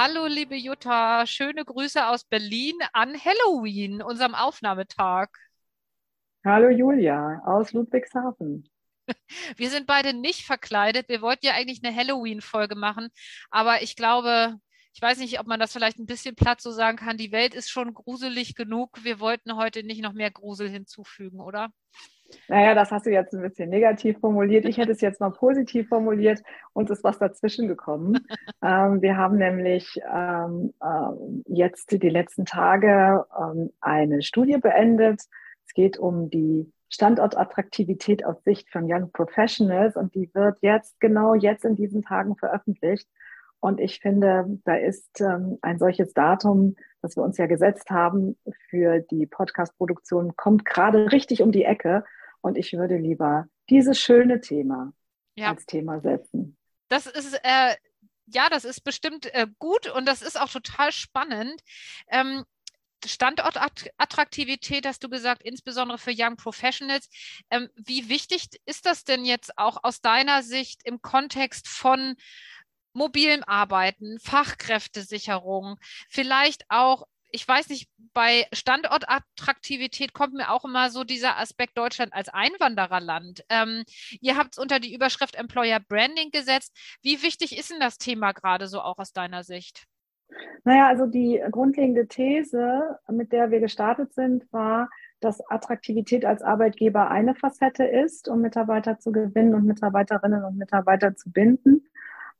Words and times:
Hallo, 0.00 0.26
liebe 0.26 0.54
Jutta. 0.54 1.26
Schöne 1.26 1.64
Grüße 1.64 2.06
aus 2.06 2.22
Berlin 2.22 2.76
an 2.92 3.18
Halloween, 3.18 4.00
unserem 4.00 4.36
Aufnahmetag. 4.36 5.28
Hallo, 6.44 6.68
Julia 6.68 7.42
aus 7.44 7.72
Ludwigshafen. 7.72 8.70
Wir 9.56 9.70
sind 9.70 9.88
beide 9.88 10.14
nicht 10.14 10.46
verkleidet. 10.46 11.08
Wir 11.08 11.20
wollten 11.20 11.46
ja 11.46 11.54
eigentlich 11.54 11.82
eine 11.82 11.92
Halloween-Folge 11.92 12.76
machen, 12.76 13.08
aber 13.50 13.82
ich 13.82 13.96
glaube, 13.96 14.60
ich 14.94 15.02
weiß 15.02 15.18
nicht, 15.18 15.40
ob 15.40 15.48
man 15.48 15.58
das 15.58 15.72
vielleicht 15.72 15.98
ein 15.98 16.06
bisschen 16.06 16.36
platt 16.36 16.60
so 16.60 16.70
sagen 16.70 16.98
kann. 16.98 17.16
Die 17.16 17.32
Welt 17.32 17.52
ist 17.52 17.68
schon 17.68 17.92
gruselig 17.92 18.54
genug. 18.54 19.02
Wir 19.02 19.18
wollten 19.18 19.56
heute 19.56 19.82
nicht 19.82 20.00
noch 20.00 20.12
mehr 20.12 20.30
Grusel 20.30 20.68
hinzufügen, 20.68 21.40
oder? 21.40 21.70
Naja, 22.48 22.74
das 22.74 22.90
hast 22.90 23.06
du 23.06 23.10
jetzt 23.10 23.34
ein 23.34 23.42
bisschen 23.42 23.70
negativ 23.70 24.18
formuliert. 24.18 24.64
Ich 24.66 24.76
hätte 24.76 24.92
es 24.92 25.00
jetzt 25.00 25.20
mal 25.20 25.30
positiv 25.30 25.88
formuliert. 25.88 26.42
und 26.72 26.90
ist 26.90 27.04
was 27.04 27.18
dazwischen 27.18 27.68
gekommen. 27.68 28.18
ähm, 28.62 29.02
wir 29.02 29.16
haben 29.16 29.38
nämlich 29.38 30.00
ähm, 30.12 30.72
äh, 30.80 31.44
jetzt 31.46 31.90
die 31.90 32.08
letzten 32.08 32.44
Tage 32.44 33.24
ähm, 33.38 33.70
eine 33.80 34.22
Studie 34.22 34.58
beendet. 34.58 35.22
Es 35.66 35.74
geht 35.74 35.98
um 35.98 36.30
die 36.30 36.72
Standortattraktivität 36.90 38.24
aus 38.24 38.42
Sicht 38.44 38.70
von 38.70 38.90
Young 38.90 39.10
Professionals 39.12 39.96
und 39.96 40.14
die 40.14 40.30
wird 40.34 40.58
jetzt 40.62 41.00
genau 41.00 41.34
jetzt 41.34 41.64
in 41.64 41.76
diesen 41.76 42.02
Tagen 42.02 42.36
veröffentlicht. 42.36 43.08
Und 43.60 43.80
ich 43.80 44.00
finde, 44.00 44.58
da 44.64 44.76
ist 44.76 45.20
ähm, 45.20 45.58
ein 45.62 45.78
solches 45.78 46.14
Datum, 46.14 46.76
das 47.02 47.16
wir 47.16 47.24
uns 47.24 47.38
ja 47.38 47.46
gesetzt 47.46 47.90
haben 47.90 48.36
für 48.70 49.00
die 49.00 49.26
Podcast-Produktion, 49.26 50.36
kommt 50.36 50.64
gerade 50.64 51.10
richtig 51.10 51.42
um 51.42 51.50
die 51.50 51.64
Ecke. 51.64 52.04
Und 52.40 52.56
ich 52.56 52.72
würde 52.72 52.96
lieber 52.96 53.46
dieses 53.70 53.98
schöne 53.98 54.40
Thema 54.40 54.92
ja. 55.36 55.50
als 55.50 55.66
Thema 55.66 56.00
setzen. 56.00 56.56
Das 56.88 57.06
ist 57.06 57.38
äh, 57.42 57.76
ja, 58.30 58.48
das 58.50 58.64
ist 58.64 58.82
bestimmt 58.82 59.26
äh, 59.34 59.46
gut 59.58 59.88
und 59.88 60.06
das 60.06 60.22
ist 60.22 60.40
auch 60.40 60.50
total 60.50 60.92
spannend. 60.92 61.62
Ähm, 62.08 62.44
Standortattraktivität 63.04 64.86
hast 64.86 65.04
du 65.04 65.08
gesagt, 65.08 65.42
insbesondere 65.42 65.98
für 65.98 66.12
Young 66.14 66.36
Professionals. 66.36 67.08
Ähm, 67.50 67.68
wie 67.76 68.08
wichtig 68.08 68.48
ist 68.66 68.86
das 68.86 69.04
denn 69.04 69.24
jetzt 69.24 69.56
auch 69.56 69.78
aus 69.82 70.00
deiner 70.00 70.42
Sicht 70.42 70.80
im 70.84 71.00
Kontext 71.00 71.68
von 71.68 72.16
mobilem 72.92 73.44
Arbeiten, 73.44 74.18
Fachkräftesicherung, 74.18 75.76
vielleicht 76.08 76.64
auch 76.68 77.06
ich 77.30 77.46
weiß 77.46 77.68
nicht, 77.68 77.88
bei 78.14 78.46
Standortattraktivität 78.52 80.12
kommt 80.12 80.34
mir 80.34 80.50
auch 80.50 80.64
immer 80.64 80.90
so 80.90 81.04
dieser 81.04 81.38
Aspekt 81.38 81.76
Deutschland 81.76 82.12
als 82.12 82.28
Einwandererland. 82.28 83.44
Ähm, 83.48 83.84
ihr 84.20 84.36
habt 84.36 84.54
es 84.54 84.58
unter 84.58 84.80
die 84.80 84.94
Überschrift 84.94 85.36
Employer 85.36 85.80
Branding 85.80 86.30
gesetzt. 86.30 86.76
Wie 87.02 87.22
wichtig 87.22 87.58
ist 87.58 87.70
denn 87.70 87.80
das 87.80 87.98
Thema 87.98 88.32
gerade 88.32 88.66
so 88.66 88.80
auch 88.80 88.98
aus 88.98 89.12
deiner 89.12 89.44
Sicht? 89.44 89.84
Naja, 90.64 90.88
also 90.88 91.06
die 91.06 91.42
grundlegende 91.50 92.06
These, 92.06 92.98
mit 93.10 93.32
der 93.32 93.50
wir 93.50 93.60
gestartet 93.60 94.12
sind, 94.12 94.52
war, 94.52 94.90
dass 95.20 95.40
Attraktivität 95.48 96.24
als 96.24 96.42
Arbeitgeber 96.42 97.10
eine 97.10 97.34
Facette 97.34 97.84
ist, 97.84 98.28
um 98.28 98.40
Mitarbeiter 98.40 98.98
zu 98.98 99.10
gewinnen 99.10 99.54
und 99.54 99.64
Mitarbeiterinnen 99.64 100.44
und 100.44 100.58
Mitarbeiter 100.58 101.16
zu 101.16 101.30
binden. 101.30 101.88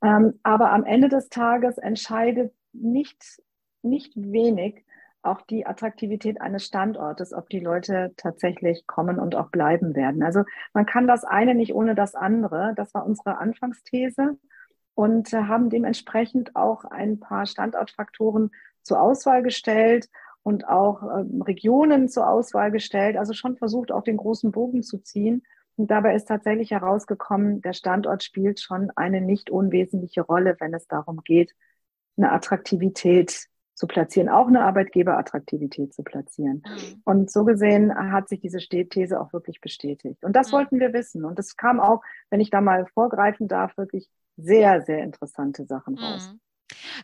Ähm, 0.03 0.39
aber 0.43 0.73
am 0.73 0.85
Ende 0.85 1.09
des 1.09 1.29
Tages 1.29 1.79
entscheidet 1.79 2.53
nicht, 2.73 3.41
nicht 3.83 4.13
wenig 4.17 4.85
auch 5.23 5.43
die 5.43 5.67
Attraktivität 5.67 6.41
eines 6.41 6.65
Standortes, 6.65 7.33
ob 7.33 7.49
die 7.51 7.61
Leute 7.61 8.13
tatsächlich 8.17 8.87
kommen 8.87 9.19
und 9.19 9.35
auch 9.35 9.51
bleiben 9.51 9.95
werden. 9.95 10.23
Also 10.23 10.45
man 10.73 10.87
kann 10.87 11.07
das 11.07 11.25
eine 11.25 11.55
nicht 11.55 11.75
ohne 11.75 11.95
das 11.95 12.15
andere. 12.15 12.73
Das 12.77 12.95
war 12.95 13.05
unsere 13.05 13.39
Anfangsthese 13.39 14.39
und 14.95 15.33
haben 15.33 15.71
dementsprechend 15.71 16.57
auch 16.57 16.85
ein 16.85 17.21
paar 17.21 17.47
Standortfaktoren 17.47 18.51
zur 18.83 19.01
Auswahl 19.01 19.43
gestellt 19.43 20.09
und 20.43 20.67
auch 20.67 21.03
ähm, 21.03 21.43
Regionen 21.43 22.09
zur 22.09 22.29
Auswahl 22.29 22.71
gestellt. 22.71 23.17
Also 23.17 23.33
schon 23.33 23.57
versucht, 23.57 23.93
auch 23.93 24.03
den 24.03 24.17
großen 24.17 24.51
Bogen 24.51 24.83
zu 24.83 24.99
ziehen. 24.99 25.43
Und 25.77 25.91
dabei 25.91 26.15
ist 26.15 26.27
tatsächlich 26.27 26.71
herausgekommen, 26.71 27.61
der 27.61 27.73
Standort 27.73 28.25
spielt 28.25 28.61
schon 28.61 28.91
eine 28.97 29.21
nicht 29.21 29.51
unwesentliche 29.51 30.23
Rolle, 30.23 30.57
wenn 30.59 30.75
es 30.75 30.87
darum 30.89 31.21
geht, 31.23 31.55
eine 32.17 32.33
Attraktivität 32.33 33.47
zu 33.79 33.87
platzieren, 33.87 34.29
auch 34.29 34.49
eine 34.49 34.63
Arbeitgeberattraktivität 34.63 35.95
zu 35.95 36.03
platzieren. 36.03 36.65
Mhm. 36.67 37.03
Und 37.05 37.31
so 37.31 37.45
gesehen 37.45 37.95
hat 37.95 38.29
sich 38.29 38.41
diese 38.41 38.59
These 38.59 39.21
auch 39.21 39.33
wirklich 39.33 39.61
bestätigt. 39.61 40.25
Und 40.25 40.35
das 40.35 40.49
mhm. 40.49 40.57
wollten 40.57 40.81
wir 40.81 40.93
wissen. 40.93 41.25
Und 41.25 41.39
es 41.39 41.57
kam 41.57 41.79
auch, 41.79 42.03
wenn 42.29 42.41
ich 42.41 42.51
da 42.51 42.61
mal 42.61 42.87
vorgreifen 42.87 43.47
darf, 43.47 43.77
wirklich 43.77 44.09
sehr, 44.37 44.83
sehr 44.83 45.05
interessante 45.05 45.65
Sachen 45.65 45.97
raus. 45.97 46.33
Mhm. 46.33 46.41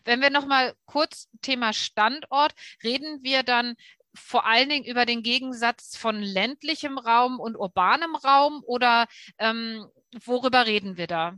Wenn 0.03 0.21
wir 0.21 0.29
nochmal 0.29 0.73
kurz 0.85 1.29
Thema 1.41 1.71
Standort, 1.71 2.53
reden 2.83 3.19
wir 3.23 3.43
dann 3.43 3.75
vor 4.13 4.45
allen 4.45 4.67
Dingen 4.67 4.85
über 4.85 5.05
den 5.05 5.23
Gegensatz 5.23 5.95
von 5.95 6.17
ländlichem 6.21 6.97
Raum 6.97 7.39
und 7.39 7.55
urbanem 7.55 8.15
Raum 8.15 8.63
oder 8.65 9.05
ähm, 9.39 9.85
worüber 10.25 10.67
reden 10.67 10.97
wir 10.97 11.07
da? 11.07 11.37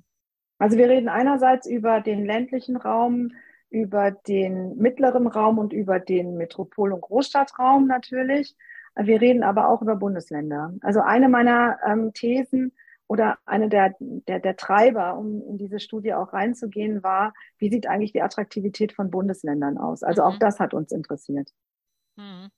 Also 0.57 0.77
wir 0.77 0.89
reden 0.89 1.09
einerseits 1.09 1.67
über 1.67 2.01
den 2.01 2.25
ländlichen 2.25 2.75
Raum, 2.75 3.31
über 3.69 4.11
den 4.11 4.77
mittleren 4.77 5.27
Raum 5.27 5.57
und 5.57 5.73
über 5.73 5.99
den 5.99 6.37
Metropol- 6.37 6.93
und 6.93 7.01
Großstadtraum 7.01 7.87
natürlich. 7.87 8.55
Wir 8.95 9.21
reden 9.21 9.43
aber 9.43 9.69
auch 9.69 9.81
über 9.81 9.95
Bundesländer. 9.95 10.73
Also 10.81 11.01
eine 11.01 11.29
meiner 11.29 11.77
ähm, 11.85 12.13
Thesen 12.13 12.71
oder 13.07 13.37
eine 13.45 13.69
der, 13.69 13.95
der, 13.99 14.39
der 14.39 14.55
Treiber, 14.55 15.17
um 15.17 15.41
in 15.47 15.57
diese 15.57 15.79
Studie 15.79 16.13
auch 16.13 16.33
reinzugehen, 16.33 17.03
war, 17.03 17.33
wie 17.57 17.69
sieht 17.69 17.87
eigentlich 17.87 18.11
die 18.11 18.21
Attraktivität 18.21 18.93
von 18.93 19.11
Bundesländern 19.11 19.77
aus? 19.77 20.03
Also 20.03 20.23
mhm. 20.23 20.27
auch 20.27 20.37
das 20.39 20.59
hat 20.59 20.73
uns 20.73 20.91
interessiert. 20.91 21.51
Mhm. 22.15 22.49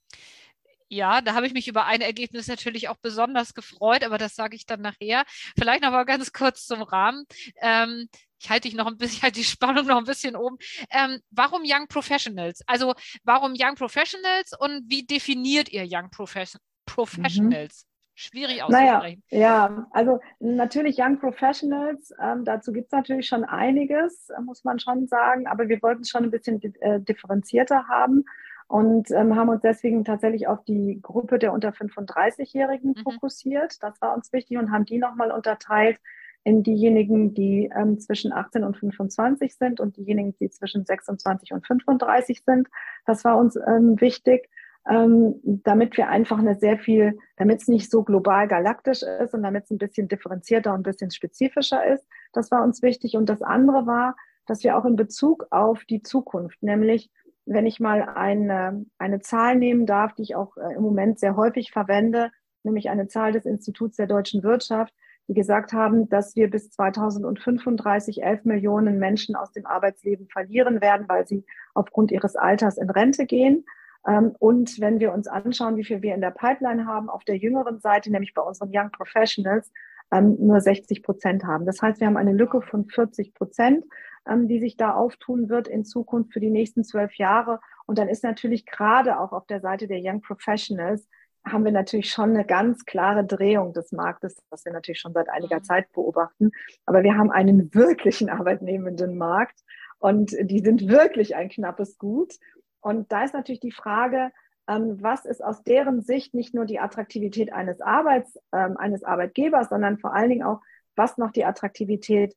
Ja, 0.91 1.21
da 1.21 1.35
habe 1.35 1.45
ich 1.45 1.53
mich 1.53 1.67
über 1.67 1.85
ein 1.85 2.01
Ergebnis 2.01 2.47
natürlich 2.47 2.89
auch 2.89 2.97
besonders 2.97 3.53
gefreut, 3.53 4.03
aber 4.03 4.17
das 4.17 4.35
sage 4.35 4.55
ich 4.55 4.65
dann 4.65 4.81
nachher. 4.81 5.23
Vielleicht 5.55 5.83
noch 5.83 5.91
mal 5.91 6.03
ganz 6.03 6.33
kurz 6.33 6.65
zum 6.65 6.81
Rahmen. 6.81 7.25
Ähm, 7.61 8.09
ich 8.39 8.49
halte 8.49 8.67
dich 8.67 8.77
noch 8.77 8.87
ein 8.87 8.97
bisschen, 8.97 9.21
halte 9.23 9.39
die 9.39 9.45
Spannung 9.45 9.85
noch 9.85 9.97
ein 9.97 10.05
bisschen 10.05 10.35
oben. 10.35 10.57
Ähm, 10.91 11.19
warum 11.29 11.63
Young 11.65 11.87
Professionals? 11.87 12.61
Also 12.67 12.93
warum 13.23 13.53
Young 13.57 13.75
Professionals 13.75 14.53
und 14.57 14.83
wie 14.87 15.05
definiert 15.05 15.69
ihr 15.69 15.85
Young 15.89 16.09
Profession 16.09 16.61
Professionals? 16.85 17.83
Mhm. 17.83 17.89
Schwierig 18.15 18.63
auszusprechen. 18.63 19.23
Naja, 19.31 19.69
ja, 19.69 19.87
also 19.91 20.19
natürlich 20.41 20.97
Young 20.99 21.19
Professionals, 21.19 22.13
ähm, 22.21 22.43
dazu 22.43 22.73
gibt 22.73 22.87
es 22.87 22.91
natürlich 22.91 23.27
schon 23.27 23.45
einiges, 23.45 24.27
muss 24.43 24.65
man 24.65 24.77
schon 24.77 25.07
sagen, 25.07 25.47
aber 25.47 25.69
wir 25.69 25.81
wollten 25.81 26.01
es 26.01 26.09
schon 26.09 26.25
ein 26.25 26.31
bisschen 26.31 26.61
äh, 26.81 26.99
differenzierter 26.99 27.87
haben 27.87 28.25
und 28.67 29.09
ähm, 29.11 29.37
haben 29.37 29.47
uns 29.47 29.61
deswegen 29.61 30.03
tatsächlich 30.03 30.47
auf 30.47 30.65
die 30.65 30.99
Gruppe 31.01 31.39
der 31.39 31.53
unter 31.53 31.69
35-Jährigen 31.69 32.93
mhm. 32.97 33.03
fokussiert. 33.03 33.81
Das 33.81 34.01
war 34.01 34.13
uns 34.13 34.33
wichtig 34.33 34.57
und 34.57 34.69
haben 34.69 34.83
die 34.83 34.97
nochmal 34.97 35.31
unterteilt 35.31 36.01
in 36.43 36.63
diejenigen, 36.63 37.33
die 37.33 37.69
ähm, 37.75 37.99
zwischen 37.99 38.31
18 38.31 38.63
und 38.63 38.77
25 38.77 39.55
sind 39.55 39.79
und 39.79 39.97
diejenigen, 39.97 40.35
die 40.39 40.49
zwischen 40.49 40.85
26 40.85 41.51
und 41.51 41.65
35 41.67 42.43
sind. 42.45 42.67
Das 43.05 43.23
war 43.25 43.37
uns 43.37 43.55
ähm, 43.55 43.99
wichtig 43.99 44.49
ähm, 44.89 45.39
damit 45.43 45.97
wir 45.97 46.07
einfach 46.07 46.39
eine 46.39 46.55
sehr 46.55 46.77
viel, 46.79 47.17
damit 47.37 47.61
es 47.61 47.67
nicht 47.67 47.91
so 47.91 48.03
global 48.03 48.47
galaktisch 48.47 49.03
ist 49.03 49.33
und 49.33 49.43
damit 49.43 49.65
es 49.65 49.71
ein 49.71 49.77
bisschen 49.77 50.07
differenzierter 50.07 50.73
und 50.73 50.79
ein 50.79 50.83
bisschen 50.83 51.11
spezifischer 51.11 51.85
ist. 51.85 52.05
Das 52.33 52.49
war 52.51 52.63
uns 52.63 52.81
wichtig. 52.81 53.15
Und 53.15 53.27
das 53.29 53.41
andere 53.41 53.85
war, 53.85 54.15
dass 54.45 54.63
wir 54.63 54.77
auch 54.77 54.85
in 54.85 54.95
Bezug 54.95 55.45
auf 55.51 55.85
die 55.85 56.01
Zukunft, 56.01 56.63
nämlich 56.63 57.11
wenn 57.45 57.65
ich 57.65 57.79
mal 57.79 58.03
eine, 58.03 58.85
eine 58.97 59.21
Zahl 59.21 59.55
nehmen 59.55 59.85
darf, 59.85 60.13
die 60.13 60.23
ich 60.23 60.35
auch 60.35 60.55
äh, 60.57 60.75
im 60.75 60.81
Moment 60.81 61.19
sehr 61.19 61.35
häufig 61.35 61.71
verwende, 61.71 62.31
nämlich 62.63 62.89
eine 62.89 63.07
Zahl 63.07 63.31
des 63.31 63.45
Instituts 63.45 63.97
der 63.97 64.07
deutschen 64.07 64.43
Wirtschaft, 64.43 64.93
die 65.29 65.35
gesagt 65.35 65.73
haben, 65.73 66.09
dass 66.09 66.35
wir 66.35 66.49
bis 66.49 66.71
2035 66.71 68.23
11 68.23 68.45
Millionen 68.45 68.97
Menschen 68.97 69.35
aus 69.35 69.51
dem 69.51 69.67
Arbeitsleben 69.67 70.27
verlieren 70.27 70.81
werden, 70.81 71.07
weil 71.07 71.27
sie 71.27 71.45
aufgrund 71.75 72.11
ihres 72.11 72.35
Alters 72.35 72.79
in 72.79 72.89
Rente 72.89 73.27
gehen. 73.27 73.63
Ähm, 74.07 74.35
und 74.39 74.81
wenn 74.81 74.99
wir 74.99 75.13
uns 75.13 75.27
anschauen, 75.27 75.77
wie 75.77 75.83
viel 75.85 76.01
wir 76.01 76.15
in 76.15 76.21
der 76.21 76.31
Pipeline 76.31 76.87
haben, 76.87 77.09
auf 77.09 77.23
der 77.23 77.37
jüngeren 77.37 77.79
Seite, 77.79 78.11
nämlich 78.11 78.33
bei 78.33 78.41
unseren 78.41 78.71
Young 78.73 78.89
Professionals, 78.91 79.71
ähm, 80.11 80.35
nur 80.39 80.59
60 80.61 81.03
Prozent 81.03 81.43
haben. 81.43 81.67
Das 81.67 81.79
heißt, 81.79 81.99
wir 81.99 82.07
haben 82.07 82.17
eine 82.17 82.33
Lücke 82.33 82.63
von 82.63 82.85
40 82.85 83.35
Prozent, 83.35 83.85
ähm, 84.27 84.47
die 84.47 84.59
sich 84.59 84.77
da 84.77 84.95
auftun 84.95 85.47
wird 85.47 85.67
in 85.67 85.85
Zukunft 85.85 86.33
für 86.33 86.39
die 86.39 86.49
nächsten 86.49 86.83
zwölf 86.83 87.13
Jahre. 87.15 87.59
Und 87.85 87.99
dann 87.99 88.09
ist 88.09 88.23
natürlich 88.23 88.65
gerade 88.65 89.19
auch 89.19 89.31
auf 89.31 89.45
der 89.45 89.61
Seite 89.61 89.87
der 89.87 89.99
Young 90.01 90.21
Professionals 90.21 91.07
haben 91.45 91.65
wir 91.65 91.71
natürlich 91.71 92.11
schon 92.11 92.31
eine 92.31 92.45
ganz 92.45 92.85
klare 92.85 93.25
Drehung 93.25 93.73
des 93.73 93.91
Marktes, 93.91 94.41
was 94.49 94.65
wir 94.65 94.73
natürlich 94.73 94.99
schon 94.99 95.13
seit 95.13 95.29
einiger 95.29 95.57
mhm. 95.57 95.63
Zeit 95.63 95.91
beobachten. 95.93 96.51
Aber 96.85 97.03
wir 97.03 97.17
haben 97.17 97.31
einen 97.31 97.73
wirklichen 97.73 98.29
arbeitnehmenden 98.29 99.17
Markt 99.17 99.59
und 99.99 100.35
die 100.41 100.59
sind 100.59 100.87
wirklich 100.87 101.35
ein 101.35 101.49
knappes 101.49 101.97
Gut. 101.97 102.35
Und 102.81 103.11
da 103.11 103.23
ist 103.23 103.33
natürlich 103.33 103.59
die 103.59 103.71
Frage, 103.71 104.31
ähm, 104.67 105.01
was 105.01 105.25
ist 105.25 105.43
aus 105.43 105.63
deren 105.63 106.01
Sicht 106.01 106.33
nicht 106.33 106.53
nur 106.53 106.65
die 106.65 106.79
Attraktivität 106.79 107.51
eines 107.51 107.81
Arbeits, 107.81 108.37
ähm, 108.53 108.77
eines 108.77 109.03
Arbeitgebers, 109.03 109.69
sondern 109.69 109.97
vor 109.97 110.13
allen 110.13 110.29
Dingen 110.29 110.43
auch, 110.43 110.61
was 110.95 111.17
macht 111.17 111.35
die 111.35 111.45
Attraktivität 111.45 112.35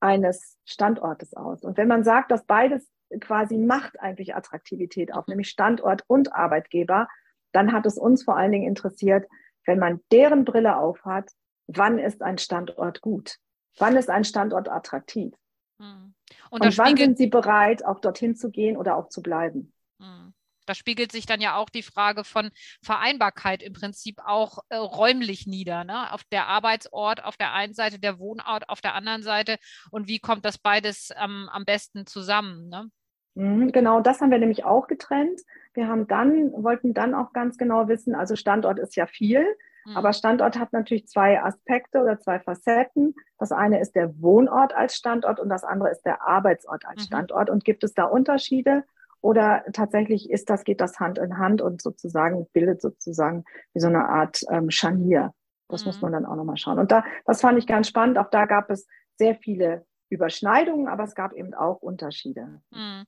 eines 0.00 0.56
Standortes 0.64 1.34
aus? 1.34 1.62
Und 1.62 1.76
wenn 1.76 1.88
man 1.88 2.04
sagt, 2.04 2.30
dass 2.30 2.44
beides 2.44 2.88
quasi 3.20 3.58
macht 3.58 4.00
eigentlich 4.00 4.34
Attraktivität 4.36 5.12
auf, 5.12 5.26
nämlich 5.26 5.48
Standort 5.48 6.04
und 6.06 6.34
Arbeitgeber, 6.34 7.08
dann 7.52 7.72
hat 7.72 7.86
es 7.86 7.98
uns 7.98 8.24
vor 8.24 8.36
allen 8.36 8.52
Dingen 8.52 8.68
interessiert, 8.68 9.26
wenn 9.66 9.78
man 9.78 10.00
deren 10.10 10.44
Brille 10.44 10.76
aufhat, 10.76 11.30
wann 11.66 11.98
ist 11.98 12.22
ein 12.22 12.38
Standort 12.38 13.00
gut? 13.00 13.36
Wann 13.78 13.96
ist 13.96 14.10
ein 14.10 14.24
Standort 14.24 14.68
attraktiv? 14.68 15.34
Hm. 15.78 16.14
Und, 16.50 16.62
und 16.62 16.78
wann 16.78 16.96
sind 16.96 17.18
sie 17.18 17.28
bereit, 17.28 17.84
auch 17.84 18.00
dorthin 18.00 18.34
zu 18.34 18.50
gehen 18.50 18.76
oder 18.76 18.96
auch 18.96 19.08
zu 19.08 19.22
bleiben? 19.22 19.72
Hm. 20.00 20.32
Da 20.68 20.74
spiegelt 20.74 21.12
sich 21.12 21.24
dann 21.24 21.40
ja 21.40 21.56
auch 21.56 21.70
die 21.70 21.82
Frage 21.82 22.24
von 22.24 22.50
Vereinbarkeit 22.82 23.62
im 23.62 23.72
Prinzip 23.72 24.20
auch 24.22 24.58
äh, 24.68 24.76
räumlich 24.76 25.46
nieder. 25.46 25.84
Ne? 25.84 26.12
Auf 26.12 26.24
der 26.24 26.46
Arbeitsort, 26.46 27.24
auf 27.24 27.38
der 27.38 27.54
einen 27.54 27.72
Seite, 27.72 27.98
der 27.98 28.18
Wohnort 28.18 28.68
auf 28.68 28.82
der 28.82 28.94
anderen 28.94 29.22
Seite. 29.22 29.56
Und 29.90 30.08
wie 30.08 30.18
kommt 30.18 30.44
das 30.44 30.58
beides 30.58 31.10
ähm, 31.16 31.48
am 31.50 31.64
besten 31.64 32.06
zusammen? 32.06 32.68
Ne? 32.68 32.90
Mhm, 33.34 33.72
genau, 33.72 34.00
das 34.00 34.20
haben 34.20 34.30
wir 34.30 34.38
nämlich 34.38 34.64
auch 34.64 34.86
getrennt. 34.86 35.40
Wir 35.74 35.88
haben 35.88 36.06
dann, 36.06 36.52
wollten 36.52 36.94
dann 36.94 37.14
auch 37.14 37.32
ganz 37.32 37.56
genau 37.56 37.88
wissen, 37.88 38.14
also 38.14 38.36
Standort 38.36 38.78
ist 38.78 38.96
ja 38.96 39.06
viel, 39.06 39.44
mhm. 39.86 39.96
aber 39.96 40.12
Standort 40.12 40.58
hat 40.58 40.72
natürlich 40.72 41.06
zwei 41.06 41.42
Aspekte 41.42 42.00
oder 42.00 42.18
zwei 42.18 42.40
Facetten. 42.40 43.14
Das 43.38 43.52
eine 43.52 43.80
ist 43.80 43.94
der 43.94 44.20
Wohnort 44.20 44.74
als 44.74 44.96
Standort 44.96 45.38
und 45.38 45.48
das 45.48 45.64
andere 45.64 45.90
ist 45.90 46.02
der 46.02 46.22
Arbeitsort 46.22 46.84
als 46.86 47.02
mhm. 47.02 47.06
Standort. 47.06 47.50
Und 47.50 47.64
gibt 47.64 47.84
es 47.84 47.94
da 47.94 48.04
Unterschiede? 48.04 48.84
Oder 49.20 49.64
tatsächlich 49.72 50.30
ist 50.30 50.48
das, 50.48 50.64
geht 50.64 50.80
das 50.80 51.00
Hand 51.00 51.18
in 51.18 51.38
Hand 51.38 51.60
und 51.60 51.82
sozusagen 51.82 52.46
bildet 52.52 52.80
sozusagen 52.80 53.44
wie 53.74 53.80
so 53.80 53.88
eine 53.88 54.08
Art 54.08 54.42
ähm, 54.48 54.70
Scharnier. 54.70 55.32
Das 55.68 55.82
mhm. 55.82 55.88
muss 55.88 56.00
man 56.00 56.12
dann 56.12 56.26
auch 56.26 56.36
nochmal 56.36 56.56
schauen. 56.56 56.78
Und 56.78 56.92
da, 56.92 57.04
das 57.24 57.40
fand 57.40 57.58
ich 57.58 57.66
ganz 57.66 57.88
spannend. 57.88 58.16
Auch 58.18 58.30
da 58.30 58.46
gab 58.46 58.70
es 58.70 58.86
sehr 59.16 59.34
viele 59.34 59.84
Überschneidungen, 60.10 60.88
aber 60.88 61.04
es 61.04 61.14
gab 61.14 61.32
eben 61.32 61.54
auch 61.54 61.76
Unterschiede. 61.82 62.60
Mhm. 62.70 63.04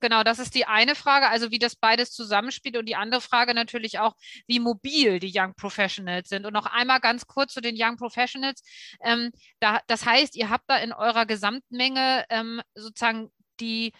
Genau, 0.00 0.22
das 0.22 0.38
ist 0.38 0.54
die 0.54 0.66
eine 0.66 0.94
Frage, 0.94 1.28
also 1.28 1.50
wie 1.50 1.58
das 1.58 1.76
beides 1.76 2.10
zusammenspielt 2.10 2.76
und 2.76 2.86
die 2.86 2.96
andere 2.96 3.20
Frage 3.20 3.54
natürlich 3.54 3.98
auch, 3.98 4.14
wie 4.46 4.60
mobil 4.60 5.18
die 5.18 5.32
Young 5.34 5.54
Professionals 5.54 6.28
sind. 6.28 6.44
Und 6.44 6.52
noch 6.52 6.66
einmal 6.66 7.00
ganz 7.00 7.26
kurz 7.26 7.54
zu 7.54 7.60
den 7.60 7.76
Young 7.78 7.96
Professionals. 7.96 8.62
Ähm, 9.02 9.30
da, 9.60 9.80
das 9.86 10.04
heißt, 10.04 10.36
ihr 10.36 10.50
habt 10.50 10.64
da 10.68 10.76
in 10.76 10.92
eurer 10.92 11.26
Gesamtmenge 11.26 12.24
ähm, 12.30 12.60
sozusagen 12.74 13.30
die 13.60 13.92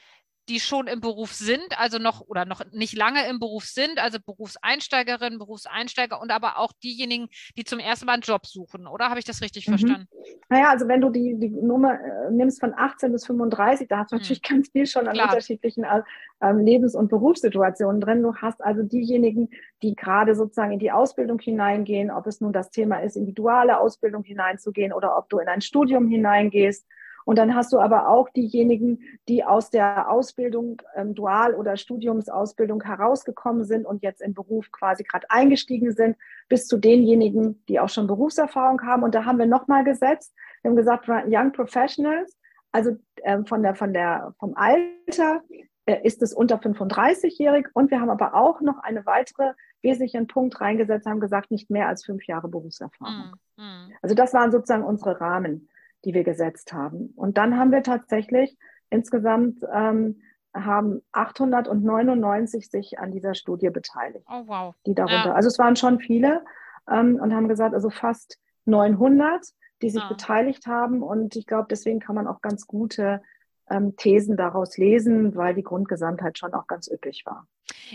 die 0.49 0.61
schon 0.61 0.87
im 0.87 1.01
Beruf 1.01 1.35
sind, 1.35 1.79
also 1.79 1.99
noch 1.99 2.23
oder 2.23 2.45
noch 2.45 2.65
nicht 2.73 2.95
lange 2.95 3.27
im 3.29 3.39
Beruf 3.39 3.67
sind, 3.67 3.99
also 3.99 4.19
Berufseinsteigerinnen, 4.19 5.39
Berufseinsteiger 5.39 6.21
und 6.21 6.31
aber 6.31 6.59
auch 6.59 6.73
diejenigen, 6.83 7.29
die 7.57 7.65
zum 7.65 7.79
ersten 7.79 8.07
Mal 8.07 8.15
einen 8.15 8.23
Job 8.23 8.47
suchen, 8.47 8.87
oder 8.87 9.11
habe 9.11 9.19
ich 9.19 9.27
das 9.27 9.43
richtig 9.43 9.67
mhm. 9.67 9.73
verstanden? 9.73 10.09
Naja, 10.51 10.71
also 10.71 10.89
wenn 10.89 11.03
du 11.03 11.11
die, 11.11 11.39
die 11.39 11.51
Nummer 11.51 12.01
äh, 12.01 12.31
nimmst 12.31 12.61
von 12.61 12.73
18 12.75 13.13
bis 13.13 13.27
35, 13.27 13.87
da 13.87 13.99
hast 13.99 14.13
du 14.13 14.17
mhm. 14.17 14.21
natürlich 14.21 14.43
ganz 14.43 14.71
viel 14.71 14.87
schon 14.87 15.07
an 15.07 15.15
Klar. 15.15 15.29
unterschiedlichen 15.29 15.85
äh, 15.85 16.53
Lebens- 16.53 16.95
und 16.95 17.09
Berufssituationen 17.09 18.01
drin. 18.01 18.23
Du 18.23 18.35
hast 18.35 18.65
also 18.65 18.83
diejenigen, 18.83 19.51
die 19.83 19.95
gerade 19.95 20.35
sozusagen 20.35 20.73
in 20.73 20.79
die 20.79 20.91
Ausbildung 20.91 21.39
hineingehen, 21.39 22.11
ob 22.11 22.27
es 22.27 22.41
nun 22.41 22.53
das 22.53 22.71
Thema 22.71 22.99
ist, 23.03 23.17
in 23.17 23.27
die 23.27 23.35
duale 23.35 23.79
Ausbildung 23.79 24.25
hineinzugehen 24.25 24.93
oder 24.93 25.19
ob 25.19 25.29
du 25.29 25.39
in 25.39 25.49
ein 25.49 25.61
Studium 25.61 26.09
hineingehst 26.09 26.87
und 27.29 27.37
dann 27.37 27.55
hast 27.55 27.75
du 27.75 27.79
aber 27.79 28.09
auch 28.09 28.31
diejenigen, 28.31 29.01
die 29.29 29.45
aus 29.45 29.69
der 29.69 30.11
Ausbildung, 30.11 30.81
ähm, 30.95 31.15
Dual- 31.15 31.55
oder 31.55 31.77
Studiumsausbildung 31.77 32.83
herausgekommen 32.83 33.67
sind 33.67 33.85
und 33.85 34.03
jetzt 34.03 34.23
im 34.23 34.33
Beruf 34.33 34.73
quasi 34.73 35.05
gerade 35.05 35.31
eingestiegen 35.31 35.93
sind, 35.93 36.17
bis 36.49 36.67
zu 36.67 36.79
denjenigen, 36.79 37.63
die 37.69 37.81
auch 37.81 37.91
schon 37.91 38.07
Berufserfahrung 38.07 38.81
haben. 38.81 39.03
Und 39.03 39.15
da 39.15 39.27
haben 39.27 39.39
wir 39.39 39.45
nochmal 39.45 39.85
gesetzt. 39.85 40.33
Wir 40.63 40.71
haben 40.71 40.77
gesagt, 40.77 41.07
Young 41.27 41.53
Professionals, 41.53 42.35
also 42.73 42.97
ähm, 43.23 43.45
von 43.45 43.63
der, 43.63 43.75
von 43.75 43.93
der, 43.93 44.33
vom 44.39 44.55
Alter 44.57 45.43
äh, 45.85 46.01
ist 46.05 46.23
es 46.23 46.33
unter 46.33 46.57
35-jährig. 46.57 47.67
Und 47.75 47.91
wir 47.91 48.01
haben 48.01 48.09
aber 48.09 48.33
auch 48.33 48.63
noch 48.63 48.79
eine 48.79 49.05
weitere 49.05 49.53
wesentlichen 49.83 50.29
Punkt 50.29 50.63
reingesetzt, 50.63 51.05
haben 51.05 51.21
gesagt, 51.21 51.51
nicht 51.51 51.69
mehr 51.69 51.89
als 51.89 52.07
fünf 52.07 52.27
Jahre 52.27 52.49
Berufserfahrung. 52.49 53.35
Mm, 53.59 53.63
mm. 53.63 53.93
Also 54.01 54.15
das 54.15 54.33
waren 54.33 54.51
sozusagen 54.51 54.83
unsere 54.83 55.21
Rahmen 55.21 55.69
die 56.05 56.15
wir 56.15 56.25
gesetzt 56.25 56.73
haben. 56.73 57.13
Und 57.17 57.39
dann 57.39 57.59
haben 57.59 57.73
wir 57.73 57.83
tatsächlich 57.83 58.57
insgesamt 58.91 59.61
ähm, 59.73 60.21
haben 60.55 61.03
899 61.13 62.71
sich 62.71 62.99
an 62.99 63.13
dieser 63.13 63.35
Studie 63.35 63.71
beteiligt. 63.71 64.27
Oh 64.29 64.45
wow. 64.47 64.75
Die 64.87 64.95
darunter. 64.95 65.31
Ja. 65.31 65.35
Also 65.35 65.49
es 65.49 65.59
waren 65.59 65.77
schon 65.77 66.01
viele 66.01 66.45
ähm, 66.91 67.17
und 67.21 67.35
haben 67.35 67.49
gesagt, 67.49 67.75
also 67.75 67.91
fast 67.91 68.39
900, 68.65 69.47
die 69.83 69.91
sich 69.91 70.03
ja. 70.03 70.09
beteiligt 70.09 70.67
haben. 70.67 71.03
Und 71.03 71.37
ich 71.37 71.47
glaube, 71.47 71.69
deswegen 71.71 72.01
kann 72.01 72.15
man 72.15 72.27
auch 72.27 72.41
ganz 72.41 72.67
gute 72.67 73.23
ähm, 73.71 73.97
Thesen 73.97 74.37
daraus 74.37 74.77
lesen, 74.79 75.37
weil 75.37 75.55
die 75.55 75.63
Grundgesamtheit 75.63 76.39
schon 76.39 76.55
auch 76.55 76.67
ganz 76.67 76.91
üppig 76.91 77.25
war. 77.27 77.47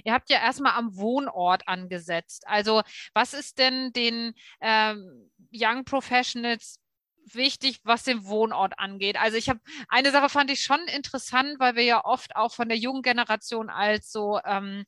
Ihr 0.04 0.14
habt 0.14 0.30
ja 0.30 0.38
erstmal 0.38 0.74
am 0.78 0.96
Wohnort 0.96 1.68
angesetzt. 1.68 2.44
Also 2.48 2.82
was 3.14 3.34
ist 3.34 3.60
denn 3.60 3.92
den 3.94 4.34
ähm, 4.62 5.32
Young 5.52 5.84
Professionals 5.84 6.80
wichtig, 7.26 7.80
was 7.84 8.04
den 8.04 8.26
Wohnort 8.26 8.78
angeht. 8.80 9.18
Also 9.18 9.38
ich 9.38 9.50
habe 9.50 9.60
eine 9.88 10.12
Sache 10.12 10.30
fand 10.30 10.52
ich 10.52 10.64
schon 10.64 10.82
interessant, 10.88 11.60
weil 11.60 11.76
wir 11.76 11.84
ja 11.84 12.06
oft 12.06 12.36
auch 12.36 12.54
von 12.54 12.70
der 12.70 12.78
jungen 12.78 13.02
Generation 13.02 13.70
als 13.70 14.12
so 14.12 14.40
ähm, 14.46 14.86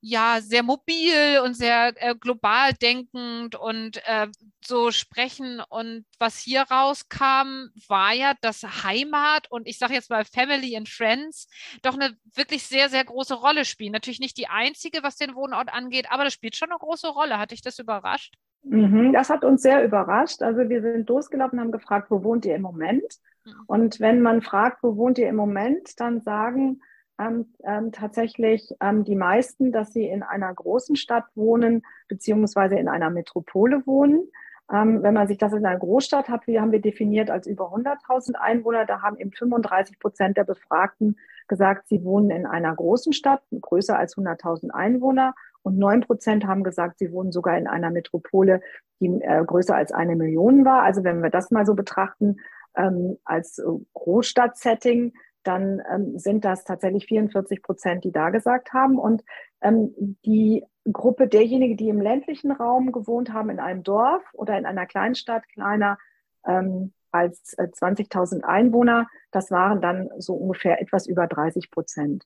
ja 0.00 0.40
sehr 0.40 0.62
mobil 0.62 1.40
und 1.44 1.54
sehr 1.54 1.92
äh, 1.96 2.14
global 2.14 2.72
denkend 2.74 3.56
und 3.56 3.96
äh, 4.06 4.28
so 4.64 4.90
sprechen. 4.92 5.60
Und 5.68 6.04
was 6.18 6.38
hier 6.38 6.62
rauskam, 6.62 7.68
war 7.88 8.12
ja, 8.12 8.34
dass 8.40 8.62
Heimat 8.84 9.50
und 9.50 9.66
ich 9.66 9.78
sage 9.78 9.94
jetzt 9.94 10.10
mal 10.10 10.24
Family 10.24 10.76
and 10.76 10.88
Friends 10.88 11.48
doch 11.82 11.94
eine 11.94 12.16
wirklich 12.34 12.64
sehr, 12.64 12.88
sehr 12.90 13.04
große 13.04 13.34
Rolle 13.34 13.64
spielen. 13.64 13.92
Natürlich 13.92 14.20
nicht 14.20 14.36
die 14.36 14.48
einzige, 14.48 15.02
was 15.02 15.16
den 15.16 15.34
Wohnort 15.34 15.72
angeht, 15.72 16.10
aber 16.10 16.24
das 16.24 16.34
spielt 16.34 16.56
schon 16.56 16.70
eine 16.70 16.78
große 16.78 17.08
Rolle. 17.08 17.38
Hat 17.38 17.50
dich 17.50 17.62
das 17.62 17.78
überrascht? 17.78 18.34
Mhm, 18.62 19.12
das 19.12 19.30
hat 19.30 19.44
uns 19.44 19.62
sehr 19.62 19.84
überrascht. 19.84 20.42
Also 20.42 20.68
wir 20.68 20.82
sind 20.82 21.08
losgelaufen 21.08 21.58
und 21.58 21.64
haben 21.64 21.72
gefragt, 21.72 22.10
wo 22.10 22.22
wohnt 22.22 22.44
ihr 22.44 22.54
im 22.54 22.62
Moment? 22.62 23.20
Und 23.66 24.00
wenn 24.00 24.20
man 24.20 24.42
fragt, 24.42 24.82
wo 24.82 24.96
wohnt 24.96 25.18
ihr 25.18 25.28
im 25.28 25.36
Moment, 25.36 25.98
dann 26.00 26.20
sagen 26.20 26.80
ähm, 27.18 27.46
ähm, 27.64 27.92
tatsächlich 27.92 28.74
ähm, 28.80 29.04
die 29.04 29.16
meisten, 29.16 29.72
dass 29.72 29.92
sie 29.92 30.06
in 30.06 30.22
einer 30.22 30.52
großen 30.52 30.96
Stadt 30.96 31.24
wohnen, 31.34 31.82
beziehungsweise 32.08 32.76
in 32.76 32.88
einer 32.88 33.10
Metropole 33.10 33.86
wohnen. 33.86 34.30
Ähm, 34.70 35.02
wenn 35.02 35.14
man 35.14 35.26
sich 35.26 35.38
das 35.38 35.52
in 35.54 35.64
einer 35.64 35.78
Großstadt 35.78 36.28
hat, 36.28 36.46
wie 36.46 36.60
haben 36.60 36.72
wir 36.72 36.80
definiert 36.80 37.30
als 37.30 37.46
über 37.46 37.72
100.000 37.72 38.34
Einwohner, 38.34 38.84
da 38.84 39.00
haben 39.00 39.16
eben 39.16 39.32
35 39.32 39.98
Prozent 39.98 40.36
der 40.36 40.44
Befragten 40.44 41.16
gesagt, 41.48 41.88
sie 41.88 42.04
wohnen 42.04 42.30
in 42.30 42.46
einer 42.46 42.74
großen 42.74 43.14
Stadt, 43.14 43.42
größer 43.58 43.98
als 43.98 44.16
100.000 44.16 44.70
Einwohner. 44.70 45.34
Und 45.68 45.78
neun 45.78 46.00
Prozent 46.00 46.46
haben 46.46 46.64
gesagt, 46.64 46.98
sie 46.98 47.12
wohnen 47.12 47.30
sogar 47.30 47.58
in 47.58 47.66
einer 47.66 47.90
Metropole, 47.90 48.62
die 49.00 49.06
äh, 49.20 49.44
größer 49.44 49.76
als 49.76 49.92
eine 49.92 50.16
Million 50.16 50.64
war. 50.64 50.82
Also 50.82 51.04
wenn 51.04 51.22
wir 51.22 51.28
das 51.28 51.50
mal 51.50 51.66
so 51.66 51.74
betrachten 51.74 52.38
ähm, 52.74 53.18
als 53.24 53.62
Großstadt-Setting, 53.92 55.12
dann 55.42 55.82
ähm, 55.92 56.18
sind 56.18 56.46
das 56.46 56.64
tatsächlich 56.64 57.04
44 57.04 57.62
Prozent, 57.62 58.04
die 58.04 58.12
da 58.12 58.30
gesagt 58.30 58.72
haben. 58.72 58.98
Und 58.98 59.22
ähm, 59.60 60.16
die 60.24 60.64
Gruppe 60.90 61.28
derjenigen, 61.28 61.76
die 61.76 61.90
im 61.90 62.00
ländlichen 62.00 62.50
Raum 62.50 62.90
gewohnt 62.90 63.34
haben, 63.34 63.50
in 63.50 63.60
einem 63.60 63.82
Dorf 63.82 64.22
oder 64.32 64.56
in 64.56 64.64
einer 64.64 64.86
Kleinstadt, 64.86 65.46
kleiner 65.50 65.98
ähm, 66.46 66.94
als 67.10 67.52
äh, 67.58 67.64
20.000 67.64 68.42
Einwohner, 68.42 69.06
das 69.32 69.50
waren 69.50 69.82
dann 69.82 70.08
so 70.16 70.32
ungefähr 70.32 70.80
etwas 70.80 71.06
über 71.06 71.26
30 71.26 71.70
Prozent. 71.70 72.24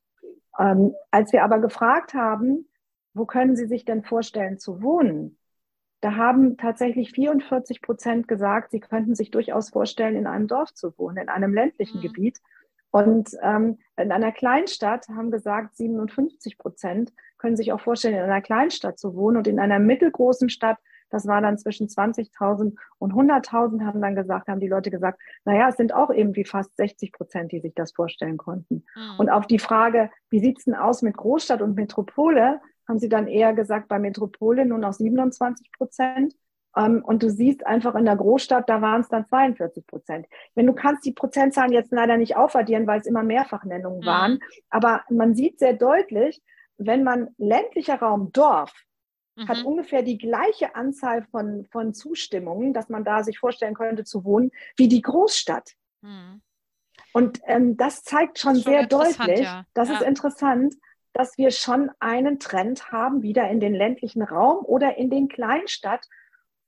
Ähm, 0.60 0.94
als 1.10 1.32
wir 1.32 1.42
aber 1.42 1.58
gefragt 1.58 2.14
haben, 2.14 2.68
wo 3.14 3.26
können 3.26 3.56
Sie 3.56 3.66
sich 3.66 3.84
denn 3.84 4.02
vorstellen 4.02 4.58
zu 4.58 4.82
wohnen? 4.82 5.38
Da 6.02 6.16
haben 6.16 6.56
tatsächlich 6.56 7.12
44 7.12 7.80
Prozent 7.80 8.26
gesagt, 8.26 8.72
sie 8.72 8.80
könnten 8.80 9.14
sich 9.14 9.30
durchaus 9.30 9.70
vorstellen, 9.70 10.16
in 10.16 10.26
einem 10.26 10.48
Dorf 10.48 10.74
zu 10.74 10.98
wohnen, 10.98 11.16
in 11.16 11.28
einem 11.28 11.54
ländlichen 11.54 11.98
mhm. 11.98 12.02
Gebiet. 12.02 12.40
Und 12.90 13.30
ähm, 13.40 13.78
in 13.96 14.10
einer 14.10 14.32
Kleinstadt 14.32 15.08
haben 15.08 15.30
gesagt, 15.30 15.76
57 15.76 16.58
Prozent 16.58 17.12
können 17.38 17.56
sich 17.56 17.72
auch 17.72 17.80
vorstellen, 17.80 18.16
in 18.16 18.20
einer 18.20 18.42
Kleinstadt 18.42 18.98
zu 18.98 19.14
wohnen. 19.14 19.36
Und 19.36 19.46
in 19.46 19.60
einer 19.60 19.78
mittelgroßen 19.78 20.50
Stadt, 20.50 20.76
das 21.08 21.28
war 21.28 21.40
dann 21.40 21.56
zwischen 21.56 21.86
20.000 21.86 22.74
und 22.98 23.12
100.000, 23.12 23.84
haben 23.84 24.02
dann 24.02 24.16
gesagt, 24.16 24.48
haben 24.48 24.60
die 24.60 24.68
Leute 24.68 24.90
gesagt, 24.90 25.20
naja, 25.44 25.68
es 25.68 25.76
sind 25.76 25.94
auch 25.94 26.10
irgendwie 26.10 26.44
fast 26.44 26.76
60 26.76 27.12
Prozent, 27.12 27.52
die 27.52 27.60
sich 27.60 27.74
das 27.74 27.92
vorstellen 27.92 28.38
konnten. 28.38 28.84
Mhm. 28.96 29.18
Und 29.18 29.30
auf 29.30 29.46
die 29.46 29.60
Frage, 29.60 30.10
wie 30.30 30.40
sieht's 30.40 30.64
denn 30.64 30.74
aus 30.74 31.02
mit 31.02 31.16
Großstadt 31.16 31.62
und 31.62 31.76
Metropole, 31.76 32.60
haben 32.88 32.98
sie 32.98 33.08
dann 33.08 33.28
eher 33.28 33.52
gesagt, 33.52 33.88
bei 33.88 33.98
Metropole 33.98 34.66
nur 34.66 34.78
noch 34.78 34.92
27 34.92 35.70
Prozent 35.72 36.34
ähm, 36.76 37.02
und 37.04 37.22
du 37.22 37.30
siehst 37.30 37.66
einfach 37.66 37.94
in 37.94 38.04
der 38.04 38.16
Großstadt, 38.16 38.68
da 38.68 38.80
waren 38.80 39.02
es 39.02 39.08
dann 39.08 39.26
42 39.26 39.86
Prozent. 39.86 40.26
Wenn 40.54 40.66
du 40.66 40.72
kannst 40.72 41.04
die 41.04 41.12
Prozentzahlen 41.12 41.72
jetzt 41.72 41.92
leider 41.92 42.16
nicht 42.16 42.36
aufaddieren, 42.36 42.86
weil 42.86 43.00
es 43.00 43.06
immer 43.06 43.22
Mehrfachnennungen 43.22 44.00
mhm. 44.00 44.06
waren, 44.06 44.38
aber 44.70 45.02
man 45.10 45.34
sieht 45.34 45.58
sehr 45.58 45.74
deutlich, 45.74 46.42
wenn 46.78 47.04
man 47.04 47.28
ländlicher 47.38 47.96
Raum, 47.96 48.32
Dorf, 48.32 48.72
mhm. 49.36 49.48
hat 49.48 49.64
ungefähr 49.64 50.02
die 50.02 50.18
gleiche 50.18 50.74
Anzahl 50.74 51.22
von, 51.30 51.66
von 51.70 51.94
Zustimmungen, 51.94 52.72
dass 52.72 52.88
man 52.88 53.04
da 53.04 53.22
sich 53.22 53.38
vorstellen 53.38 53.74
könnte 53.74 54.04
zu 54.04 54.24
wohnen, 54.24 54.50
wie 54.76 54.88
die 54.88 55.02
Großstadt. 55.02 55.72
Mhm. 56.00 56.42
Und 57.12 57.40
ähm, 57.44 57.76
das 57.76 58.02
zeigt 58.04 58.38
schon, 58.38 58.54
schon 58.54 58.62
sehr 58.62 58.86
deutlich, 58.86 59.40
ja. 59.40 59.64
das 59.74 59.88
ja. 59.88 59.96
ist 59.96 60.02
interessant, 60.02 60.74
dass 61.12 61.36
wir 61.38 61.50
schon 61.50 61.90
einen 62.00 62.38
Trend 62.38 62.90
haben, 62.90 63.22
wieder 63.22 63.48
in 63.48 63.60
den 63.60 63.74
ländlichen 63.74 64.22
Raum 64.22 64.64
oder 64.64 64.96
in 64.96 65.10
den 65.10 65.28
Kleinstadt 65.28 66.08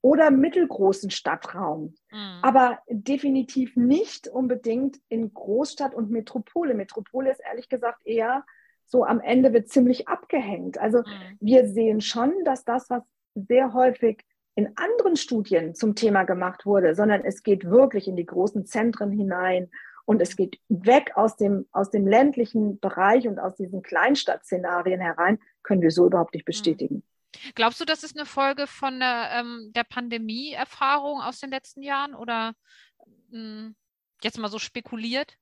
oder 0.01 0.31
mittelgroßen 0.31 1.11
Stadtraum. 1.11 1.95
Mhm. 2.11 2.39
Aber 2.43 2.79
definitiv 2.89 3.75
nicht 3.77 4.29
unbedingt 4.29 4.99
in 5.09 5.33
Großstadt 5.33 5.95
und 5.95 6.11
Metropole. 6.11 6.75
Metropole 6.75 7.31
ist 7.31 7.41
ehrlich 7.41 7.69
gesagt 7.69 8.07
eher 8.07 8.45
so 8.87 9.05
am 9.05 9.21
Ende 9.21 9.53
wird 9.53 9.69
ziemlich 9.71 10.09
abgehängt. 10.09 10.79
Also 10.79 10.99
mhm. 10.99 11.39
wir 11.41 11.67
sehen 11.69 12.01
schon, 12.01 12.33
dass 12.45 12.65
das, 12.65 12.91
was 12.91 13.03
sehr 13.35 13.73
häufig 13.73 14.21
in 14.55 14.77
anderen 14.77 15.17
Studien 15.17 15.75
zum 15.75 15.95
Thema 15.95 16.25
gemacht 16.25 16.65
wurde, 16.65 16.95
sondern 16.95 17.25
es 17.25 17.43
geht 17.43 17.65
wirklich 17.69 18.07
in 18.07 18.17
die 18.17 18.27
großen 18.27 18.67
Zentren 18.67 19.11
hinein 19.11 19.71
und 20.05 20.21
es 20.21 20.37
geht 20.37 20.61
weg 20.69 21.13
aus 21.17 21.37
dem, 21.37 21.67
aus 21.73 21.91
dem 21.91 22.07
ländlichen 22.07 22.79
Bereich 22.81 23.27
und 23.27 23.39
aus 23.39 23.57
diesen 23.57 23.83
Kleinstadtszenarien 23.83 25.01
herein, 25.01 25.39
können 25.63 25.83
wir 25.83 25.91
so 25.91 26.07
überhaupt 26.07 26.35
nicht 26.35 26.47
mhm. 26.47 26.51
bestätigen. 26.51 27.03
Glaubst 27.55 27.81
du, 27.81 27.85
das 27.85 28.05
ist 28.05 28.17
eine 28.17 28.27
Folge 28.27 28.67
von 28.67 29.01
der, 29.01 29.31
ähm, 29.33 29.73
der 29.75 29.85
Pandemie-Erfahrung 29.85 31.21
aus 31.21 31.41
den 31.41 31.51
letzten 31.51 31.83
Jahren 31.83 32.15
oder 32.15 32.55
mh, 33.31 33.39
hm, 33.39 33.77
jetzt 34.23 34.39
mal 34.39 34.49
so 34.49 34.59
spekuliert? 34.59 35.37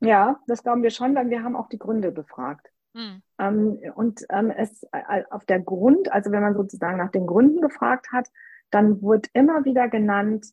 Ja, 0.00 0.40
das 0.46 0.62
glauben 0.62 0.82
wir 0.82 0.90
schon, 0.90 1.14
weil 1.14 1.30
wir 1.30 1.42
haben 1.42 1.56
auch 1.56 1.68
die 1.68 1.78
Gründe 1.78 2.12
befragt. 2.12 2.68
Hm. 2.94 3.22
Ähm, 3.38 3.78
und 3.94 4.24
ähm, 4.30 4.50
es 4.50 4.84
äh, 4.92 5.24
auf 5.30 5.44
der 5.46 5.60
Grund, 5.60 6.12
also 6.12 6.30
wenn 6.30 6.42
man 6.42 6.54
sozusagen 6.54 6.98
nach 6.98 7.10
den 7.10 7.26
Gründen 7.26 7.60
gefragt 7.60 8.12
hat, 8.12 8.28
dann 8.70 9.02
wird 9.02 9.28
immer 9.32 9.64
wieder 9.64 9.88
genannt 9.88 10.46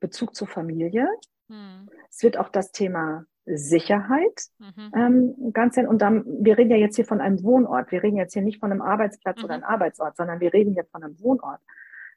Bezug 0.00 0.34
zur 0.34 0.46
Familie. 0.46 1.08
Hm. 1.48 1.88
Es 2.10 2.22
wird 2.22 2.38
auch 2.38 2.48
das 2.48 2.72
Thema 2.72 3.24
Sicherheit 3.44 4.44
mhm. 4.58 4.92
ähm, 4.94 5.52
ganz 5.52 5.74
hin. 5.74 5.86
Und 5.86 6.02
dann, 6.02 6.24
wir 6.26 6.58
reden 6.58 6.70
ja 6.70 6.76
jetzt 6.76 6.96
hier 6.96 7.04
von 7.04 7.20
einem 7.20 7.42
Wohnort. 7.42 7.90
Wir 7.90 8.02
reden 8.02 8.16
jetzt 8.16 8.34
hier 8.34 8.42
nicht 8.42 8.60
von 8.60 8.70
einem 8.70 8.82
Arbeitsplatz 8.82 9.38
mhm. 9.38 9.44
oder 9.44 9.54
einem 9.54 9.64
Arbeitsort, 9.64 10.16
sondern 10.16 10.40
wir 10.40 10.52
reden 10.52 10.74
jetzt 10.74 10.90
von 10.92 11.02
einem 11.02 11.18
Wohnort. 11.20 11.60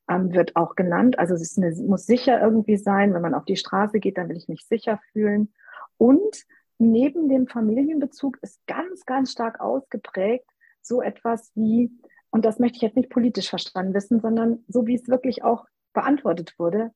Ähm, 0.09 0.33
wird 0.33 0.55
auch 0.55 0.75
genannt. 0.75 1.19
Also 1.19 1.35
es 1.35 1.57
eine, 1.57 1.73
muss 1.87 2.05
sicher 2.05 2.41
irgendwie 2.41 2.77
sein. 2.77 3.13
Wenn 3.13 3.21
man 3.21 3.33
auf 3.33 3.45
die 3.45 3.55
Straße 3.55 3.99
geht, 3.99 4.17
dann 4.17 4.29
will 4.29 4.37
ich 4.37 4.49
mich 4.49 4.65
sicher 4.65 4.99
fühlen. 5.13 5.53
Und 5.97 6.43
neben 6.77 7.29
dem 7.29 7.47
Familienbezug 7.47 8.37
ist 8.41 8.59
ganz, 8.67 9.05
ganz 9.05 9.31
stark 9.31 9.59
ausgeprägt 9.59 10.49
so 10.81 11.01
etwas 11.01 11.51
wie, 11.55 11.91
und 12.31 12.45
das 12.45 12.59
möchte 12.59 12.77
ich 12.77 12.81
jetzt 12.81 12.95
nicht 12.95 13.09
politisch 13.09 13.49
verstanden 13.49 13.93
wissen, 13.93 14.19
sondern 14.19 14.63
so 14.67 14.87
wie 14.87 14.95
es 14.95 15.07
wirklich 15.07 15.43
auch 15.43 15.65
beantwortet 15.93 16.55
wurde, 16.57 16.91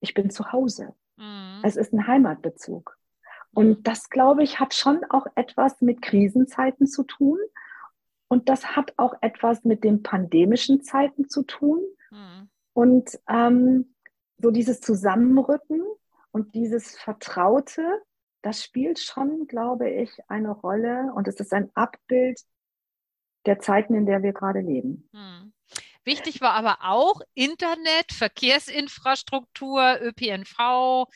ich 0.00 0.14
bin 0.14 0.30
zu 0.30 0.52
Hause. 0.52 0.94
Mhm. 1.16 1.60
Es 1.62 1.76
ist 1.76 1.92
ein 1.92 2.06
Heimatbezug. 2.06 2.98
Und 3.54 3.86
das, 3.86 4.08
glaube 4.08 4.42
ich, 4.42 4.60
hat 4.60 4.74
schon 4.74 5.04
auch 5.10 5.26
etwas 5.34 5.80
mit 5.80 6.00
Krisenzeiten 6.00 6.86
zu 6.86 7.02
tun. 7.04 7.38
Und 8.28 8.48
das 8.48 8.76
hat 8.76 8.94
auch 8.96 9.14
etwas 9.20 9.64
mit 9.64 9.84
den 9.84 10.02
pandemischen 10.02 10.82
Zeiten 10.82 11.28
zu 11.28 11.42
tun. 11.42 11.80
Mhm. 12.10 12.48
Und 12.72 13.18
ähm, 13.28 13.94
so 14.38 14.50
dieses 14.50 14.80
Zusammenrücken 14.80 15.82
und 16.30 16.54
dieses 16.54 16.96
Vertraute, 16.96 18.02
das 18.40 18.64
spielt 18.64 18.98
schon, 18.98 19.46
glaube 19.46 19.90
ich, 19.90 20.18
eine 20.28 20.50
Rolle. 20.50 21.12
Und 21.14 21.28
es 21.28 21.38
ist 21.38 21.52
ein 21.52 21.70
Abbild 21.74 22.40
der 23.44 23.58
Zeiten, 23.58 23.94
in 23.94 24.06
der 24.06 24.22
wir 24.22 24.32
gerade 24.32 24.60
leben. 24.60 25.08
Mhm. 25.12 25.52
Wichtig 26.04 26.40
war 26.40 26.54
aber 26.54 26.78
auch 26.82 27.20
Internet, 27.34 28.12
Verkehrsinfrastruktur, 28.12 30.00
ÖPNV 30.02 31.06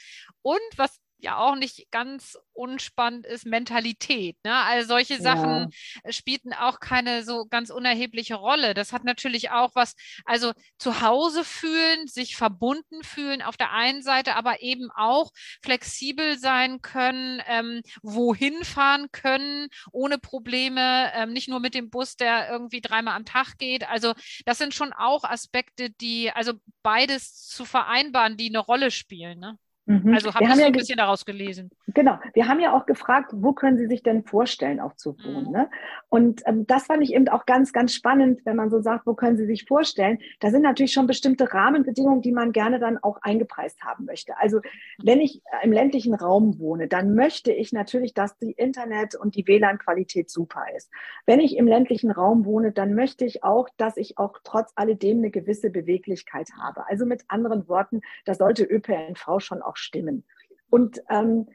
und 0.43 0.61
was 0.77 1.01
ja 1.19 1.39
auch 1.39 1.57
nicht 1.57 1.91
ganz 1.91 2.39
unspannend 2.53 3.27
ist 3.27 3.47
Mentalität. 3.47 4.37
Ne? 4.45 4.55
Also 4.55 4.89
solche 4.89 5.21
Sachen 5.21 5.71
ja. 6.05 6.13
spielten 6.13 6.53
auch 6.53 6.81
keine 6.81 7.23
so 7.23 7.47
ganz 7.47 7.71
unerhebliche 7.71 8.35
Rolle. 8.35 8.75
Das 8.75 8.93
hat 8.93 9.05
natürlich 9.05 9.51
auch 9.51 9.75
was, 9.75 9.95
also 10.25 10.53
zu 10.79 11.01
Hause 11.01 11.45
fühlen, 11.45 12.07
sich 12.07 12.37
verbunden 12.37 13.03
fühlen 13.03 13.43
auf 13.43 13.57
der 13.57 13.73
einen 13.73 14.03
Seite, 14.03 14.37
aber 14.37 14.63
eben 14.63 14.91
auch 14.95 15.31
flexibel 15.63 16.39
sein 16.39 16.81
können, 16.83 17.43
ähm, 17.47 17.83
wohin 18.03 18.65
fahren 18.65 19.09
können, 19.13 19.69
ohne 19.93 20.19
Probleme, 20.19 21.13
ähm, 21.15 21.33
nicht 21.33 21.49
nur 21.49 21.61
mit 21.61 21.75
dem 21.75 21.91
Bus, 21.91 22.17
der 22.17 22.49
irgendwie 22.51 22.81
dreimal 22.81 23.17
am 23.17 23.25
Tag 23.25 23.59
geht. 23.59 23.89
Also 23.89 24.15
das 24.45 24.59
sind 24.59 24.75
schon 24.75 24.93
auch 24.93 25.25
Aspekte, 25.25 25.91
die, 25.91 26.31
also 26.31 26.55
beides 26.83 27.47
zu 27.47 27.65
vereinbaren, 27.65 28.37
die 28.37 28.49
eine 28.49 28.59
Rolle 28.61 28.91
spielen. 28.91 29.39
Ne? 29.39 29.59
Mhm. 29.87 30.15
Also 30.15 30.35
habe 30.35 30.45
ich 30.45 30.55
so 30.55 30.61
ja 30.61 30.67
ein 30.67 30.73
bisschen 30.73 30.99
daraus 30.99 31.25
gelesen. 31.25 31.71
Genau. 31.87 32.19
Wir 32.35 32.49
haben 32.49 32.59
ja 32.59 32.77
auch 32.77 32.87
gefragt, 32.87 33.31
wo 33.33 33.53
können 33.53 33.79
Sie 33.79 33.87
sich 33.87 34.03
denn 34.03 34.25
vorstellen, 34.25 34.81
auch 34.81 34.97
zu 34.97 35.17
wohnen? 35.19 35.47
Mhm. 35.47 35.53
Ne? 35.53 35.71
Und 36.09 36.43
ähm, 36.47 36.67
das 36.67 36.87
fand 36.87 37.05
ich 37.05 37.15
eben 37.15 37.29
auch 37.29 37.47
ganz, 37.47 37.73
ganz 37.73 37.95
spannend, 37.95 38.41
wenn 38.45 38.57
man 38.57 38.69
so 38.69 38.81
sagt, 38.81 39.07
wo 39.07 39.15
können 39.15 39.37
Sie 39.37 39.47
sich 39.47 39.65
vorstellen? 39.65 40.19
Da 40.41 40.51
sind 40.51 40.63
natürlich 40.63 40.93
schon 40.93 41.07
bestimmte 41.07 41.53
Rahmenbedingungen, 41.53 42.21
die 42.21 42.33
man 42.33 42.51
gerne 42.51 42.81
dann 42.81 42.99
auch 42.99 43.19
eingepreist 43.23 43.81
haben 43.83 44.07
möchte. 44.07 44.37
Also 44.39 44.61
wenn 44.99 45.21
ich 45.21 45.41
im 45.63 45.73
ländlichen 45.73 46.15
Raum 46.15 46.59
wohne, 46.59 46.89
dann 46.89 47.15
möchte 47.15 47.53
ich 47.53 47.73
natürlich, 47.73 48.13
dass 48.13 48.37
die 48.39 48.53
Internet 48.53 49.15
und 49.15 49.37
die 49.37 49.47
WLAN-Qualität 49.47 50.31
super 50.31 50.65
ist. 50.77 50.91
Wenn 51.27 51.39
ich 51.39 51.57
im 51.57 51.69
ländlichen 51.69 52.11
Raum 52.11 52.45
wohne, 52.45 52.73
dann 52.73 52.95
möchte 52.95 53.25
ich 53.25 53.45
auch, 53.45 53.69
dass 53.77 53.97
ich 53.97 54.19
auch 54.19 54.41
trotz 54.43 54.73
alledem 54.75 55.19
eine 55.19 55.31
gewisse 55.31 55.71
Beweglichkeit 55.71 56.49
habe. 56.61 56.89
Also 56.89 57.07
mit 57.07 57.23
anderen 57.29 57.69
Worten, 57.69 58.01
da 58.25 58.35
sollte 58.35 58.65
ÖPNV 58.65 59.39
schon 59.39 59.63
auch 59.63 59.76
auch 59.77 59.79
stimmen. 59.79 60.25
Und 60.71 61.03
ähm, 61.11 61.47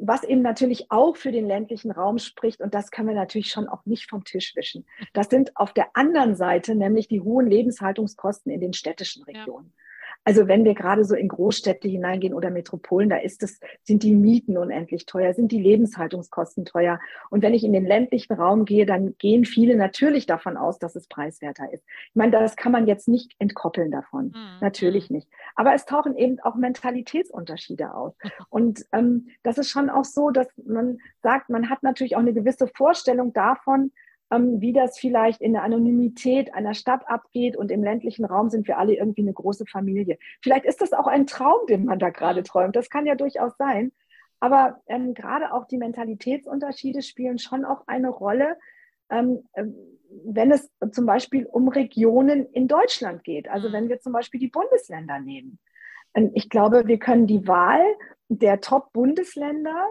was 0.00 0.22
eben 0.22 0.42
natürlich 0.42 0.90
auch 0.90 1.16
für 1.16 1.32
den 1.32 1.46
ländlichen 1.46 1.90
Raum 1.90 2.18
spricht, 2.18 2.60
und 2.60 2.74
das 2.74 2.92
können 2.92 3.08
wir 3.08 3.16
natürlich 3.16 3.50
schon 3.50 3.68
auch 3.68 3.84
nicht 3.86 4.08
vom 4.08 4.22
Tisch 4.22 4.54
wischen, 4.54 4.86
das 5.12 5.28
sind 5.28 5.56
auf 5.56 5.72
der 5.72 5.96
anderen 5.96 6.36
Seite 6.36 6.76
nämlich 6.76 7.08
die 7.08 7.20
hohen 7.20 7.48
Lebenshaltungskosten 7.48 8.52
in 8.52 8.60
den 8.60 8.72
städtischen 8.72 9.24
Regionen. 9.24 9.72
Ja. 9.76 9.84
Also 10.28 10.46
wenn 10.46 10.66
wir 10.66 10.74
gerade 10.74 11.06
so 11.06 11.14
in 11.14 11.26
Großstädte 11.26 11.88
hineingehen 11.88 12.34
oder 12.34 12.50
Metropolen, 12.50 13.08
da 13.08 13.16
ist 13.16 13.42
es, 13.42 13.60
sind 13.82 14.02
die 14.02 14.14
Mieten 14.14 14.58
unendlich 14.58 15.06
teuer, 15.06 15.32
sind 15.32 15.52
die 15.52 15.62
Lebenshaltungskosten 15.62 16.66
teuer. 16.66 17.00
Und 17.30 17.42
wenn 17.42 17.54
ich 17.54 17.64
in 17.64 17.72
den 17.72 17.86
ländlichen 17.86 18.34
Raum 18.34 18.66
gehe, 18.66 18.84
dann 18.84 19.16
gehen 19.16 19.46
viele 19.46 19.74
natürlich 19.74 20.26
davon 20.26 20.58
aus, 20.58 20.78
dass 20.78 20.96
es 20.96 21.06
preiswerter 21.06 21.72
ist. 21.72 21.82
Ich 22.10 22.14
meine, 22.14 22.32
das 22.32 22.56
kann 22.56 22.72
man 22.72 22.86
jetzt 22.86 23.08
nicht 23.08 23.36
entkoppeln 23.38 23.90
davon. 23.90 24.26
Mhm. 24.26 24.58
Natürlich 24.60 25.08
mhm. 25.08 25.16
nicht. 25.16 25.28
Aber 25.54 25.72
es 25.72 25.86
tauchen 25.86 26.14
eben 26.14 26.38
auch 26.40 26.56
Mentalitätsunterschiede 26.56 27.94
auf. 27.94 28.14
Und 28.50 28.84
ähm, 28.92 29.28
das 29.44 29.56
ist 29.56 29.70
schon 29.70 29.88
auch 29.88 30.04
so, 30.04 30.28
dass 30.28 30.48
man 30.62 30.98
sagt, 31.22 31.48
man 31.48 31.70
hat 31.70 31.82
natürlich 31.82 32.16
auch 32.16 32.20
eine 32.20 32.34
gewisse 32.34 32.66
Vorstellung 32.66 33.32
davon, 33.32 33.92
wie 34.30 34.72
das 34.72 34.98
vielleicht 34.98 35.40
in 35.40 35.54
der 35.54 35.62
Anonymität 35.62 36.52
einer 36.54 36.74
Stadt 36.74 37.08
abgeht 37.08 37.56
und 37.56 37.70
im 37.70 37.82
ländlichen 37.82 38.24
Raum 38.24 38.50
sind 38.50 38.68
wir 38.68 38.78
alle 38.78 38.94
irgendwie 38.94 39.22
eine 39.22 39.32
große 39.32 39.64
Familie. 39.66 40.18
Vielleicht 40.42 40.66
ist 40.66 40.80
das 40.80 40.92
auch 40.92 41.06
ein 41.06 41.26
Traum, 41.26 41.66
den 41.66 41.84
man 41.86 41.98
da 41.98 42.10
gerade 42.10 42.42
träumt. 42.42 42.76
Das 42.76 42.90
kann 42.90 43.06
ja 43.06 43.14
durchaus 43.14 43.56
sein. 43.56 43.92
Aber 44.40 44.80
ähm, 44.86 45.14
gerade 45.14 45.52
auch 45.52 45.66
die 45.66 45.78
Mentalitätsunterschiede 45.78 47.02
spielen 47.02 47.38
schon 47.38 47.64
auch 47.64 47.84
eine 47.86 48.10
Rolle, 48.10 48.56
ähm, 49.10 49.48
ähm 49.54 49.74
wenn 50.24 50.50
es 50.50 50.70
zum 50.92 51.04
Beispiel 51.04 51.44
um 51.44 51.68
Regionen 51.68 52.46
in 52.52 52.66
Deutschland 52.66 53.24
geht. 53.24 53.48
Also 53.50 53.68
mhm. 53.68 53.72
wenn 53.72 53.88
wir 53.88 54.00
zum 54.00 54.12
Beispiel 54.12 54.40
die 54.40 54.48
Bundesländer 54.48 55.20
nehmen. 55.20 55.58
Ähm, 56.14 56.30
ich 56.34 56.48
glaube, 56.48 56.86
wir 56.86 56.98
können 56.98 57.26
die 57.26 57.46
Wahl 57.46 57.84
der 58.28 58.60
Top-Bundesländer 58.60 59.86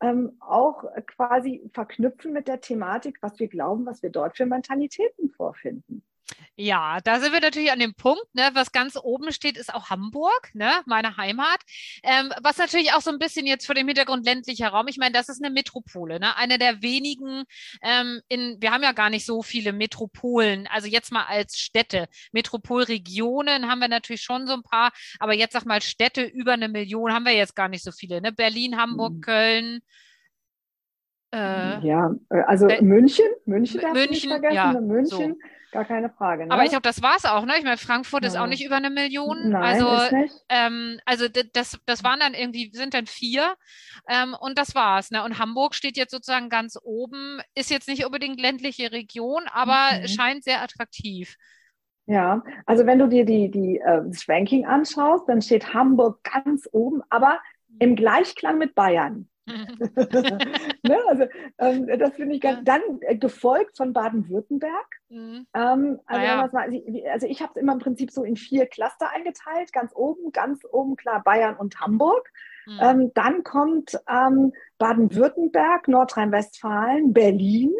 ähm, 0.00 0.32
auch 0.40 0.84
quasi 1.06 1.68
verknüpfen 1.72 2.32
mit 2.32 2.48
der 2.48 2.60
Thematik, 2.60 3.18
was 3.20 3.38
wir 3.38 3.48
glauben, 3.48 3.86
was 3.86 4.02
wir 4.02 4.10
dort 4.10 4.36
für 4.36 4.46
Mentalitäten 4.46 5.30
vorfinden. 5.30 6.02
Ja, 6.56 7.00
da 7.00 7.20
sind 7.20 7.32
wir 7.32 7.40
natürlich 7.40 7.72
an 7.72 7.78
dem 7.78 7.94
Punkt, 7.94 8.22
ne, 8.34 8.50
was 8.52 8.70
ganz 8.72 8.96
oben 9.02 9.32
steht, 9.32 9.56
ist 9.56 9.72
auch 9.72 9.88
Hamburg, 9.88 10.50
ne, 10.52 10.70
meine 10.84 11.16
Heimat. 11.16 11.58
Ähm, 12.02 12.32
was 12.42 12.58
natürlich 12.58 12.92
auch 12.92 13.00
so 13.00 13.10
ein 13.10 13.18
bisschen 13.18 13.46
jetzt 13.46 13.64
vor 13.64 13.74
dem 13.74 13.86
Hintergrund 13.86 14.26
ländlicher 14.26 14.68
Raum, 14.68 14.86
ich 14.88 14.98
meine, 14.98 15.12
das 15.12 15.30
ist 15.30 15.42
eine 15.42 15.52
Metropole, 15.52 16.20
ne, 16.20 16.36
eine 16.36 16.58
der 16.58 16.82
wenigen 16.82 17.44
ähm, 17.82 18.20
in, 18.28 18.58
wir 18.60 18.72
haben 18.72 18.82
ja 18.82 18.92
gar 18.92 19.08
nicht 19.08 19.24
so 19.24 19.42
viele 19.42 19.72
Metropolen, 19.72 20.66
also 20.66 20.86
jetzt 20.86 21.12
mal 21.12 21.24
als 21.24 21.58
Städte. 21.58 22.08
Metropolregionen 22.32 23.70
haben 23.70 23.78
wir 23.78 23.88
natürlich 23.88 24.22
schon 24.22 24.46
so 24.46 24.52
ein 24.52 24.62
paar, 24.62 24.92
aber 25.18 25.32
jetzt 25.32 25.54
sag 25.54 25.64
mal 25.64 25.80
Städte 25.80 26.24
über 26.24 26.52
eine 26.52 26.68
Million 26.68 27.12
haben 27.14 27.24
wir 27.24 27.32
jetzt 27.32 27.56
gar 27.56 27.68
nicht 27.68 27.84
so 27.84 27.92
viele, 27.92 28.20
ne? 28.20 28.32
Berlin, 28.32 28.76
Hamburg, 28.76 29.14
mhm. 29.14 29.20
Köln. 29.22 29.80
Äh, 31.32 31.86
ja, 31.86 32.12
äh, 32.30 32.40
also 32.40 32.66
München, 32.80 33.26
München 33.44 33.80
darf 33.80 33.92
München, 33.92 34.10
nicht 34.10 34.28
vergessen, 34.28 34.54
ja, 34.54 34.72
ne, 34.72 34.80
München. 34.80 35.36
So. 35.40 35.48
Gar 35.72 35.84
keine 35.84 36.10
Frage. 36.10 36.46
Ne? 36.46 36.50
Aber 36.50 36.64
ich 36.64 36.70
glaube, 36.70 36.82
das 36.82 37.00
war 37.00 37.14
es 37.16 37.24
auch. 37.24 37.44
Ne? 37.46 37.52
Ich 37.56 37.62
meine, 37.62 37.76
Frankfurt 37.76 38.24
ja. 38.24 38.28
ist 38.28 38.36
auch 38.36 38.48
nicht 38.48 38.64
über 38.64 38.76
eine 38.76 38.90
Million. 38.90 39.50
Nein, 39.50 39.62
also, 39.62 40.04
ist 40.04 40.12
nicht. 40.12 40.34
Ähm, 40.48 40.98
also 41.04 41.26
das, 41.28 41.78
das 41.86 42.02
waren 42.02 42.18
dann 42.18 42.34
irgendwie, 42.34 42.70
sind 42.72 42.92
dann 42.92 43.06
vier 43.06 43.54
ähm, 44.08 44.34
und 44.40 44.58
das 44.58 44.74
war's. 44.74 45.12
Ne? 45.12 45.22
Und 45.22 45.38
Hamburg 45.38 45.76
steht 45.76 45.96
jetzt 45.96 46.10
sozusagen 46.10 46.48
ganz 46.48 46.76
oben, 46.82 47.40
ist 47.54 47.70
jetzt 47.70 47.86
nicht 47.86 48.04
unbedingt 48.04 48.40
ländliche 48.40 48.90
Region, 48.90 49.42
aber 49.52 50.00
mhm. 50.00 50.08
scheint 50.08 50.42
sehr 50.42 50.60
attraktiv. 50.60 51.36
Ja, 52.06 52.42
also 52.66 52.86
wenn 52.86 52.98
du 52.98 53.06
dir 53.06 53.24
die, 53.24 53.52
die, 53.52 53.78
äh, 53.78 54.02
das 54.04 54.28
Ranking 54.28 54.66
anschaust, 54.66 55.28
dann 55.28 55.40
steht 55.40 55.72
Hamburg 55.72 56.24
ganz 56.24 56.68
oben, 56.72 57.02
aber 57.10 57.38
im 57.78 57.94
Gleichklang 57.94 58.58
mit 58.58 58.74
Bayern. 58.74 59.29
ne? 60.82 60.98
Also 61.08 61.24
ähm, 61.58 61.86
das 61.98 62.14
finde 62.14 62.34
ich 62.34 62.40
ganz, 62.40 62.58
ja. 62.58 62.62
dann 62.64 62.82
äh, 63.02 63.16
gefolgt 63.16 63.76
von 63.76 63.92
Baden-Württemberg. 63.92 64.96
Mhm. 65.08 65.46
Ähm, 65.54 66.00
also, 66.06 66.24
ja. 66.24 66.48
mal, 66.52 66.70
also 67.12 67.26
ich 67.26 67.42
habe 67.42 67.52
es 67.54 67.60
immer 67.60 67.72
im 67.72 67.78
Prinzip 67.78 68.10
so 68.10 68.24
in 68.24 68.36
vier 68.36 68.66
Cluster 68.66 69.10
eingeteilt. 69.10 69.72
Ganz 69.72 69.92
oben, 69.94 70.32
ganz 70.32 70.64
oben 70.70 70.96
klar 70.96 71.22
Bayern 71.22 71.56
und 71.56 71.80
Hamburg. 71.80 72.30
Mhm. 72.66 72.78
Ähm, 72.80 73.10
dann 73.14 73.42
kommt 73.44 73.98
ähm, 74.08 74.52
Baden-Württemberg, 74.78 75.88
Nordrhein-Westfalen, 75.88 77.12
Berlin, 77.12 77.72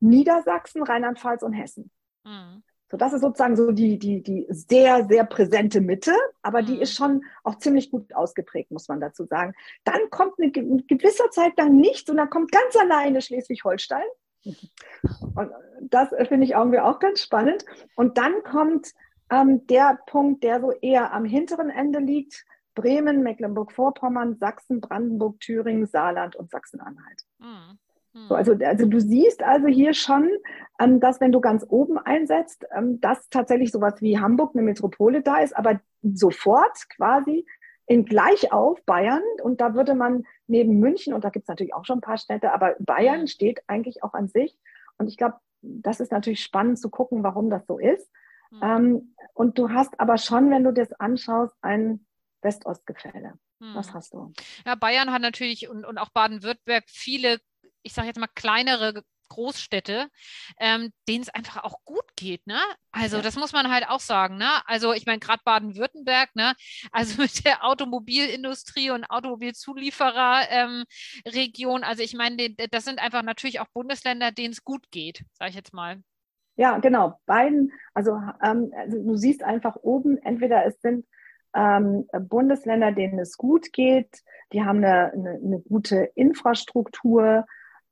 Niedersachsen, 0.00 0.82
Rheinland-Pfalz 0.82 1.42
und 1.42 1.52
Hessen. 1.52 1.90
Mhm. 2.24 2.62
So, 2.94 2.98
das 2.98 3.12
ist 3.12 3.22
sozusagen 3.22 3.56
so 3.56 3.72
die, 3.72 3.98
die, 3.98 4.22
die 4.22 4.46
sehr, 4.50 5.04
sehr 5.06 5.24
präsente 5.24 5.80
Mitte, 5.80 6.12
aber 6.42 6.62
die 6.62 6.80
ist 6.80 6.92
mhm. 6.92 7.04
schon 7.04 7.24
auch 7.42 7.58
ziemlich 7.58 7.90
gut 7.90 8.14
ausgeprägt, 8.14 8.70
muss 8.70 8.86
man 8.86 9.00
dazu 9.00 9.24
sagen. 9.24 9.52
Dann 9.82 9.98
kommt 10.10 10.34
eine, 10.38 10.52
eine 10.54 10.80
gewisse 10.84 11.28
Zeit 11.30 11.58
lang 11.58 11.76
nichts 11.76 12.08
und 12.08 12.18
dann 12.18 12.30
kommt 12.30 12.52
ganz 12.52 12.76
alleine 12.76 13.20
Schleswig-Holstein. 13.20 14.04
Und 14.44 15.50
das 15.80 16.10
finde 16.28 16.44
ich 16.44 16.52
irgendwie 16.52 16.78
auch 16.78 17.00
ganz 17.00 17.18
spannend. 17.18 17.64
Und 17.96 18.16
dann 18.16 18.44
kommt 18.44 18.92
ähm, 19.28 19.66
der 19.66 19.98
Punkt, 20.06 20.44
der 20.44 20.60
so 20.60 20.70
eher 20.70 21.12
am 21.12 21.24
hinteren 21.24 21.70
Ende 21.70 21.98
liegt. 21.98 22.44
Bremen, 22.76 23.24
Mecklenburg-Vorpommern, 23.24 24.36
Sachsen, 24.36 24.80
Brandenburg, 24.80 25.40
Thüringen, 25.40 25.86
Saarland 25.86 26.36
und 26.36 26.52
Sachsen-Anhalt. 26.52 27.22
Mhm. 27.40 27.76
So, 28.28 28.36
also, 28.36 28.52
also 28.64 28.86
du 28.86 29.00
siehst 29.00 29.42
also 29.42 29.66
hier 29.66 29.92
schon, 29.92 30.30
ähm, 30.78 31.00
dass 31.00 31.20
wenn 31.20 31.32
du 31.32 31.40
ganz 31.40 31.66
oben 31.68 31.98
einsetzt, 31.98 32.64
ähm, 32.74 33.00
dass 33.00 33.28
tatsächlich 33.28 33.72
sowas 33.72 34.00
wie 34.00 34.20
Hamburg 34.20 34.54
eine 34.54 34.62
Metropole 34.62 35.20
da 35.20 35.38
ist, 35.38 35.56
aber 35.56 35.80
sofort 36.02 36.88
quasi 36.90 37.44
in 37.86 38.04
gleich 38.04 38.52
auf 38.52 38.82
Bayern 38.84 39.22
und 39.42 39.60
da 39.60 39.74
würde 39.74 39.94
man 39.94 40.24
neben 40.46 40.78
München, 40.78 41.12
und 41.12 41.24
da 41.24 41.30
gibt 41.30 41.44
es 41.44 41.48
natürlich 41.48 41.74
auch 41.74 41.84
schon 41.84 41.98
ein 41.98 42.02
paar 42.02 42.16
Städte, 42.16 42.52
aber 42.52 42.76
Bayern 42.78 43.22
mhm. 43.22 43.26
steht 43.26 43.62
eigentlich 43.66 44.02
auch 44.04 44.14
an 44.14 44.28
sich. 44.28 44.56
Und 44.96 45.08
ich 45.08 45.16
glaube, 45.16 45.38
das 45.60 45.98
ist 45.98 46.12
natürlich 46.12 46.42
spannend 46.42 46.78
zu 46.78 46.90
gucken, 46.90 47.24
warum 47.24 47.50
das 47.50 47.66
so 47.66 47.78
ist. 47.78 48.10
Mhm. 48.50 48.60
Ähm, 48.62 49.14
und 49.32 49.58
du 49.58 49.70
hast 49.70 49.98
aber 49.98 50.18
schon, 50.18 50.50
wenn 50.50 50.62
du 50.62 50.72
das 50.72 50.92
anschaust, 50.92 51.54
ein 51.62 52.06
West-Ost-Gefälle. 52.42 53.34
Was 53.58 53.88
hm. 53.88 53.94
hast 53.94 54.12
du? 54.12 54.32
Ja, 54.66 54.74
Bayern 54.74 55.10
hat 55.10 55.22
natürlich 55.22 55.68
und, 55.68 55.84
und 55.84 55.96
auch 55.96 56.10
Baden-Württemberg 56.10 56.84
viele 56.86 57.38
ich 57.84 57.92
sage 57.92 58.08
jetzt 58.08 58.18
mal, 58.18 58.26
kleinere 58.34 59.04
Großstädte, 59.28 60.08
ähm, 60.60 60.92
denen 61.08 61.22
es 61.22 61.28
einfach 61.28 61.64
auch 61.64 61.84
gut 61.84 62.04
geht, 62.16 62.46
ne? 62.46 62.58
Also 62.92 63.16
ja. 63.16 63.22
das 63.22 63.36
muss 63.36 63.52
man 63.52 63.72
halt 63.72 63.88
auch 63.88 64.00
sagen, 64.00 64.36
ne? 64.36 64.48
Also 64.66 64.92
ich 64.92 65.06
meine, 65.06 65.18
gerade 65.18 65.40
Baden-Württemberg, 65.44 66.34
ne? 66.34 66.54
Also 66.92 67.22
mit 67.22 67.44
der 67.44 67.64
Automobilindustrie 67.64 68.90
und 68.90 69.04
Automobilzuliefererregion, 69.04 71.82
ähm, 71.82 71.84
also 71.84 72.02
ich 72.02 72.14
meine, 72.14 72.50
das 72.70 72.84
sind 72.84 73.00
einfach 73.00 73.22
natürlich 73.22 73.60
auch 73.60 73.68
Bundesländer, 73.72 74.32
denen 74.32 74.52
es 74.52 74.64
gut 74.64 74.90
geht, 74.90 75.24
sage 75.32 75.50
ich 75.50 75.56
jetzt 75.56 75.72
mal. 75.72 76.02
Ja, 76.56 76.78
genau. 76.78 77.18
Beiden, 77.26 77.72
also, 77.94 78.20
ähm, 78.42 78.72
also 78.76 79.02
du 79.02 79.16
siehst 79.16 79.42
einfach 79.42 79.76
oben, 79.76 80.18
entweder 80.18 80.64
es 80.64 80.80
sind 80.80 81.04
ähm, 81.54 82.06
Bundesländer, 82.12 82.92
denen 82.92 83.18
es 83.18 83.36
gut 83.36 83.72
geht, 83.72 84.22
die 84.52 84.62
haben 84.62 84.78
eine, 84.78 85.12
eine, 85.12 85.40
eine 85.42 85.60
gute 85.60 86.10
Infrastruktur, 86.14 87.44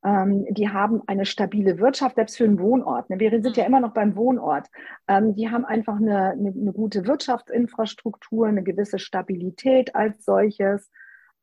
ähm, 0.05 0.47
die 0.51 0.69
haben 0.69 1.03
eine 1.07 1.25
stabile 1.25 1.79
Wirtschaft, 1.79 2.17
selbst 2.17 2.37
für 2.37 2.45
einen 2.45 2.59
Wohnort. 2.59 3.09
Ne? 3.09 3.21
Wir 3.21 3.31
sind 3.43 3.57
ja 3.57 3.65
mhm. 3.65 3.69
immer 3.69 3.81
noch 3.81 3.95
beim 3.95 4.17
Wohnort. 4.17 4.69
Ähm, 5.07 5.35
die 5.35 5.51
haben 5.51 5.65
einfach 5.65 5.97
eine, 5.97 6.31
eine, 6.33 6.51
eine, 6.51 6.73
gute 6.73 7.07
Wirtschaftsinfrastruktur, 7.07 8.47
eine 8.49 8.63
gewisse 8.63 8.99
Stabilität 8.99 9.95
als 9.95 10.25
solches, 10.25 10.91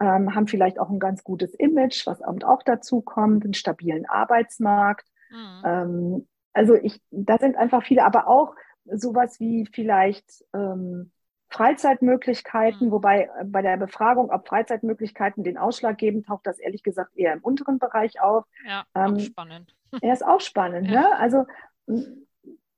ähm, 0.01 0.35
haben 0.35 0.47
vielleicht 0.47 0.79
auch 0.79 0.89
ein 0.89 0.99
ganz 0.99 1.23
gutes 1.23 1.53
Image, 1.53 2.05
was 2.05 2.21
auch 2.21 2.63
dazu 2.63 3.01
kommt, 3.01 3.43
einen 3.45 3.53
stabilen 3.53 4.05
Arbeitsmarkt. 4.05 5.07
Mhm. 5.29 5.61
Ähm, 5.65 6.27
also 6.53 6.75
ich, 6.75 7.01
da 7.11 7.37
sind 7.37 7.55
einfach 7.55 7.83
viele, 7.83 8.03
aber 8.03 8.27
auch 8.27 8.55
sowas 8.85 9.39
wie 9.39 9.67
vielleicht 9.71 10.43
ähm, 10.53 11.11
Freizeitmöglichkeiten, 11.49 12.87
mhm. 12.87 12.91
wobei 12.91 13.29
äh, 13.39 13.45
bei 13.45 13.61
der 13.61 13.77
Befragung, 13.77 14.31
ob 14.31 14.47
Freizeitmöglichkeiten 14.47 15.43
den 15.43 15.57
Ausschlag 15.57 15.97
geben, 15.97 16.23
taucht 16.23 16.45
das 16.45 16.59
ehrlich 16.59 16.83
gesagt 16.83 17.15
eher 17.15 17.33
im 17.33 17.41
unteren 17.41 17.79
Bereich 17.79 18.21
auf. 18.21 18.45
Ja, 18.65 18.85
ähm, 18.95 19.15
auch 19.15 19.19
spannend. 19.19 19.75
Er 20.01 20.13
ist 20.13 20.23
auch 20.23 20.39
spannend, 20.39 20.87
ja. 20.87 21.01
ne? 21.01 21.17
Also 21.17 21.47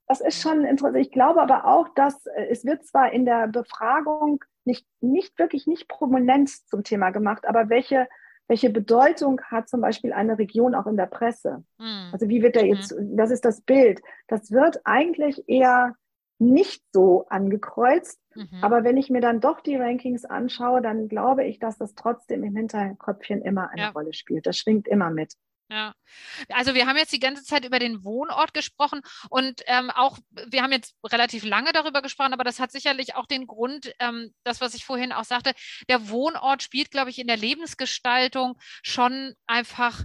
das 0.08 0.22
ist 0.22 0.42
schon 0.42 0.66
interessant. 0.66 0.98
Ich 0.98 1.12
glaube 1.12 1.42
aber 1.42 1.66
auch, 1.66 1.90
dass 1.90 2.26
äh, 2.26 2.48
es 2.50 2.66
wird 2.66 2.86
zwar 2.86 3.12
in 3.12 3.26
der 3.26 3.48
Befragung 3.48 4.44
nicht, 4.64 4.86
nicht 5.02 5.38
wirklich 5.40 5.68
nicht 5.68 5.88
prominent 5.88 6.50
zum 6.50 6.84
Thema 6.84 7.12
gemacht, 7.12 7.48
aber 7.48 7.70
welche, 7.70 8.08
welche 8.48 8.70
Bedeutung 8.70 9.42
hat 9.44 9.70
zum 9.70 9.82
Beispiel 9.82 10.14
eine 10.14 10.38
Region 10.38 10.76
auch 10.76 10.86
in 10.86 10.98
der 10.98 11.06
Presse? 11.06 11.64
Mhm. 11.78 12.10
Also 12.12 12.30
wie 12.30 12.42
wird 12.42 12.56
der 12.56 12.64
mhm. 12.64 12.74
jetzt, 12.74 12.96
das 12.98 13.32
ist 13.32 13.46
das 13.46 13.62
Bild. 13.62 14.02
Das 14.28 14.52
wird 14.52 14.80
eigentlich 14.86 15.48
eher 15.50 15.96
nicht 16.42 16.84
so 16.92 17.28
angekreuzt. 17.30 18.20
Mhm. 18.36 18.60
Aber 18.62 18.84
wenn 18.84 18.98
ich 18.98 19.10
mir 19.10 19.22
dann 19.22 19.40
doch 19.40 19.62
die 19.62 19.76
Rankings 19.76 20.26
anschaue, 20.26 20.82
dann 20.82 21.08
glaube 21.08 21.46
ich, 21.46 21.60
dass 21.60 21.78
das 21.78 21.96
trotzdem 21.96 22.44
im 22.44 22.56
Hinterköpfchen 22.56 23.42
immer 23.42 23.70
eine 23.70 23.84
ja. 23.84 23.90
Rolle 23.90 24.14
spielt. 24.14 24.46
Das 24.46 24.58
schwingt 24.58 24.88
immer 24.88 25.12
mit. 25.12 25.34
Ja, 25.70 25.94
also 26.50 26.74
wir 26.74 26.86
haben 26.86 26.98
jetzt 26.98 27.14
die 27.14 27.20
ganze 27.20 27.46
Zeit 27.46 27.64
über 27.64 27.80
den 27.80 28.04
Wohnort 28.04 28.54
gesprochen 28.54 29.00
und 29.30 29.62
ähm, 29.68 29.90
auch, 29.90 30.18
wir 30.48 30.64
haben 30.64 30.74
jetzt 30.74 30.96
relativ 31.06 31.46
lange 31.46 31.72
darüber 31.72 32.02
gesprochen, 32.02 32.34
aber 32.34 32.44
das 32.44 32.60
hat 32.60 32.74
sicherlich 32.74 33.16
auch 33.16 33.26
den 33.26 33.48
Grund, 33.48 33.94
ähm, 34.00 34.34
das, 34.44 34.60
was 34.60 34.74
ich 34.74 34.84
vorhin 34.84 35.14
auch 35.14 35.24
sagte, 35.24 35.54
der 35.88 36.10
Wohnort 36.10 36.62
spielt, 36.62 36.92
glaube 36.92 37.10
ich, 37.10 37.20
in 37.20 37.28
der 37.28 37.38
Lebensgestaltung 37.38 38.60
schon 38.84 39.34
einfach 39.48 40.04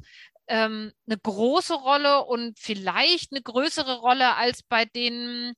ähm, 0.48 0.92
eine 1.08 1.18
große 1.18 1.74
Rolle 1.74 2.24
und 2.24 2.58
vielleicht 2.58 3.32
eine 3.32 3.42
größere 3.42 3.98
Rolle 3.98 4.36
als 4.36 4.62
bei 4.62 4.84
den 4.84 5.54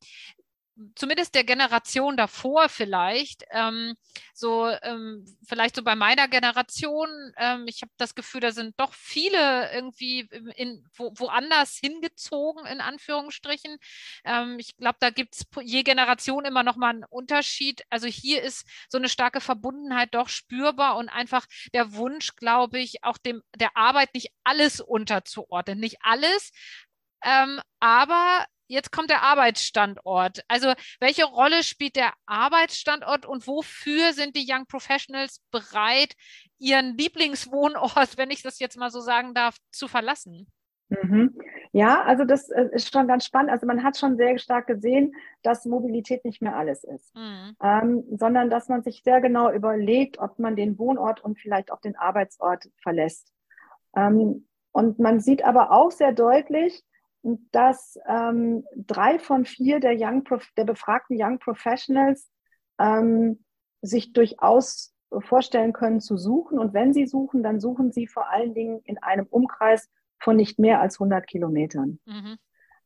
zumindest 0.94 1.34
der 1.34 1.44
Generation 1.44 2.16
davor 2.16 2.68
vielleicht, 2.68 3.44
ähm, 3.50 3.94
so 4.34 4.68
ähm, 4.82 5.24
vielleicht 5.46 5.76
so 5.76 5.82
bei 5.82 5.96
meiner 5.96 6.28
Generation, 6.28 7.08
ähm, 7.36 7.64
ich 7.66 7.82
habe 7.82 7.92
das 7.96 8.14
Gefühl, 8.14 8.40
da 8.40 8.52
sind 8.52 8.78
doch 8.78 8.94
viele 8.94 9.72
irgendwie 9.72 10.28
in, 10.56 10.84
wo, 10.94 11.12
woanders 11.16 11.76
hingezogen, 11.76 12.66
in 12.66 12.80
Anführungsstrichen. 12.80 13.76
Ähm, 14.24 14.56
ich 14.58 14.76
glaube, 14.76 14.98
da 15.00 15.10
gibt 15.10 15.34
es 15.34 15.46
je 15.62 15.82
Generation 15.82 16.44
immer 16.44 16.62
noch 16.62 16.76
mal 16.76 16.90
einen 16.90 17.04
Unterschied. 17.04 17.82
Also 17.90 18.06
hier 18.06 18.42
ist 18.42 18.66
so 18.88 18.98
eine 18.98 19.08
starke 19.08 19.40
Verbundenheit 19.40 20.14
doch 20.14 20.28
spürbar 20.28 20.96
und 20.96 21.08
einfach 21.08 21.46
der 21.74 21.94
Wunsch, 21.94 22.36
glaube 22.36 22.78
ich, 22.78 23.04
auch 23.04 23.18
dem 23.18 23.42
der 23.56 23.76
Arbeit 23.76 24.14
nicht 24.14 24.30
alles 24.44 24.80
unterzuordnen. 24.80 25.78
Nicht 25.80 25.98
alles, 26.02 26.52
ähm, 27.24 27.60
aber 27.80 28.46
jetzt 28.68 28.92
kommt 28.92 29.10
der 29.10 29.22
Arbeitsstandort. 29.22 30.42
Also 30.48 30.72
welche 31.00 31.24
Rolle 31.24 31.62
spielt 31.62 31.96
der 31.96 32.12
Arbeitsstandort 32.26 33.26
und 33.26 33.46
wofür 33.46 34.12
sind 34.12 34.36
die 34.36 34.46
Young 34.48 34.66
Professionals 34.66 35.42
bereit, 35.50 36.14
ihren 36.58 36.96
Lieblingswohnort, 36.96 38.16
wenn 38.16 38.30
ich 38.30 38.42
das 38.42 38.58
jetzt 38.58 38.78
mal 38.78 38.90
so 38.90 39.00
sagen 39.00 39.34
darf, 39.34 39.56
zu 39.72 39.88
verlassen? 39.88 40.46
Mhm. 40.88 41.38
Ja, 41.72 42.02
also 42.02 42.24
das 42.24 42.48
äh, 42.48 42.68
ist 42.72 42.92
schon 42.92 43.08
ganz 43.08 43.26
spannend. 43.26 43.50
Also 43.50 43.66
man 43.66 43.84
hat 43.84 43.98
schon 43.98 44.16
sehr 44.16 44.38
stark 44.38 44.66
gesehen, 44.66 45.14
dass 45.42 45.66
Mobilität 45.66 46.24
nicht 46.24 46.40
mehr 46.40 46.56
alles 46.56 46.82
ist, 46.82 47.14
mhm. 47.14 47.54
ähm, 47.62 48.04
sondern 48.16 48.48
dass 48.48 48.68
man 48.68 48.82
sich 48.82 49.02
sehr 49.02 49.20
genau 49.20 49.50
überlegt, 49.50 50.18
ob 50.18 50.38
man 50.38 50.56
den 50.56 50.78
Wohnort 50.78 51.22
und 51.22 51.38
vielleicht 51.38 51.70
auch 51.70 51.80
den 51.80 51.96
Arbeitsort 51.96 52.70
verlässt. 52.82 53.32
Ähm, 53.94 54.46
und 54.72 54.98
man 54.98 55.20
sieht 55.20 55.44
aber 55.44 55.72
auch 55.72 55.90
sehr 55.90 56.12
deutlich, 56.12 56.82
dass 57.22 57.98
ähm, 58.06 58.64
drei 58.76 59.18
von 59.18 59.44
vier 59.44 59.80
der, 59.80 59.94
Young 59.96 60.24
der 60.56 60.64
befragten 60.64 61.16
Young 61.20 61.38
Professionals 61.38 62.30
ähm, 62.78 63.44
sich 63.82 64.12
durchaus 64.12 64.94
vorstellen 65.20 65.72
können 65.72 66.00
zu 66.00 66.16
suchen. 66.16 66.58
Und 66.58 66.74
wenn 66.74 66.92
sie 66.92 67.06
suchen, 67.06 67.42
dann 67.42 67.60
suchen 67.60 67.92
sie 67.92 68.06
vor 68.06 68.30
allen 68.30 68.54
Dingen 68.54 68.80
in 68.84 68.98
einem 68.98 69.26
Umkreis 69.26 69.88
von 70.20 70.36
nicht 70.36 70.58
mehr 70.58 70.80
als 70.80 70.96
100 70.96 71.26
Kilometern. 71.26 71.98
Mhm. 72.06 72.36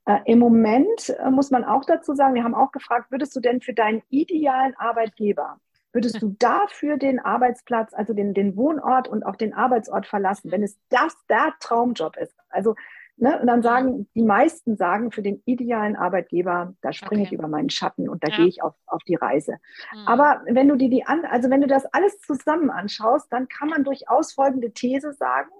Äh, 0.05 0.19
Im 0.27 0.39
Moment 0.39 1.11
äh, 1.11 1.31
muss 1.31 1.51
man 1.51 1.65
auch 1.65 1.85
dazu 1.85 2.15
sagen, 2.15 2.35
wir 2.35 2.45
haben 2.45 2.55
auch 2.55 2.73
gefragt, 2.73 3.11
würdest 3.11 3.35
du 3.37 3.41
denn 3.41 3.61
für 3.61 3.73
deinen 3.73 4.03
idealen 4.09 4.75
Arbeitgeber, 4.77 5.59
würdest 5.93 6.23
du 6.23 6.35
dafür 6.39 6.97
den 6.97 7.21
Arbeitsplatz, 7.21 7.93
also 7.93 8.15
den, 8.15 8.35
den 8.35 8.57
Wohnort 8.57 9.09
und 9.09 9.25
auch 9.25 9.37
den 9.37 9.53
Arbeitsort 9.53 10.07
verlassen, 10.07 10.51
wenn 10.51 10.63
es 10.63 10.79
das 10.89 11.15
der 11.29 11.55
Traumjob 11.61 12.17
ist? 12.17 12.35
Also 12.49 12.75
Ne? 13.17 13.39
Und 13.41 13.47
dann 13.47 13.63
sagen, 13.63 14.09
die 14.15 14.23
meisten 14.23 14.77
sagen 14.77 15.13
für 15.13 15.23
den 15.23 15.43
idealen 15.45 15.97
Arbeitgeber, 15.97 16.75
da 16.81 16.93
springe 16.93 17.23
okay. 17.23 17.35
ich 17.35 17.39
über 17.39 17.49
meinen 17.49 17.71
Schatten 17.71 18.09
und 18.09 18.25
da 18.25 18.31
ja. 18.31 18.37
gehe 18.37 18.47
ich 18.47 18.63
auf, 18.63 18.75
auf 18.87 19.03
die 19.05 19.15
Reise. 19.15 19.59
Mhm. 19.93 20.09
Aber 20.09 20.43
wenn 20.47 20.69
du 20.69 20.77
dir 20.77 20.89
die 20.89 21.05
an, 21.05 21.25
also 21.27 21.51
wenn 21.51 21.61
du 21.61 21.67
das 21.67 21.85
alles 21.87 22.19
zusammen 22.21 22.71
anschaust, 22.71 23.27
dann 23.31 23.49
kann 23.49 23.69
man 23.69 23.85
durchaus 23.85 24.33
folgende 24.33 24.73
These 24.73 25.13
sagen. 25.13 25.51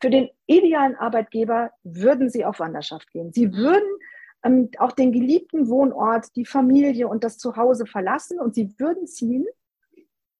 Für 0.00 0.10
den 0.10 0.30
idealen 0.46 0.96
Arbeitgeber 0.96 1.70
würden 1.84 2.28
sie 2.28 2.44
auf 2.44 2.58
Wanderschaft 2.58 3.10
gehen. 3.12 3.32
Sie 3.32 3.46
mhm. 3.46 3.52
würden 3.54 3.98
ähm, 4.42 4.70
auch 4.78 4.92
den 4.92 5.12
geliebten 5.12 5.68
Wohnort, 5.68 6.34
die 6.34 6.46
Familie 6.46 7.08
und 7.08 7.24
das 7.24 7.38
Zuhause 7.38 7.86
verlassen 7.86 8.40
und 8.40 8.54
sie 8.54 8.74
würden 8.78 9.06
ziehen. 9.06 9.46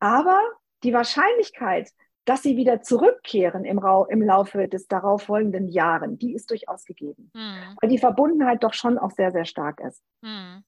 Aber 0.00 0.40
die 0.82 0.92
Wahrscheinlichkeit, 0.92 1.90
dass 2.24 2.42
sie 2.42 2.56
wieder 2.56 2.82
zurückkehren 2.82 3.64
im, 3.64 3.78
Rau 3.78 4.06
im 4.06 4.22
Laufe 4.22 4.68
des 4.68 4.87
darauffolgenden 4.87 5.68
Jahren, 5.68 6.18
die 6.18 6.35
ist 6.35 6.50
durchaus 6.50 6.85
gegeben. 6.85 7.30
Mhm. 7.35 7.76
Weil 7.80 7.90
die 7.90 7.98
Verbundenheit 7.98 8.62
doch 8.62 8.74
schon 8.74 8.98
auch 8.98 9.11
sehr, 9.11 9.32
sehr 9.32 9.44
stark 9.44 9.80
ist. 9.80 10.02
Mhm. 10.22 10.62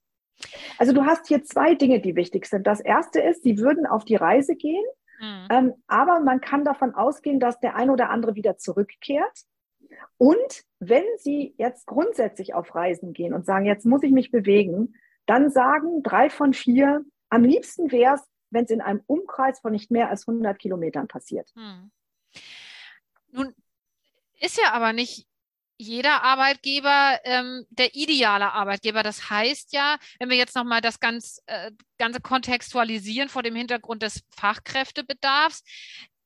Also 0.79 0.93
du 0.93 1.05
hast 1.05 1.29
hier 1.29 1.45
zwei 1.45 1.75
Dinge, 1.75 2.01
die 2.01 2.17
wichtig 2.17 2.47
sind. 2.47 2.67
Das 2.67 2.81
erste 2.81 3.21
ist, 3.21 3.45
sie 3.45 3.59
würden 3.59 3.87
auf 3.87 4.05
die 4.05 4.17
Reise 4.17 4.57
gehen, 4.57 4.85
mhm. 5.21 5.49
ähm, 5.51 5.73
aber 5.87 6.21
man 6.21 6.41
kann 6.41 6.65
davon 6.65 6.95
ausgehen, 6.95 7.39
dass 7.39 7.61
der 7.61 7.77
ein 7.77 7.91
oder 7.91 8.11
andere 8.11 8.35
wieder 8.35 8.57
zurückkehrt. 8.57 9.45
Und 10.19 10.65
wenn 10.81 11.05
sie 11.19 11.55
jetzt 11.57 11.87
grundsätzlich 11.87 12.55
auf 12.55 12.75
Reisen 12.75 13.13
gehen 13.13 13.33
und 13.33 13.47
sagen, 13.47 13.65
jetzt 13.65 13.87
muss 13.87 14.03
ich 14.03 14.11
mich 14.11 14.33
bewegen, 14.33 14.95
dann 15.27 15.51
sagen 15.51 16.03
drei 16.03 16.31
von 16.31 16.53
vier, 16.53 17.05
am 17.31 17.45
liebsten 17.45 17.93
wäre 17.93 18.17
es, 18.17 18.23
wenn 18.55 18.65
es 18.65 18.71
in 18.71 18.81
einem 18.81 19.03
Umkreis 19.07 19.61
von 19.61 19.73
nicht 19.73 19.91
mehr 19.91 20.09
als 20.09 20.27
100 20.27 20.59
Kilometern 20.59 21.09
passiert. 21.09 21.51
Hm. 21.55 21.91
Nun 23.33 23.55
ist 24.41 24.57
ja 24.57 24.73
aber 24.73 24.93
nicht 24.93 25.27
jeder 25.77 26.23
Arbeitgeber 26.23 27.19
ähm, 27.25 27.67
der 27.71 27.95
ideale 27.95 28.53
Arbeitgeber. 28.53 29.03
Das 29.03 29.29
heißt 29.29 29.73
ja, 29.73 29.99
wenn 30.19 30.31
wir 30.31 30.37
jetzt 30.37 30.55
nochmal 30.55 30.81
das 30.81 31.01
ganz, 31.01 31.43
äh, 31.47 31.73
Ganze 31.99 32.21
kontextualisieren 32.21 33.29
vor 33.29 33.43
dem 33.43 33.57
Hintergrund 33.57 34.03
des 34.03 34.23
Fachkräftebedarfs, 34.31 35.65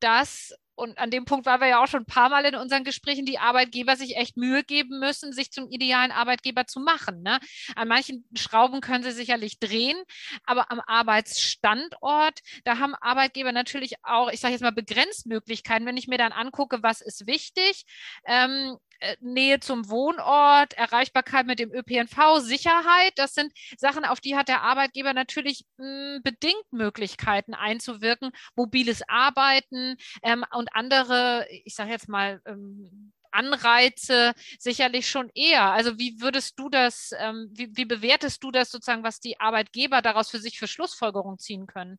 dass 0.00 0.54
und 0.78 0.98
an 0.98 1.10
dem 1.10 1.24
Punkt 1.24 1.44
waren 1.44 1.60
wir 1.60 1.68
ja 1.68 1.82
auch 1.82 1.88
schon 1.88 2.02
ein 2.02 2.06
paar 2.06 2.28
Mal 2.28 2.44
in 2.44 2.54
unseren 2.54 2.84
Gesprächen, 2.84 3.26
die 3.26 3.38
Arbeitgeber 3.38 3.96
sich 3.96 4.16
echt 4.16 4.36
Mühe 4.36 4.62
geben 4.62 5.00
müssen, 5.00 5.32
sich 5.32 5.50
zum 5.50 5.68
idealen 5.70 6.12
Arbeitgeber 6.12 6.66
zu 6.66 6.78
machen. 6.78 7.22
Ne? 7.22 7.40
An 7.74 7.88
manchen 7.88 8.24
Schrauben 8.36 8.80
können 8.80 9.02
sie 9.02 9.10
sicherlich 9.10 9.58
drehen, 9.58 9.96
aber 10.44 10.70
am 10.70 10.80
Arbeitsstandort, 10.80 12.40
da 12.64 12.78
haben 12.78 12.94
Arbeitgeber 12.94 13.50
natürlich 13.50 13.94
auch, 14.04 14.30
ich 14.30 14.40
sage 14.40 14.52
jetzt 14.52 14.62
mal, 14.62 14.70
begrenzt 14.70 15.26
Möglichkeiten. 15.26 15.84
Wenn 15.84 15.96
ich 15.96 16.06
mir 16.06 16.18
dann 16.18 16.32
angucke, 16.32 16.82
was 16.82 17.00
ist 17.00 17.26
wichtig, 17.26 17.84
ähm, 18.24 18.76
äh, 18.78 18.87
Nähe 19.20 19.60
zum 19.60 19.88
Wohnort, 19.88 20.74
Erreichbarkeit 20.74 21.46
mit 21.46 21.58
dem 21.58 21.72
ÖPNV, 21.72 22.38
Sicherheit, 22.40 23.12
das 23.16 23.34
sind 23.34 23.52
Sachen, 23.76 24.04
auf 24.04 24.20
die 24.20 24.36
hat 24.36 24.48
der 24.48 24.62
Arbeitgeber 24.62 25.14
natürlich 25.14 25.64
mh, 25.76 25.86
hm, 25.86 26.22
bedingt 26.22 26.64
Möglichkeiten 26.72 27.54
einzuwirken. 27.54 28.30
Mobiles 28.56 29.02
Arbeiten 29.08 29.96
ähm, 30.22 30.44
und 30.54 30.74
andere, 30.74 31.46
ich 31.64 31.74
sage 31.74 31.90
jetzt 31.90 32.08
mal, 32.08 32.40
ähm, 32.46 33.12
Anreize 33.30 34.32
sicherlich 34.58 35.08
schon 35.08 35.30
eher. 35.34 35.64
Also 35.64 35.98
wie 35.98 36.20
würdest 36.20 36.58
du 36.58 36.68
das, 36.68 37.10
ähm, 37.18 37.50
wie, 37.52 37.76
wie 37.76 37.84
bewertest 37.84 38.42
du 38.42 38.50
das 38.50 38.70
sozusagen, 38.70 39.04
was 39.04 39.20
die 39.20 39.38
Arbeitgeber 39.38 40.02
daraus 40.02 40.30
für 40.30 40.38
sich 40.38 40.58
für 40.58 40.66
Schlussfolgerungen 40.66 41.38
ziehen 41.38 41.66
können? 41.66 41.98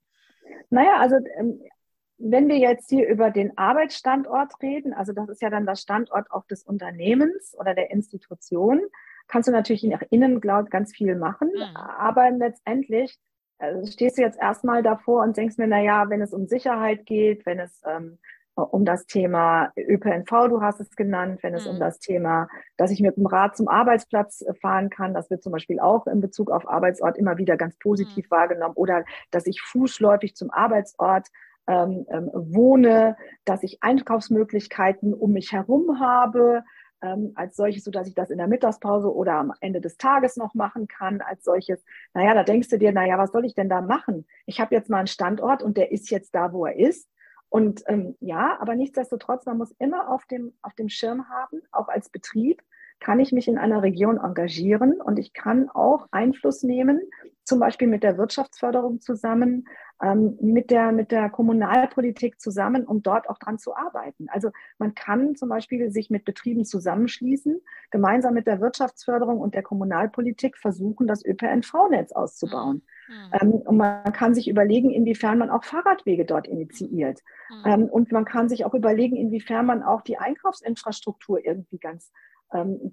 Naja, 0.70 0.98
also 0.98 1.16
ähm, 1.40 1.62
wenn 2.20 2.48
wir 2.48 2.58
jetzt 2.58 2.90
hier 2.90 3.08
über 3.08 3.32
den 3.32 3.58
Arbeitsstandort 3.58 4.54
reden, 4.62 4.94
also 4.94 5.14
das 5.14 5.30
ist 5.30 5.42
ja 5.42 5.50
dann 5.50 5.66
das 5.66 5.82
Standort 5.82 6.32
auch 6.32 6.46
des 6.46 6.64
Unternehmens 6.64 7.56
oder 7.58 7.74
der 7.74 7.92
Institution, 7.92 8.82
kannst 9.28 9.48
du 9.48 9.52
natürlich 9.52 9.84
nach 9.84 10.04
innen 10.10 10.42
glaub, 10.42 10.70
ganz 10.70 10.94
viel 10.96 11.16
machen, 11.16 11.50
mhm. 11.56 11.76
aber 11.76 12.30
letztendlich 12.32 13.18
also 13.60 13.92
stehst 13.92 14.18
du 14.18 14.22
jetzt 14.22 14.40
erstmal 14.40 14.84
davor 14.84 15.22
und 15.24 15.36
denkst 15.36 15.58
mir, 15.58 15.68
na 15.68 15.82
ja, 15.82 16.10
wenn 16.10 16.22
es 16.22 16.34
um 16.34 16.48
Sicherheit 16.48 17.06
geht, 17.06 17.46
wenn 17.46 17.60
es 17.60 17.82
ähm, 17.86 18.18
um 18.56 18.86
das 18.86 19.06
Thema 19.06 19.72
ÖPNV, 19.78 20.30
du 20.50 20.62
hast 20.62 20.80
es 20.80 20.96
genannt, 20.96 21.40
wenn 21.44 21.54
es 21.54 21.66
mhm. 21.66 21.72
um 21.72 21.80
das 21.80 22.00
Thema, 22.00 22.48
dass 22.78 22.92
ich 22.92 23.02
mit 23.02 23.18
dem 23.18 23.26
Rad 23.26 23.56
zum 23.56 23.68
Arbeitsplatz 23.68 24.42
äh, 24.42 24.54
fahren 24.54 24.90
kann, 24.90 25.14
das 25.14 25.30
wird 25.30 25.44
zum 25.44 25.52
Beispiel 25.52 25.80
auch 25.80 26.08
in 26.08 26.22
Bezug 26.22 26.52
auf 26.52 26.68
Arbeitsort 26.68 27.18
immer 27.18 27.38
wieder 27.38 27.58
ganz 27.58 27.78
positiv 27.78 28.26
mhm. 28.26 28.32
wahrgenommen, 28.32 28.76
oder 28.76 29.04
dass 29.32 29.46
ich 29.46 29.62
fußläufig 29.62 30.36
zum 30.36 30.52
Arbeitsort 30.52 31.28
ähm, 31.70 32.06
ähm, 32.10 32.32
wohne, 32.34 33.16
dass 33.46 33.62
ich 33.62 33.78
Einkaufsmöglichkeiten 33.82 35.14
um 35.14 35.34
mich 35.34 35.54
herum 35.54 36.00
habe, 36.00 36.64
ähm, 37.02 37.32
als 37.36 37.56
solches, 37.56 37.84
so 37.84 37.92
dass 37.92 38.08
ich 38.08 38.16
das 38.16 38.32
in 38.32 38.40
der 38.40 38.48
Mittagspause 38.48 39.14
oder 39.14 39.34
am 39.36 39.54
Ende 39.62 39.80
des 39.80 39.98
Tages 39.98 40.36
noch 40.36 40.56
machen 40.56 40.88
kann, 40.88 41.22
als 41.22 41.44
solches. 41.44 41.86
Naja, 42.14 42.34
da 42.34 42.44
denkst 42.44 42.70
du 42.70 42.80
dir, 42.80 42.92
naja, 42.92 43.20
was 43.20 43.32
soll 43.32 43.46
ich 43.46 43.54
denn 43.54 43.70
da 43.70 43.82
machen? 43.82 44.26
Ich 44.48 44.60
habe 44.60 44.74
jetzt 44.74 44.90
mal 44.90 44.98
einen 44.98 45.08
Standort 45.08 45.62
und 45.62 45.78
der 45.78 45.92
ist 45.92 46.10
jetzt 46.10 46.34
da, 46.34 46.52
wo 46.52 46.66
er 46.66 46.76
ist. 46.76 47.08
Und 47.50 47.84
ähm, 47.88 48.16
ja, 48.20 48.58
aber 48.60 48.76
nichtsdestotrotz, 48.76 49.46
man 49.46 49.58
muss 49.58 49.72
immer 49.78 50.10
auf 50.10 50.26
dem, 50.26 50.54
auf 50.64 50.74
dem 50.74 50.90
Schirm 50.90 51.30
haben, 51.30 51.62
auch 51.72 51.88
als 51.88 52.10
Betrieb, 52.10 52.64
kann 53.00 53.20
ich 53.20 53.32
mich 53.32 53.48
in 53.48 53.58
einer 53.58 53.82
Region 53.82 54.18
engagieren 54.18 55.02
und 55.02 55.20
ich 55.20 55.34
kann 55.34 55.70
auch 55.70 56.08
Einfluss 56.12 56.64
nehmen, 56.64 57.02
zum 57.44 57.60
Beispiel 57.60 57.88
mit 57.88 58.04
der 58.04 58.18
Wirtschaftsförderung 58.18 59.02
zusammen, 59.02 59.68
ähm, 60.02 60.38
mit, 60.40 60.70
der, 60.70 60.92
mit 60.92 61.12
der 61.12 61.30
Kommunalpolitik 61.30 62.40
zusammen, 62.40 62.86
um 62.86 63.02
dort 63.02 63.30
auch 63.30 63.38
dran 63.38 63.58
zu 63.58 63.76
arbeiten. 63.76 64.28
Also 64.30 64.52
man 64.78 64.94
kann 64.94 65.36
zum 65.36 65.50
Beispiel 65.50 65.90
sich 65.92 66.10
mit 66.10 66.26
Betrieben 66.26 66.64
zusammenschließen, 66.64 67.60
gemeinsam 67.92 68.36
mit 68.36 68.48
der 68.48 68.62
Wirtschaftsförderung 68.62 69.40
und 69.40 69.56
der 69.56 69.64
Kommunalpolitik 69.64 70.58
versuchen, 70.58 71.08
das 71.08 71.26
ÖPNV-Netz 71.26 72.12
auszubauen. 72.12 72.84
Mhm. 73.08 73.40
Ähm, 73.42 73.52
und 73.54 73.78
man 73.78 74.14
kann 74.14 74.36
sich 74.36 74.48
überlegen, 74.48 74.92
inwiefern 74.92 75.40
man 75.40 75.50
auch 75.50 75.64
Fahrradwege 75.64 76.26
dort 76.26 76.48
initiiert. 76.48 77.22
Mhm. 77.50 77.72
Ähm, 77.72 77.84
und 77.86 78.12
man 78.12 78.26
kann 78.26 78.48
sich 78.48 78.64
auch 78.66 78.74
überlegen, 78.74 79.16
inwiefern 79.16 79.66
man 79.66 79.84
auch 79.84 80.02
die 80.02 80.18
Einkaufsinfrastruktur 80.18 81.44
irgendwie 81.44 81.80
ganz 81.80 82.12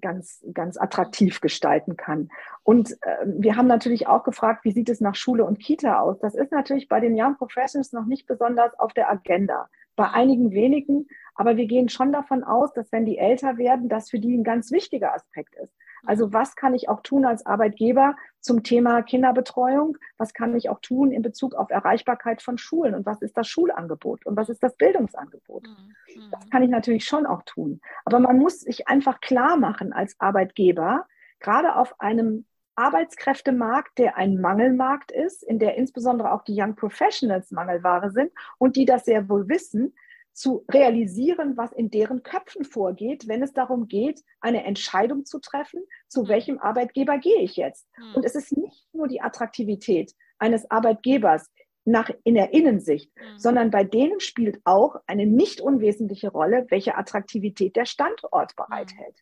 ganz, 0.01 0.43
ganz 0.53 0.77
attraktiv 0.77 1.41
gestalten 1.41 1.97
kann. 1.97 2.29
Und 2.63 2.91
äh, 3.01 3.25
wir 3.25 3.55
haben 3.55 3.67
natürlich 3.67 4.07
auch 4.07 4.23
gefragt, 4.23 4.65
wie 4.65 4.71
sieht 4.71 4.89
es 4.89 5.01
nach 5.01 5.15
Schule 5.15 5.45
und 5.45 5.59
Kita 5.59 5.99
aus? 5.99 6.19
Das 6.19 6.35
ist 6.35 6.51
natürlich 6.51 6.87
bei 6.87 6.99
den 6.99 7.19
Young 7.19 7.37
Professionals 7.37 7.93
noch 7.93 8.05
nicht 8.05 8.27
besonders 8.27 8.77
auf 8.79 8.93
der 8.93 9.09
Agenda. 9.09 9.69
Bei 9.95 10.11
einigen 10.11 10.51
wenigen, 10.51 11.07
aber 11.37 11.55
wir 11.55 11.65
gehen 11.65 11.87
schon 11.87 12.11
davon 12.11 12.43
aus, 12.43 12.73
dass 12.73 12.91
wenn 12.91 13.05
die 13.05 13.17
älter 13.17 13.57
werden, 13.57 13.89
das 13.89 14.09
für 14.09 14.19
die 14.19 14.35
ein 14.35 14.43
ganz 14.43 14.71
wichtiger 14.71 15.13
Aspekt 15.13 15.55
ist. 15.55 15.73
Also 16.05 16.33
was 16.33 16.55
kann 16.55 16.73
ich 16.73 16.89
auch 16.89 17.01
tun 17.01 17.25
als 17.25 17.45
Arbeitgeber 17.45 18.15
zum 18.39 18.63
Thema 18.63 19.01
Kinderbetreuung? 19.01 19.97
Was 20.17 20.33
kann 20.33 20.55
ich 20.55 20.69
auch 20.69 20.79
tun 20.79 21.11
in 21.11 21.21
Bezug 21.21 21.53
auf 21.55 21.69
Erreichbarkeit 21.69 22.41
von 22.41 22.57
Schulen? 22.57 22.95
Und 22.95 23.05
was 23.05 23.21
ist 23.21 23.37
das 23.37 23.47
Schulangebot? 23.47 24.25
Und 24.25 24.35
was 24.35 24.49
ist 24.49 24.63
das 24.63 24.75
Bildungsangebot? 24.77 25.67
Mhm. 25.67 26.31
Das 26.31 26.49
kann 26.49 26.63
ich 26.63 26.69
natürlich 26.69 27.05
schon 27.05 27.25
auch 27.25 27.43
tun. 27.43 27.81
Aber 28.05 28.19
man 28.19 28.37
muss 28.37 28.61
sich 28.61 28.87
einfach 28.87 29.21
klar 29.21 29.57
machen 29.57 29.93
als 29.93 30.15
Arbeitgeber, 30.19 31.05
gerade 31.39 31.75
auf 31.75 31.99
einem 31.99 32.45
Arbeitskräftemarkt, 32.75 33.97
der 33.97 34.17
ein 34.17 34.39
Mangelmarkt 34.39 35.11
ist, 35.11 35.43
in 35.43 35.57
der 35.57 35.75
insbesondere 35.75 36.31
auch 36.31 36.43
die 36.43 36.59
Young 36.59 36.75
Professionals 36.75 37.51
Mangelware 37.51 38.11
sind 38.11 38.31
und 38.59 38.75
die 38.75 38.85
das 38.85 39.05
sehr 39.05 39.29
wohl 39.29 39.49
wissen, 39.49 39.93
zu 40.37 40.63
realisieren, 40.69 41.57
was 41.57 41.71
in 41.71 41.89
deren 41.89 42.21
Köpfen 42.21 42.63
vorgeht, 42.63 43.27
wenn 43.27 43.41
es 43.41 43.53
darum 43.53 43.87
geht, 43.87 44.23
eine 44.39 44.65
Entscheidung 44.65 45.25
zu 45.25 45.39
treffen, 45.39 45.81
zu 46.07 46.27
welchem 46.27 46.59
Arbeitgeber 46.59 47.17
gehe 47.17 47.41
ich 47.41 47.55
jetzt. 47.55 47.87
Mhm. 47.97 48.15
Und 48.15 48.23
es 48.23 48.35
ist 48.35 48.55
nicht 48.55 48.87
nur 48.93 49.07
die 49.07 49.19
Attraktivität 49.19 50.13
eines 50.37 50.69
Arbeitgebers 50.69 51.49
nach, 51.85 52.11
in 52.23 52.35
der 52.35 52.53
Innensicht, 52.53 53.11
mhm. 53.15 53.39
sondern 53.39 53.71
bei 53.71 53.83
denen 53.83 54.19
spielt 54.19 54.61
auch 54.63 54.97
eine 55.07 55.25
nicht 55.25 55.59
unwesentliche 55.59 56.29
Rolle, 56.29 56.67
welche 56.69 56.95
Attraktivität 56.95 57.75
der 57.75 57.85
Standort 57.85 58.55
bereithält. 58.55 59.15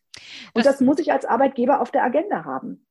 Und 0.52 0.66
das, 0.66 0.78
das 0.78 0.80
muss 0.82 0.98
ich 0.98 1.12
als 1.12 1.24
Arbeitgeber 1.24 1.80
auf 1.80 1.90
der 1.90 2.04
Agenda 2.04 2.44
haben. 2.44 2.86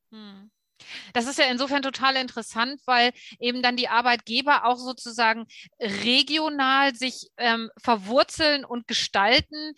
Das 1.12 1.26
ist 1.26 1.38
ja 1.38 1.46
insofern 1.46 1.82
total 1.82 2.16
interessant, 2.16 2.80
weil 2.86 3.12
eben 3.38 3.62
dann 3.62 3.76
die 3.76 3.88
Arbeitgeber 3.88 4.64
auch 4.66 4.76
sozusagen 4.76 5.46
regional 5.80 6.94
sich 6.94 7.28
ähm, 7.38 7.70
verwurzeln 7.78 8.64
und 8.64 8.86
gestalten, 8.86 9.74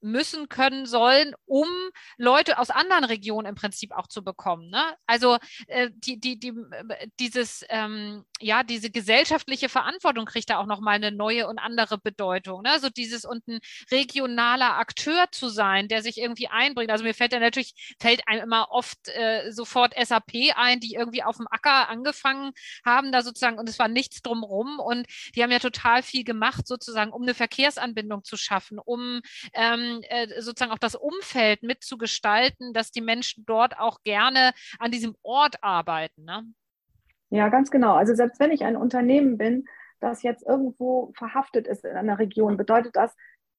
müssen, 0.00 0.48
können, 0.48 0.86
sollen, 0.86 1.34
um 1.44 1.66
Leute 2.16 2.58
aus 2.58 2.70
anderen 2.70 3.04
Regionen 3.04 3.48
im 3.48 3.54
Prinzip 3.54 3.92
auch 3.92 4.06
zu 4.06 4.22
bekommen. 4.22 4.70
Ne? 4.70 4.82
Also 5.06 5.38
äh, 5.66 5.90
die, 5.92 6.20
die, 6.20 6.38
die, 6.38 6.54
dieses, 7.18 7.64
ähm, 7.68 8.24
ja, 8.40 8.62
diese 8.62 8.90
gesellschaftliche 8.90 9.68
Verantwortung 9.68 10.24
kriegt 10.26 10.50
da 10.50 10.58
auch 10.58 10.66
nochmal 10.66 10.94
eine 10.96 11.12
neue 11.12 11.48
und 11.48 11.58
andere 11.58 11.98
Bedeutung. 11.98 12.62
Ne? 12.62 12.70
Also 12.70 12.88
dieses 12.88 13.24
und 13.24 13.46
ein 13.48 13.60
regionaler 13.90 14.78
Akteur 14.78 15.26
zu 15.32 15.48
sein, 15.48 15.88
der 15.88 16.02
sich 16.02 16.18
irgendwie 16.18 16.48
einbringt. 16.48 16.90
Also 16.90 17.04
mir 17.04 17.14
fällt 17.14 17.32
ja 17.32 17.40
natürlich, 17.40 17.96
fällt 18.00 18.26
einem 18.26 18.42
immer 18.44 18.68
oft 18.70 19.08
äh, 19.08 19.50
sofort 19.50 19.94
SAP 20.00 20.54
ein, 20.54 20.80
die 20.80 20.94
irgendwie 20.94 21.22
auf 21.22 21.36
dem 21.36 21.46
Acker 21.50 21.88
angefangen 21.88 22.52
haben, 22.84 23.12
da 23.12 23.22
sozusagen, 23.22 23.58
und 23.58 23.68
es 23.68 23.78
war 23.78 23.88
nichts 23.88 24.22
drumrum 24.22 24.78
und 24.78 25.06
die 25.34 25.42
haben 25.42 25.50
ja 25.50 25.58
total 25.58 26.02
viel 26.02 26.24
gemacht, 26.24 26.66
sozusagen, 26.66 27.12
um 27.12 27.22
eine 27.22 27.34
Verkehrsanbindung 27.34 28.24
zu 28.24 28.36
schaffen, 28.36 28.78
um 28.78 29.20
ähm, 29.54 30.00
äh, 30.08 30.40
sozusagen 30.40 30.72
auch 30.72 30.78
das 30.78 30.94
Umfeld 30.94 31.62
mitzugestalten, 31.62 32.72
dass 32.72 32.90
die 32.92 33.00
Menschen 33.00 33.44
dort 33.46 33.78
auch 33.78 34.02
gerne 34.04 34.52
an 34.78 34.90
diesem 34.90 35.16
Ort 35.22 35.62
arbeiten. 35.62 36.24
Ne? 36.24 36.44
Ja, 37.30 37.48
ganz 37.48 37.70
genau. 37.70 37.94
Also 37.94 38.14
selbst 38.14 38.40
wenn 38.40 38.52
ich 38.52 38.64
ein 38.64 38.76
Unternehmen 38.76 39.36
bin, 39.36 39.66
das 40.00 40.22
jetzt 40.22 40.46
irgendwo 40.46 41.12
verhaftet 41.16 41.66
ist 41.66 41.84
in 41.84 41.96
einer 41.96 42.18
Region, 42.18 42.56
bedeutet 42.56 42.96
das, 42.96 43.14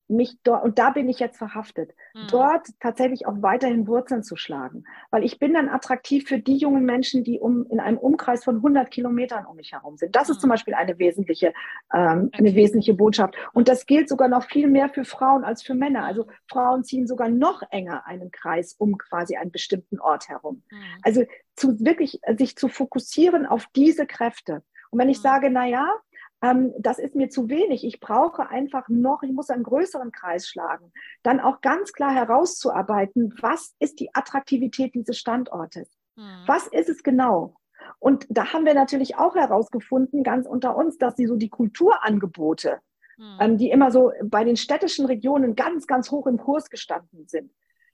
mich 0.10 0.38
dort, 0.43 0.63
und 0.63 0.80
da 0.80 0.89
bin 0.89 1.08
ich 1.08 1.19
jetzt 1.19 1.38
verhaftet, 1.38 1.93
mhm. 2.13 2.28
dort 2.30 2.67
tatsächlich 2.80 3.28
auch 3.28 3.41
weiterhin 3.41 3.88
Wurzeln 3.88 4.24
zu 4.24 4.36
schlagen. 4.36 4.84
Weil 5.12 5.24
ich 5.24 5.39
bin 5.39 5.54
dann 5.54 5.69
attraktiv 5.69 6.28
für 6.28 6.39
die 6.39 6.58
jungen 6.58 6.86
Menschen, 6.86 7.24
die 7.24 7.39
um, 7.39 7.65
in 7.69 7.80
einem 7.80 7.98
Umkreis 7.98 8.43
von 8.43 8.58
100 8.58 8.89
Kilometern 8.91 9.45
um 9.45 9.56
mich 9.56 9.72
herum 9.72 9.98
sind. 9.98 10.15
Das 10.15 10.28
mhm. 10.28 10.34
ist 10.34 10.41
zum 10.41 10.50
Beispiel 10.50 10.74
eine 10.74 10.98
wesentliche, 11.00 11.54
ähm, 11.93 12.28
okay. 12.28 12.39
eine 12.39 12.56
wesentliche 12.56 12.93
Botschaft. 12.93 13.36
Und 13.54 13.67
das 13.67 13.86
gilt 13.86 14.10
sogar 14.10 14.28
noch 14.28 14.43
viel 14.43 14.67
mehr 14.67 14.89
für 14.89 15.06
Frauen 15.06 15.43
als 15.43 15.62
für 15.62 15.76
Männer. 15.76 16.06
Also 16.06 16.28
Frauen 16.50 16.84
ziehen 16.84 17.08
sogar 17.08 17.30
noch 17.30 17.62
enger 17.69 18.06
einen 18.06 18.32
Kreis 18.32 18.74
um 18.74 18.98
quasi 18.98 19.38
einen 19.38 19.52
bestimmten 19.52 20.00
Ort 20.00 20.30
herum. 20.30 20.63
Mhm. 20.72 20.78
Also 21.04 21.24
zu 21.56 21.80
wirklich 21.80 22.19
sich 22.38 22.56
zu 22.56 22.67
fokussieren 22.67 23.45
auf 23.45 23.67
diese 23.76 24.08
Kräfte. 24.08 24.63
Und 24.91 25.00
wenn 25.00 25.10
ich 25.10 25.19
mhm. 25.19 25.24
sage, 25.24 25.50
na 25.52 25.67
ja, 25.67 25.93
ähm, 26.41 26.73
das 26.80 26.99
ist 26.99 27.15
mir 27.15 27.30
zu 27.30 27.49
wenig. 27.49 27.84
Ich 27.84 27.99
brauche 27.99 28.49
einfach 28.49 28.88
noch, 28.88 29.23
ich 29.23 29.32
muss 29.32 29.49
einen 29.49 29.63
größeren 29.63 30.12
Kreis 30.12 30.47
schlagen. 30.47 30.91
Dann 31.23 31.39
auch 31.39 31.62
ganz 31.62 31.91
klar 31.93 32.13
herauszuarbeiten, 32.13 33.34
was 33.41 33.75
ist 33.80 33.99
die 33.99 34.13
Attraktivität 34.13 34.93
dieses 34.95 35.17
Standortes? 35.17 35.89
Mhm. 36.15 36.43
Was 36.45 36.67
ist 36.67 36.89
es 36.89 37.04
genau? 37.04 37.56
Und 37.99 38.25
da 38.30 38.54
haben 38.54 38.65
wir 38.65 38.73
natürlich 38.73 39.17
auch 39.17 39.36
herausgefunden, 39.36 40.23
ganz 40.23 40.47
unter 40.47 40.75
uns, 40.75 40.97
dass 40.97 41.15
sie 41.15 41.28
so 41.28 41.36
die 41.36 41.49
Kulturangebote, 41.49 42.80
mhm. 43.17 43.38
ähm, 43.39 43.58
die 43.58 43.69
immer 43.69 43.91
so 43.91 44.12
bei 44.23 44.43
den 44.43 44.56
städtischen 44.56 45.06
Regionen 45.06 45.56
ganz, 45.56 45.88
ganz 45.88 46.12
hoch 46.12 46.28
im 46.28 46.38
Kurs 46.38 46.69
gestanden 46.69 47.28
sind, 47.28 47.52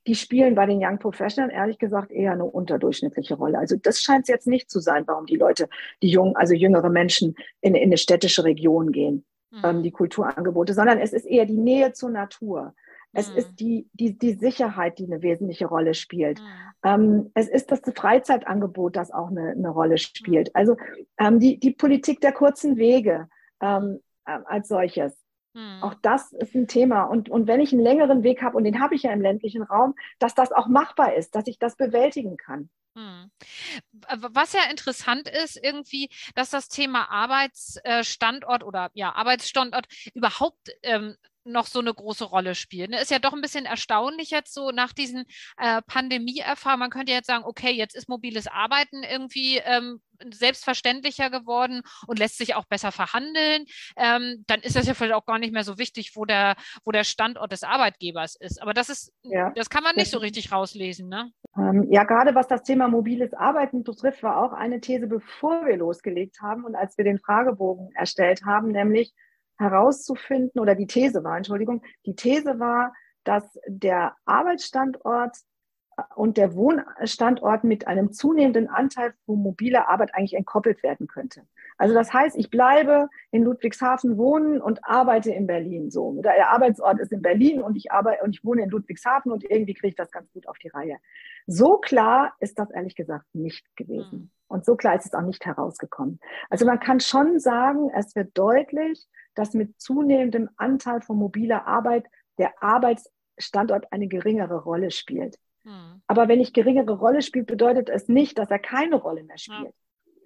die 0.08 0.16
spielen 0.16 0.56
bei 0.56 0.66
den 0.66 0.84
Young 0.84 1.00
Professionals 1.00 1.54
ehrlich 1.54 1.80
gesagt 1.80 2.12
eher 2.12 2.34
eine 2.34 2.46
unterdurchschnittliche 2.46 3.36
Rolle. 3.36 3.58
Also 3.58 3.76
das 3.76 4.02
scheint 4.02 4.24
es 4.24 4.28
jetzt 4.30 4.48
nicht 4.48 4.70
zu 4.70 4.80
sein, 4.80 5.04
warum 5.08 5.26
die 5.26 5.38
Leute, 5.38 5.68
die 6.02 6.10
jungen, 6.10 6.36
also 6.36 6.54
jüngere 6.54 6.90
Menschen 6.90 7.36
in, 7.62 7.76
in 7.76 7.84
eine 7.84 7.98
städtische 7.98 8.44
Region 8.44 8.92
gehen, 8.92 9.26
mhm. 9.52 9.62
ähm, 9.64 9.84
die 9.84 9.92
Kulturangebote, 9.92 10.74
sondern 10.74 11.00
es 11.00 11.14
ist 11.14 11.26
eher 11.26 11.46
die 11.46 11.58
Nähe 11.58 11.94
zur 11.94 12.10
Natur. 12.12 12.74
Es 13.14 13.32
mhm. 13.32 13.38
ist 13.38 13.56
die, 13.60 13.90
die, 13.94 14.18
die 14.18 14.34
Sicherheit, 14.34 15.00
die 15.00 15.06
eine 15.06 15.22
wesentliche 15.22 15.66
Rolle 15.66 15.94
spielt. 15.94 16.40
Mhm. 16.40 16.46
Ähm, 16.84 17.32
es 17.34 17.48
ist 17.48 17.72
das 17.72 17.82
Freizeitangebot, 17.96 18.96
das 18.96 19.12
auch 19.12 19.30
eine, 19.30 19.52
eine 19.52 19.70
Rolle 19.70 19.98
spielt. 19.98 20.50
Mhm. 20.50 20.52
Also 20.54 20.78
ähm, 21.18 21.40
die, 21.40 21.60
die 21.60 21.72
Politik 21.72 22.22
der 22.22 22.34
kurzen 22.34 22.78
Wege 22.78 23.28
ähm, 23.62 24.02
äh, 24.26 24.38
als 24.46 24.68
solches. 24.68 25.14
Hm. 25.56 25.82
Auch 25.82 25.94
das 26.02 26.34
ist 26.34 26.54
ein 26.54 26.68
Thema. 26.68 27.04
Und, 27.04 27.30
und 27.30 27.48
wenn 27.48 27.62
ich 27.62 27.72
einen 27.72 27.82
längeren 27.82 28.24
Weg 28.24 28.44
habe, 28.44 28.58
und 28.58 28.66
den 28.66 28.82
habe 28.82 28.94
ich 28.94 29.04
ja 29.04 29.12
im 29.12 29.22
ländlichen 29.22 29.64
Raum, 29.64 29.96
dass 30.20 30.36
das 30.36 30.52
auch 30.52 30.68
machbar 30.68 31.16
ist, 31.16 31.34
dass 31.34 31.48
ich 31.48 31.58
das 31.58 31.78
bewältigen 31.78 32.36
kann. 32.36 32.70
Hm. 32.98 33.32
Was 34.34 34.54
ja 34.54 34.62
interessant 34.70 35.30
ist, 35.30 35.58
irgendwie, 35.62 36.10
dass 36.36 36.50
das 36.50 36.68
Thema 36.68 37.10
Arbeitsstandort 37.10 38.64
oder 38.64 38.90
ja, 38.94 39.14
Arbeitsstandort 39.14 39.88
überhaupt 40.14 40.72
ähm, 40.84 41.16
noch 41.46 41.68
so 41.68 41.80
eine 41.80 41.94
große 41.94 42.26
Rolle 42.26 42.56
spielt. 42.56 42.90
Ne? 42.90 43.02
Ist 43.02 43.12
ja 43.12 43.20
doch 43.20 43.34
ein 43.34 43.42
bisschen 43.42 43.66
erstaunlich 43.66 44.32
jetzt 44.32 44.54
so 44.54 44.72
nach 44.72 44.94
diesen 44.94 45.26
äh, 45.58 45.82
Pandemie-Erfahrungen. 45.88 46.80
Man 46.80 46.90
könnte 46.90 47.12
jetzt 47.12 47.28
sagen, 47.28 47.46
okay, 47.46 47.72
jetzt 47.72 47.96
ist 47.96 48.10
mobiles 48.10 48.48
Arbeiten 48.48 49.04
irgendwie 49.04 49.58
ähm, 49.58 50.02
selbstverständlicher 50.32 51.30
geworden 51.30 51.82
und 52.08 52.20
lässt 52.20 52.38
sich 52.38 52.56
auch 52.56 52.66
besser 52.66 52.92
verhandeln. 52.92 53.66
Ähm, 53.98 54.44
dann 54.48 54.62
ist 54.62 54.76
das 54.76 54.88
ja 54.88 54.94
vielleicht 54.94 55.16
auch 55.16 55.26
gar 55.26 55.40
nicht 55.40 55.54
mehr 55.54 55.64
so 55.64 55.78
wichtig, 55.78 56.16
wo 56.16 56.26
der, 56.26 56.56
wo 56.84 56.92
der 56.92 57.04
Standort 57.04 57.52
des 57.52 57.64
Arbeitgebers 57.64 58.36
ist. 58.36 58.62
Aber 58.62 58.74
das 58.74 58.90
ist, 58.90 59.14
ja. 59.24 59.52
das 59.52 59.70
kann 59.70 59.84
man 59.84 59.96
nicht 59.96 60.12
so 60.12 60.18
richtig 60.18 60.52
rauslesen, 60.52 61.10
ne? 61.10 61.32
Ähm, 61.58 61.88
ja, 61.90 62.04
gerade 62.04 62.36
was 62.36 62.48
das 62.48 62.64
Thema 62.64 62.88
mobiles 62.88 63.34
Arbeiten 63.34 63.84
betrifft, 63.84 64.24
war 64.24 64.38
auch 64.44 64.54
eine 64.54 64.82
These, 64.82 65.08
bevor 65.08 65.66
wir 65.66 65.78
losgelegt 65.78 66.42
haben 66.42 66.66
und 66.66 66.76
als 66.76 66.98
wir 66.98 67.06
den 67.06 67.20
Fragebogen 67.20 67.92
erstellt 67.96 68.44
haben, 68.46 68.72
nämlich 68.72 69.14
herauszufinden, 69.58 70.60
oder 70.60 70.76
die 70.76 70.88
These 70.88 71.24
war, 71.24 71.38
Entschuldigung, 71.38 71.82
die 72.06 72.16
These 72.16 72.60
war, 72.60 72.94
dass 73.24 73.60
der 73.68 74.16
Arbeitsstandort 74.26 75.38
äh, 75.98 76.04
und 76.16 76.38
der 76.38 76.56
Wohnstandort 76.56 77.64
mit 77.64 77.88
einem 77.88 78.12
zunehmenden 78.12 78.70
Anteil 78.70 79.14
von 79.26 79.42
mobiler 79.42 79.90
Arbeit 79.90 80.14
eigentlich 80.14 80.36
entkoppelt 80.36 80.84
werden 80.84 81.08
könnte. 81.08 81.48
Also 81.78 81.94
das 81.94 82.14
heißt, 82.14 82.38
ich 82.38 82.50
bleibe 82.50 83.10
in 83.32 83.44
Ludwigshafen 83.44 84.18
wohnen 84.18 84.62
und 84.62 84.84
arbeite 84.84 85.32
in 85.32 85.48
Berlin 85.48 85.92
so. 85.92 86.08
Oder 86.08 86.34
der 86.34 86.50
Arbeitsort 86.52 87.00
ist 87.00 87.12
in 87.12 87.22
Berlin 87.22 87.62
und 87.62 87.76
ich 87.76 87.92
arbeite 87.92 88.24
und 88.24 88.36
ich 88.36 88.44
wohne 88.44 88.64
in 88.64 88.70
Ludwigshafen 88.70 89.32
und 89.32 89.44
irgendwie 89.44 89.74
kriege 89.74 89.90
ich 89.90 89.96
das 89.96 90.12
ganz 90.12 90.32
gut 90.32 90.48
auf 90.48 90.58
die 90.58 90.70
Reihe. 90.70 90.98
So 91.48 91.78
klar 91.78 92.34
ist 92.40 92.58
das 92.60 92.72
ehrlich 92.72 92.96
gesagt 92.96 93.26
nicht 93.34 93.66
gewesen. 93.76 94.20
Mhm. 94.20 94.30
Und 94.48 94.66
so 94.66 94.76
klar 94.76 94.96
ist 94.96 95.06
es 95.06 95.14
auch 95.14 95.22
nicht 95.22 95.46
herausgekommen. 95.46 96.20
Also 96.50 96.66
man 96.66 96.80
kann 96.80 97.00
schon 97.00 97.40
sagen, 97.40 97.90
es 97.96 98.16
wird 98.16 98.38
deutlich, 98.38 99.06
dass 99.34 99.54
mit 99.54 99.80
zunehmendem 99.82 100.50
Anteil 100.56 101.02
von 101.02 101.18
mobiler 101.18 101.68
Arbeit 101.68 102.06
der 102.38 102.64
Arbeitsstandort 102.64 103.92
eine 103.92 104.08
geringere 104.08 104.64
Rolle 104.64 104.92
spielt. 104.92 105.38
Hm. 105.64 106.02
Aber 106.08 106.28
wenn 106.28 106.40
ich 106.40 106.54
geringere 106.54 106.94
Rolle 106.94 107.22
spielt, 107.22 107.48
bedeutet 107.48 107.90
es 107.90 108.08
nicht, 108.08 108.38
dass 108.38 108.52
er 108.52 108.60
keine 108.60 108.96
Rolle 108.96 109.24
mehr 109.24 109.38
spielt. 109.38 109.66
Ja. 109.66 109.85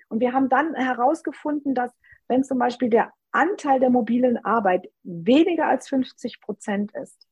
Und 0.10 0.20
wir 0.20 0.34
haben 0.34 0.50
dann 0.50 0.76
herausgefunden, 0.76 1.74
dass 1.74 1.92
wenn 2.28 2.44
zum 2.44 2.60
Beispiel 2.60 2.90
der 2.90 3.14
Anteil 3.32 3.80
der 3.80 3.90
mobilen 3.90 4.44
Arbeit 4.44 4.92
weniger 5.04 5.68
als 5.68 5.88
50 5.88 6.42
Prozent 6.42 6.92
ist, 6.96 7.28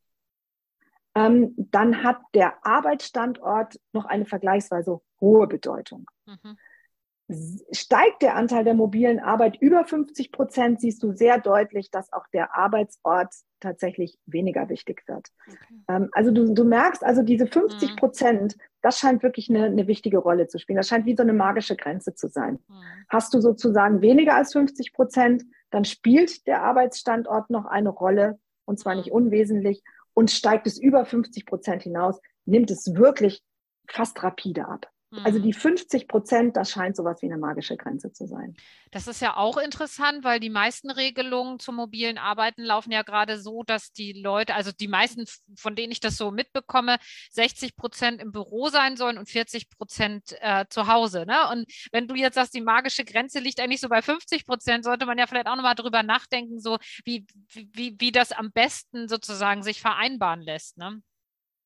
ähm, 1.15 1.53
dann 1.57 2.03
hat 2.03 2.21
der 2.33 2.65
Arbeitsstandort 2.65 3.79
noch 3.91 4.05
eine 4.05 4.25
vergleichsweise 4.25 5.01
hohe 5.19 5.47
Bedeutung. 5.47 6.05
Mhm 6.25 6.57
steigt 7.71 8.21
der 8.21 8.35
Anteil 8.35 8.63
der 8.63 8.73
mobilen 8.73 9.19
Arbeit 9.19 9.57
über 9.59 9.83
50 9.83 10.31
Prozent, 10.31 10.79
siehst 10.79 11.03
du 11.03 11.11
sehr 11.11 11.39
deutlich, 11.39 11.91
dass 11.91 12.13
auch 12.13 12.25
der 12.31 12.55
Arbeitsort 12.55 13.33
tatsächlich 13.59 14.17
weniger 14.25 14.69
wichtig 14.69 15.03
wird. 15.07 15.27
Okay. 15.45 15.57
Ähm, 15.89 16.09
also 16.13 16.31
du, 16.31 16.53
du, 16.53 16.63
merkst 16.63 17.03
also 17.03 17.23
diese 17.23 17.47
50 17.47 17.91
mhm. 17.91 17.95
Prozent, 17.97 18.55
mhm. 18.55 18.61
das 18.81 18.99
scheint 18.99 19.23
wirklich 19.23 19.49
eine, 19.49 19.65
eine, 19.65 19.87
wichtige 19.87 20.19
Rolle 20.19 20.47
zu 20.47 20.57
spielen. 20.57 20.77
Das 20.77 20.87
scheint 20.87 21.05
wie 21.05 21.15
so 21.15 21.23
eine 21.23 21.33
magische 21.33 21.75
Grenze 21.75 22.15
zu 22.15 22.29
sein. 22.29 22.59
Mhm. 22.67 22.73
Hast 23.09 23.33
du 23.33 23.41
sozusagen 23.41 24.01
weniger 24.01 24.35
als 24.35 24.53
50 24.53 24.93
Prozent, 24.93 25.43
dann 25.69 25.83
spielt 25.83 26.47
der 26.47 26.61
Arbeitsstandort 26.61 27.49
noch 27.49 27.65
eine 27.65 27.89
Rolle 27.89 28.39
und 28.65 28.79
zwar 28.79 28.95
nicht 28.95 29.07
mhm. 29.07 29.15
unwesentlich 29.15 29.83
und 30.13 30.31
steigt 30.31 30.65
es 30.65 30.79
über 30.79 31.03
50 31.05 31.45
Prozent 31.45 31.83
hinaus, 31.83 32.21
nimmt 32.45 32.71
es 32.71 32.95
wirklich 32.95 33.41
fast 33.89 34.23
rapide 34.23 34.67
ab. 34.67 34.89
Also 35.23 35.39
die 35.39 35.53
50 35.53 36.03
mhm. 36.03 36.07
Prozent, 36.07 36.57
das 36.57 36.71
scheint 36.71 36.95
sowas 36.95 37.21
wie 37.21 37.27
eine 37.27 37.37
magische 37.37 37.77
Grenze 37.77 38.11
zu 38.11 38.27
sein. 38.27 38.55
Das 38.91 39.07
ist 39.07 39.21
ja 39.21 39.35
auch 39.35 39.57
interessant, 39.57 40.23
weil 40.23 40.39
die 40.39 40.49
meisten 40.49 40.89
Regelungen 40.89 41.59
zum 41.59 41.75
mobilen 41.75 42.17
Arbeiten 42.17 42.63
laufen 42.63 42.91
ja 42.91 43.01
gerade 43.01 43.39
so, 43.39 43.63
dass 43.63 43.91
die 43.91 44.13
Leute, 44.13 44.55
also 44.55 44.71
die 44.71 44.87
meisten, 44.87 45.25
von 45.55 45.75
denen 45.75 45.91
ich 45.91 45.99
das 45.99 46.17
so 46.17 46.31
mitbekomme, 46.31 46.97
60 47.31 47.75
Prozent 47.75 48.21
im 48.21 48.31
Büro 48.31 48.69
sein 48.69 48.97
sollen 48.97 49.17
und 49.17 49.29
40 49.29 49.69
Prozent 49.69 50.35
äh, 50.41 50.65
zu 50.69 50.87
Hause. 50.87 51.25
Ne? 51.25 51.49
Und 51.51 51.65
wenn 51.91 52.07
du 52.07 52.15
jetzt 52.15 52.35
sagst, 52.35 52.53
die 52.53 52.61
magische 52.61 53.03
Grenze 53.03 53.39
liegt 53.39 53.59
eigentlich 53.59 53.81
so 53.81 53.89
bei 53.89 54.01
50 54.01 54.45
Prozent, 54.45 54.83
sollte 54.83 55.05
man 55.05 55.17
ja 55.17 55.27
vielleicht 55.27 55.47
auch 55.47 55.55
nochmal 55.55 55.75
drüber 55.75 56.03
nachdenken, 56.03 56.59
so 56.59 56.77
wie, 57.03 57.25
wie, 57.53 57.95
wie 57.99 58.11
das 58.11 58.31
am 58.31 58.51
besten 58.51 59.07
sozusagen 59.07 59.63
sich 59.63 59.81
vereinbaren 59.81 60.41
lässt. 60.41 60.77
Ne? 60.77 61.01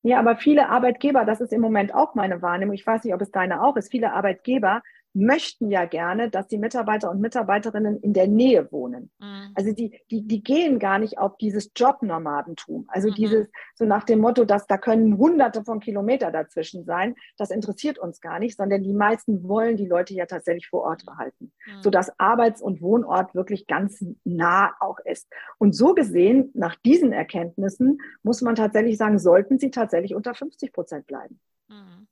Ja, 0.04 0.18
aber 0.18 0.36
viele 0.36 0.68
Arbeitgeber, 0.68 1.24
das 1.24 1.40
ist 1.40 1.52
im 1.52 1.60
Moment 1.60 1.94
auch 1.94 2.14
meine 2.16 2.42
Wahrnehmung, 2.42 2.74
ich 2.74 2.86
weiß 2.86 3.04
nicht, 3.04 3.14
ob 3.14 3.20
es 3.20 3.30
deine 3.30 3.62
auch 3.62 3.76
ist, 3.76 3.90
viele 3.90 4.12
Arbeitgeber 4.12 4.82
möchten 5.14 5.70
ja 5.70 5.84
gerne, 5.84 6.30
dass 6.30 6.46
die 6.48 6.58
Mitarbeiter 6.58 7.10
und 7.10 7.20
Mitarbeiterinnen 7.20 8.00
in 8.00 8.12
der 8.12 8.28
Nähe 8.28 8.70
wohnen. 8.72 9.10
Mhm. 9.18 9.52
Also 9.54 9.72
die, 9.72 10.00
die, 10.10 10.26
die 10.26 10.42
gehen 10.42 10.78
gar 10.78 10.98
nicht 10.98 11.18
auf 11.18 11.36
dieses 11.36 11.70
Jobnomadentum. 11.76 12.86
Also 12.88 13.08
mhm. 13.08 13.14
dieses, 13.14 13.48
so 13.74 13.84
nach 13.84 14.04
dem 14.04 14.20
Motto, 14.20 14.44
dass 14.44 14.66
da 14.66 14.78
können 14.78 15.18
hunderte 15.18 15.64
von 15.64 15.80
Kilometer 15.80 16.30
dazwischen 16.30 16.84
sein. 16.84 17.14
Das 17.36 17.50
interessiert 17.50 17.98
uns 17.98 18.20
gar 18.20 18.38
nicht, 18.38 18.56
sondern 18.56 18.82
die 18.82 18.94
meisten 18.94 19.46
wollen 19.46 19.76
die 19.76 19.86
Leute 19.86 20.14
ja 20.14 20.26
tatsächlich 20.26 20.68
vor 20.68 20.82
Ort 20.82 21.04
behalten. 21.04 21.52
Mhm. 21.66 21.82
Sodass 21.82 22.12
Arbeits- 22.18 22.62
und 22.62 22.80
Wohnort 22.80 23.34
wirklich 23.34 23.66
ganz 23.66 24.04
nah 24.24 24.74
auch 24.80 24.98
ist. 25.04 25.28
Und 25.58 25.74
so 25.74 25.94
gesehen, 25.94 26.50
nach 26.54 26.76
diesen 26.76 27.12
Erkenntnissen, 27.12 27.98
muss 28.22 28.40
man 28.40 28.54
tatsächlich 28.54 28.96
sagen, 28.96 29.18
sollten 29.18 29.58
sie 29.58 29.70
tatsächlich 29.70 30.14
unter 30.14 30.34
50 30.34 30.72
Prozent 30.72 31.06
bleiben. 31.06 31.38
Mhm. 31.68 32.06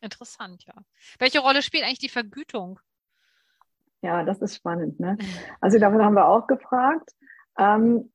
Interessant, 0.00 0.64
ja. 0.64 0.74
Welche 1.18 1.40
Rolle 1.40 1.62
spielt 1.62 1.84
eigentlich 1.84 1.98
die 1.98 2.08
Vergütung? 2.08 2.80
Ja, 4.02 4.24
das 4.24 4.40
ist 4.40 4.56
spannend. 4.56 4.98
Ne? 4.98 5.18
Also 5.60 5.78
davon 5.78 6.02
haben 6.02 6.14
wir 6.14 6.26
auch 6.26 6.46
gefragt. 6.46 7.10
Ähm, 7.58 8.10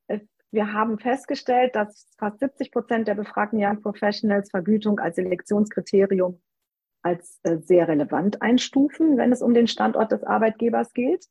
wir 0.51 0.73
haben 0.73 0.97
festgestellt, 0.99 1.75
dass 1.75 2.07
fast 2.17 2.39
70 2.39 2.71
Prozent 2.71 3.07
der 3.07 3.15
befragten 3.15 3.63
Young 3.63 3.81
Professionals 3.81 4.49
Vergütung 4.49 4.99
als 4.99 5.17
Selektionskriterium 5.17 6.41
als 7.05 7.39
äh, 7.43 7.57
sehr 7.59 7.87
relevant 7.87 8.41
einstufen, 8.41 9.17
wenn 9.17 9.31
es 9.31 9.43
um 9.43 9.53
den 9.53 9.67
Standort 9.67 10.11
des 10.11 10.23
Arbeitgebers 10.23 10.91
geht. 10.93 11.25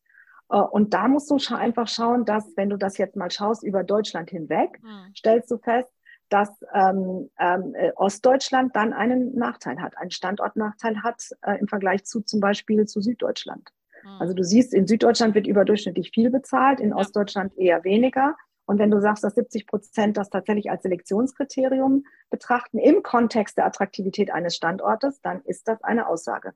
Äh, 0.49 0.59
und 0.59 0.95
da 0.95 1.09
musst 1.09 1.31
du 1.31 1.37
einfach 1.55 1.89
schauen, 1.89 2.25
dass, 2.25 2.47
wenn 2.57 2.71
du 2.71 2.77
das 2.77 2.97
jetzt 2.97 3.17
mal 3.17 3.31
schaust 3.31 3.65
über 3.65 3.83
Deutschland 3.83 4.31
hinweg, 4.31 4.79
hm. 4.81 5.13
stellst 5.17 5.51
du 5.51 5.59
fest, 5.59 5.89
dass 6.29 6.51
ähm, 6.73 7.31
ähm, 7.39 7.75
äh, 7.75 7.93
Ostdeutschland 7.97 8.75
dann 8.75 8.93
einen 8.93 9.35
Nachteil 9.37 9.81
hat, 9.81 9.97
einen 9.99 10.11
Standortnachteil 10.11 11.03
hat 11.03 11.23
äh, 11.43 11.59
im 11.59 11.69
Vergleich 11.69 12.05
zu 12.05 12.21
zum 12.21 12.41
Beispiel 12.41 12.87
zu 12.87 13.01
Süddeutschland. 13.01 13.71
Mhm. 14.03 14.11
Also 14.21 14.35
du 14.35 14.43
siehst, 14.43 14.75
in 14.75 14.87
Süddeutschland 14.87 15.35
wird 15.35 15.47
überdurchschnittlich 15.47 16.11
viel 16.13 16.31
bezahlt, 16.31 16.81
in 16.81 16.91
ja. 16.91 16.97
Ostdeutschland 16.97 17.57
eher 17.57 17.85
weniger. 17.85 18.37
Und 18.67 18.79
wenn 18.79 18.91
du 18.91 19.01
sagst, 19.01 19.25
dass 19.25 19.35
70 19.35 19.67
Prozent 19.67 20.17
das 20.17 20.31
tatsächlich 20.31 20.71
als 20.71 20.83
Selektionskriterium 20.83 22.05
betrachten 22.31 22.79
im 22.79 23.03
Kontext 23.03 23.59
der 23.59 23.67
Attraktivität 23.67 24.31
eines 24.31 24.57
Standortes, 24.57 25.21
dann 25.21 25.43
ist 25.43 25.69
das 25.69 25.83
eine 25.83 26.09
Aussage. 26.09 26.53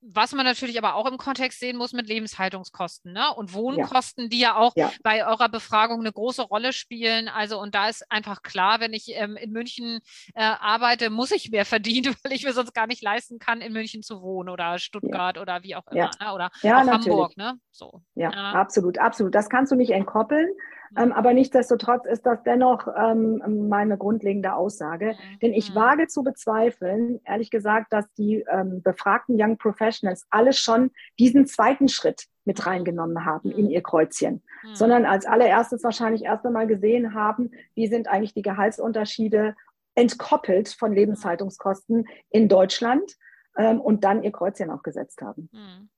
Was 0.00 0.32
man 0.32 0.44
natürlich 0.44 0.78
aber 0.78 0.94
auch 0.94 1.10
im 1.10 1.16
Kontext 1.16 1.58
sehen 1.58 1.76
muss 1.76 1.92
mit 1.92 2.06
Lebenshaltungskosten 2.06 3.12
ne? 3.12 3.34
und 3.34 3.54
Wohnkosten, 3.54 4.24
ja. 4.24 4.28
die 4.28 4.38
ja 4.38 4.56
auch 4.56 4.76
ja. 4.76 4.92
bei 5.02 5.26
eurer 5.26 5.48
Befragung 5.48 6.00
eine 6.00 6.12
große 6.12 6.42
Rolle 6.42 6.72
spielen. 6.72 7.28
Also 7.28 7.60
und 7.60 7.74
da 7.74 7.88
ist 7.88 8.04
einfach 8.10 8.42
klar, 8.42 8.80
wenn 8.80 8.92
ich 8.92 9.08
ähm, 9.14 9.36
in 9.36 9.50
München 9.50 10.00
äh, 10.34 10.42
arbeite, 10.42 11.10
muss 11.10 11.30
ich 11.30 11.50
mehr 11.50 11.64
verdienen, 11.64 12.14
weil 12.22 12.32
ich 12.32 12.44
mir 12.44 12.52
sonst 12.52 12.74
gar 12.74 12.86
nicht 12.86 13.02
leisten 13.02 13.38
kann, 13.38 13.60
in 13.60 13.72
München 13.72 14.02
zu 14.02 14.22
wohnen 14.22 14.50
oder 14.50 14.78
Stuttgart 14.78 15.36
ja. 15.36 15.42
oder 15.42 15.62
wie 15.62 15.74
auch 15.74 15.86
immer. 15.90 16.10
Ne? 16.20 16.32
Oder 16.32 16.46
auch 16.46 16.86
Hamburg. 16.86 17.36
Ne? 17.36 17.58
So. 17.70 18.02
Ja, 18.14 18.30
absolut, 18.30 18.98
absolut. 18.98 19.34
Das 19.34 19.48
kannst 19.48 19.72
du 19.72 19.76
nicht 19.76 19.90
entkoppeln. 19.90 20.48
Ähm, 20.96 21.12
aber 21.12 21.34
nichtsdestotrotz 21.34 22.06
ist 22.06 22.24
das 22.26 22.42
dennoch 22.42 22.88
ähm, 22.96 23.68
meine 23.68 23.98
grundlegende 23.98 24.54
Aussage. 24.54 25.12
Mhm. 25.12 25.38
Denn 25.40 25.52
ich 25.52 25.70
mhm. 25.70 25.74
wage 25.76 26.06
zu 26.06 26.22
bezweifeln, 26.22 27.20
ehrlich 27.24 27.50
gesagt, 27.50 27.92
dass 27.92 28.10
die 28.14 28.44
ähm, 28.50 28.82
befragten 28.82 29.36
Young 29.38 29.58
Professionals 29.58 30.26
alle 30.30 30.52
schon 30.52 30.90
diesen 31.18 31.46
zweiten 31.46 31.88
Schritt 31.88 32.26
mit 32.44 32.66
reingenommen 32.66 33.24
haben 33.24 33.50
in 33.50 33.66
mhm. 33.66 33.70
ihr 33.70 33.82
Kreuzchen, 33.82 34.42
mhm. 34.62 34.74
sondern 34.74 35.04
als 35.04 35.26
allererstes 35.26 35.84
wahrscheinlich 35.84 36.24
erst 36.24 36.46
einmal 36.46 36.66
gesehen 36.66 37.14
haben, 37.14 37.50
wie 37.74 37.86
sind 37.86 38.08
eigentlich 38.08 38.34
die 38.34 38.42
Gehaltsunterschiede 38.42 39.54
entkoppelt 39.94 40.68
von 40.68 40.92
Lebenshaltungskosten 40.92 42.06
in 42.30 42.48
Deutschland 42.48 43.16
ähm, 43.56 43.80
und 43.80 44.04
dann 44.04 44.22
ihr 44.22 44.32
Kreuzchen 44.32 44.70
auch 44.70 44.82
gesetzt 44.82 45.20
haben. 45.22 45.50
Mhm. 45.52 45.90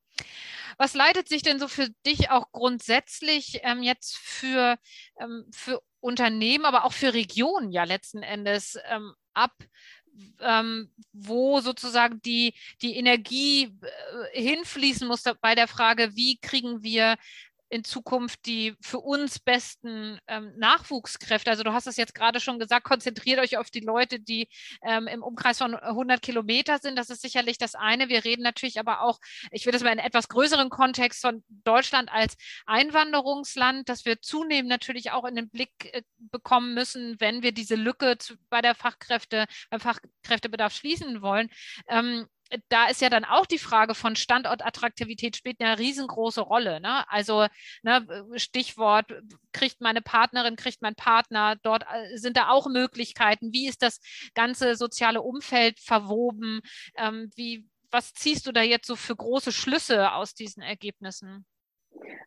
Was 0.81 0.95
leitet 0.95 1.29
sich 1.29 1.43
denn 1.43 1.59
so 1.59 1.69
für 1.69 1.91
dich 2.07 2.31
auch 2.31 2.51
grundsätzlich 2.53 3.61
ähm, 3.65 3.83
jetzt 3.83 4.17
für, 4.17 4.79
ähm, 5.21 5.45
für 5.53 5.83
Unternehmen, 6.01 6.65
aber 6.65 6.87
auch 6.87 6.95
für 6.95 7.13
Regionen 7.13 7.71
ja 7.71 7.85
letzten 7.85 8.23
Endes 8.23 8.79
ähm, 8.89 9.13
ab? 9.35 9.53
Ähm, 10.41 10.91
wo 11.13 11.61
sozusagen 11.61 12.21
die, 12.23 12.55
die 12.81 12.97
Energie 12.97 13.77
äh, 14.33 14.43
hinfließen 14.43 15.07
muss 15.07 15.23
bei 15.43 15.55
der 15.55 15.69
Frage, 15.69 16.17
wie 16.17 16.39
kriegen 16.39 16.83
wir 16.83 17.17
in 17.71 17.85
Zukunft 17.85 18.45
die 18.47 18.75
für 18.81 18.99
uns 18.99 19.39
besten 19.39 20.19
ähm, 20.27 20.53
Nachwuchskräfte? 20.57 21.51
Also 21.51 21.63
du 21.63 21.73
hast 21.73 21.87
es 21.87 21.97
jetzt 21.97 22.15
gerade 22.15 22.41
schon 22.41 22.59
gesagt, 22.59 22.85
konzentriert 22.85 23.41
euch 23.41 23.57
auf 23.57 23.71
die 23.71 23.81
Leute, 23.81 24.21
die 24.21 24.49
ähm, 24.83 25.07
im 25.07 25.23
Umkreis 25.23 25.59
von 25.59 25.75
100 25.75 26.21
Kilometer 26.21 26.79
sind. 26.79 26.97
Das 26.97 27.11
ist 27.11 27.23
sicherlich 27.23 27.59
das 27.59 27.75
eine. 27.75 28.09
Wir 28.09 28.25
reden 28.25 28.43
natürlich 28.43 28.79
aber 28.79 29.03
auch, 29.03 29.19
ich 29.51 29.65
will 29.65 29.73
das 29.73 29.83
mal 29.83 29.93
in 29.93 29.99
etwas 29.99 30.29
größeren 30.29 30.69
Kontext 30.69 31.23
von 31.23 31.43
Deutschland 31.49 32.13
als 32.13 32.37
Einwanderungsland, 32.67 33.89
dass 33.89 34.05
wir 34.05 34.21
zunehmend 34.21 34.69
natürlich 34.69 35.13
auch 35.13 35.25
in 35.25 35.37
den 35.37 35.49
Blick 35.49 35.71
äh, 35.93 36.03
bekommen 36.19 36.75
müssen, 36.75 37.17
wenn 37.21 37.43
wir 37.43 37.53
diese 37.53 37.77
Lücke 37.77 38.19
zu, 38.19 38.35
bei 38.51 38.61
der 38.61 38.75
Fachkräfte, 38.75 39.47
beim 39.71 39.81
Fachkräftebedarf 39.81 40.75
schließen 40.75 41.23
wollen. 41.23 41.49
Ähm, 41.89 42.27
da 42.69 42.87
ist 42.87 43.01
ja 43.01 43.09
dann 43.11 43.25
auch 43.25 43.47
die 43.47 43.59
Frage 43.59 43.95
von 43.95 44.17
Standortattraktivität 44.17 45.37
spielt 45.37 45.61
eine 45.61 45.79
riesengroße 45.79 46.41
Rolle. 46.41 46.81
Ne? 46.81 47.09
Also 47.09 47.47
ne, 47.83 48.07
Stichwort, 48.37 49.13
kriegt 49.53 49.81
meine 49.81 50.03
Partnerin, 50.03 50.57
kriegt 50.57 50.83
mein 50.83 50.95
Partner, 50.95 51.57
dort 51.63 51.85
äh, 51.93 52.17
sind 52.17 52.37
da 52.37 52.49
auch 52.51 52.67
Möglichkeiten. 52.67 53.53
Wie 53.53 53.69
ist 53.69 53.83
das 53.83 54.01
ganze 54.35 54.77
soziale 54.77 55.23
Umfeld 55.23 55.81
verwoben? 55.81 56.61
Ähm, 56.97 57.31
wie, 57.37 57.67
was 57.91 58.13
ziehst 58.15 58.47
du 58.47 58.53
da 58.53 58.63
jetzt 58.63 58.87
so 58.87 58.97
für 58.97 59.17
große 59.17 59.53
Schlüsse 59.53 60.13
aus 60.13 60.35
diesen 60.35 60.63
Ergebnissen? 60.63 61.47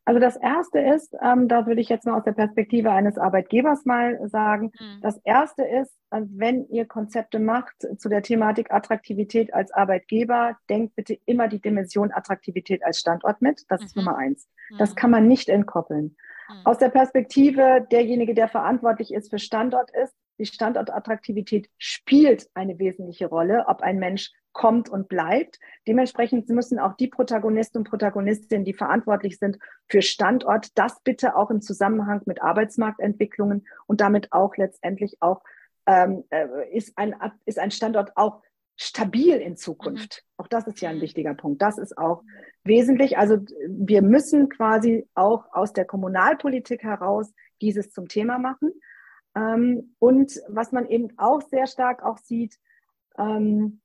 Also 0.06 0.20
das 0.20 0.36
Erste 0.36 0.80
ist, 0.80 1.16
ähm, 1.22 1.48
da 1.48 1.66
würde 1.66 1.82
ich 1.82 1.90
jetzt 1.90 2.06
mal 2.06 2.18
aus 2.18 2.24
der 2.24 2.34
Perspektive 2.34 2.92
eines 2.92 3.18
Arbeitgebers 3.18 3.86
mal 3.86 4.20
sagen, 4.28 4.72
mhm. 4.80 5.02
das 5.02 5.18
Erste 5.24 5.64
ist, 5.64 5.96
äh, 6.12 6.22
wenn 6.26 6.68
ihr 6.70 6.86
Konzepte 6.86 7.40
macht 7.40 7.76
zu 7.98 8.10
der 8.10 8.22
Thematik 8.22 8.72
Attraktivität 8.72 9.54
als 9.54 9.72
Arbeitgeber, 9.72 10.58
denkt 10.70 10.96
bitte 10.96 11.18
immer 11.26 11.48
die 11.48 11.62
Dimension 11.62 12.12
Attraktivität 12.12 12.84
als 12.84 13.00
Standort 13.00 13.42
mit. 13.42 13.64
Das 13.70 13.82
mhm. 13.82 13.86
ist 13.86 13.96
Nummer 13.96 14.18
eins. 14.18 14.48
Mhm. 14.70 14.78
Das 14.78 14.96
kann 14.96 15.12
man 15.12 15.28
nicht 15.28 15.50
entkoppeln. 15.50 16.16
Mhm. 16.50 16.66
Aus 16.66 16.78
der 16.78 16.90
Perspektive 16.90 17.88
derjenige, 17.92 18.34
der 18.34 18.50
verantwortlich 18.50 19.14
ist 19.14 19.30
für 19.30 19.40
Standort 19.40 19.90
ist, 19.92 20.14
die 20.40 20.46
Standortattraktivität 20.46 21.70
spielt 21.78 22.50
eine 22.56 22.80
wesentliche 22.80 23.28
Rolle, 23.28 23.66
ob 23.68 23.82
ein 23.82 24.00
Mensch 24.00 24.32
kommt 24.54 24.88
und 24.88 25.10
bleibt. 25.10 25.60
Dementsprechend 25.88 26.48
müssen 26.50 26.80
auch 26.80 26.94
die 26.94 27.08
Protagonisten 27.08 27.80
und 27.80 27.90
Protagonistinnen, 27.90 28.66
die 28.66 28.74
verantwortlich 28.74 29.40
sind 29.40 29.58
für 29.90 30.02
Standort, 30.02 30.78
das 30.78 31.02
bitte 31.04 31.36
auch 31.36 31.50
im 31.50 31.62
Zusammenhang 31.62 32.22
mit 32.26 32.42
Arbeitsmarktentwicklungen 32.42 33.68
und 33.88 34.00
damit 34.00 34.32
auch 34.32 34.56
letztendlich 34.56 35.18
auch 35.22 35.42
ähm, 35.86 36.24
äh, 36.30 36.48
ist, 36.72 36.98
ein, 36.98 37.16
ist 37.46 37.60
ein 37.60 37.72
Standort 37.72 38.16
auch 38.16 38.42
stabil 38.76 39.36
in 39.36 39.58
Zukunft. 39.58 40.24
Mhm. 40.24 40.44
Auch 40.44 40.48
das 40.48 40.68
ist 40.68 40.82
ja 40.82 40.90
ein 40.90 40.98
mhm. 40.98 41.02
wichtiger 41.02 41.34
Punkt. 41.34 41.62
Das 41.62 41.78
ist 41.78 41.98
auch 41.98 42.24
wesentlich. 42.64 43.18
Also 43.18 43.38
wir 43.68 44.02
müssen 44.02 44.50
quasi 44.50 45.08
auch 45.14 45.46
aus 45.52 45.74
der 45.74 45.86
Kommunalpolitik 45.86 46.84
heraus 46.84 47.34
dieses 47.62 47.92
zum 47.92 48.08
Thema 48.08 48.40
machen. 48.40 48.72
Ähm, 49.36 49.96
und 50.00 50.40
was 50.48 50.72
man 50.72 50.88
eben 50.88 51.10
auch 51.18 51.42
sehr 51.42 51.68
stark 51.68 52.04
auch 52.04 52.18
sieht, 52.18 52.58
ähm, 53.18 53.82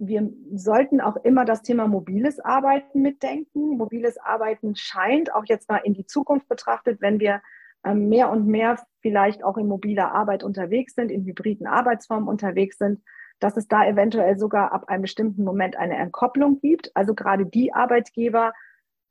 wir 0.00 0.30
sollten 0.54 1.00
auch 1.00 1.16
immer 1.16 1.44
das 1.44 1.62
Thema 1.62 1.88
mobiles 1.88 2.40
Arbeiten 2.40 3.02
mitdenken. 3.02 3.76
Mobiles 3.76 4.18
Arbeiten 4.18 4.74
scheint 4.76 5.34
auch 5.34 5.44
jetzt 5.46 5.68
mal 5.68 5.78
in 5.78 5.94
die 5.94 6.06
Zukunft 6.06 6.48
betrachtet, 6.48 7.00
wenn 7.00 7.20
wir 7.20 7.42
ähm, 7.84 8.08
mehr 8.08 8.30
und 8.30 8.46
mehr 8.46 8.78
vielleicht 9.00 9.44
auch 9.44 9.56
in 9.56 9.66
mobiler 9.66 10.12
Arbeit 10.12 10.42
unterwegs 10.44 10.94
sind, 10.94 11.10
in 11.10 11.24
hybriden 11.24 11.66
Arbeitsformen 11.66 12.28
unterwegs 12.28 12.78
sind, 12.78 13.00
dass 13.40 13.56
es 13.56 13.68
da 13.68 13.86
eventuell 13.86 14.38
sogar 14.38 14.72
ab 14.72 14.88
einem 14.88 15.02
bestimmten 15.02 15.44
Moment 15.44 15.76
eine 15.76 15.96
Entkopplung 15.96 16.60
gibt. 16.60 16.90
Also 16.94 17.14
gerade 17.14 17.46
die 17.46 17.72
Arbeitgeber, 17.72 18.52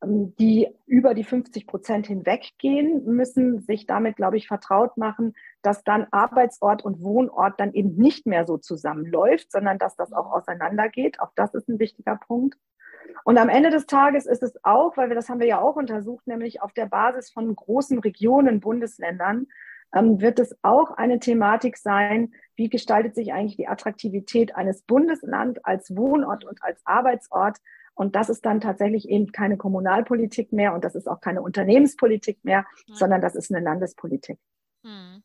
die 0.04 0.68
über 0.86 1.16
die 1.16 1.24
50 1.24 1.66
Prozent 1.66 2.08
hinweggehen, 2.08 3.04
müssen 3.06 3.62
sich 3.62 3.88
damit, 3.88 4.16
glaube 4.16 4.38
ich, 4.38 4.48
vertraut 4.48 4.96
machen, 4.96 5.34
dass 5.64 5.84
dann 5.84 6.06
Arbeitsort 6.12 6.86
und 6.86 7.02
Wohnort 7.02 7.60
dann 7.60 7.74
eben 7.74 7.96
nicht 7.96 8.28
mehr 8.28 8.46
so 8.46 8.58
zusammenläuft, 8.58 9.52
sondern 9.52 9.80
dass 9.80 9.96
das 9.96 10.14
auch 10.14 10.32
auseinandergeht. 10.32 11.20
Auch 11.20 11.32
das 11.36 11.56
ist 11.56 11.68
ein 11.68 11.80
wichtiger 11.80 12.16
Punkt. 12.16 12.58
Und 13.24 13.38
am 13.38 13.50
Ende 13.50 13.72
des 13.72 13.88
Tages 13.88 14.28
ist 14.28 14.44
es 14.44 14.54
auch, 14.64 14.98
weil 14.98 15.10
wir 15.10 15.16
das 15.16 15.30
haben 15.30 15.40
wir 15.40 15.48
ja 15.48 15.60
auch 15.62 15.76
untersucht, 15.76 16.28
nämlich 16.28 16.62
auf 16.62 16.74
der 16.74 16.86
Basis 16.86 17.32
von 17.32 17.56
großen 17.56 18.00
Regionen, 18.00 18.60
Bundesländern, 18.60 19.48
ähm, 19.96 20.22
wird 20.22 20.40
es 20.40 20.56
auch 20.62 20.92
eine 20.92 21.20
Thematik 21.20 21.78
sein, 21.78 22.34
wie 22.56 22.70
gestaltet 22.70 23.16
sich 23.16 23.34
eigentlich 23.34 23.56
die 23.58 23.68
Attraktivität 23.68 24.56
eines 24.56 24.84
Bundeslands 24.84 25.60
als 25.64 25.96
Wohnort 25.96 26.44
und 26.44 26.62
als 26.62 26.82
Arbeitsort 26.86 27.58
und 27.98 28.16
das 28.16 28.30
ist 28.30 28.46
dann 28.46 28.62
tatsächlich 28.62 29.10
eben 29.10 29.32
keine 29.32 29.58
Kommunalpolitik 29.58 30.54
mehr 30.54 30.74
und 30.76 30.84
das 30.84 30.94
ist 30.94 31.08
auch 31.08 31.20
keine 31.20 31.42
Unternehmenspolitik 31.42 32.46
mehr, 32.46 32.64
mhm. 32.88 32.94
sondern 32.94 33.22
das 33.22 33.36
ist 33.36 33.52
eine 33.52 33.64
Landespolitik. 33.64 34.38
Mhm. 34.84 35.24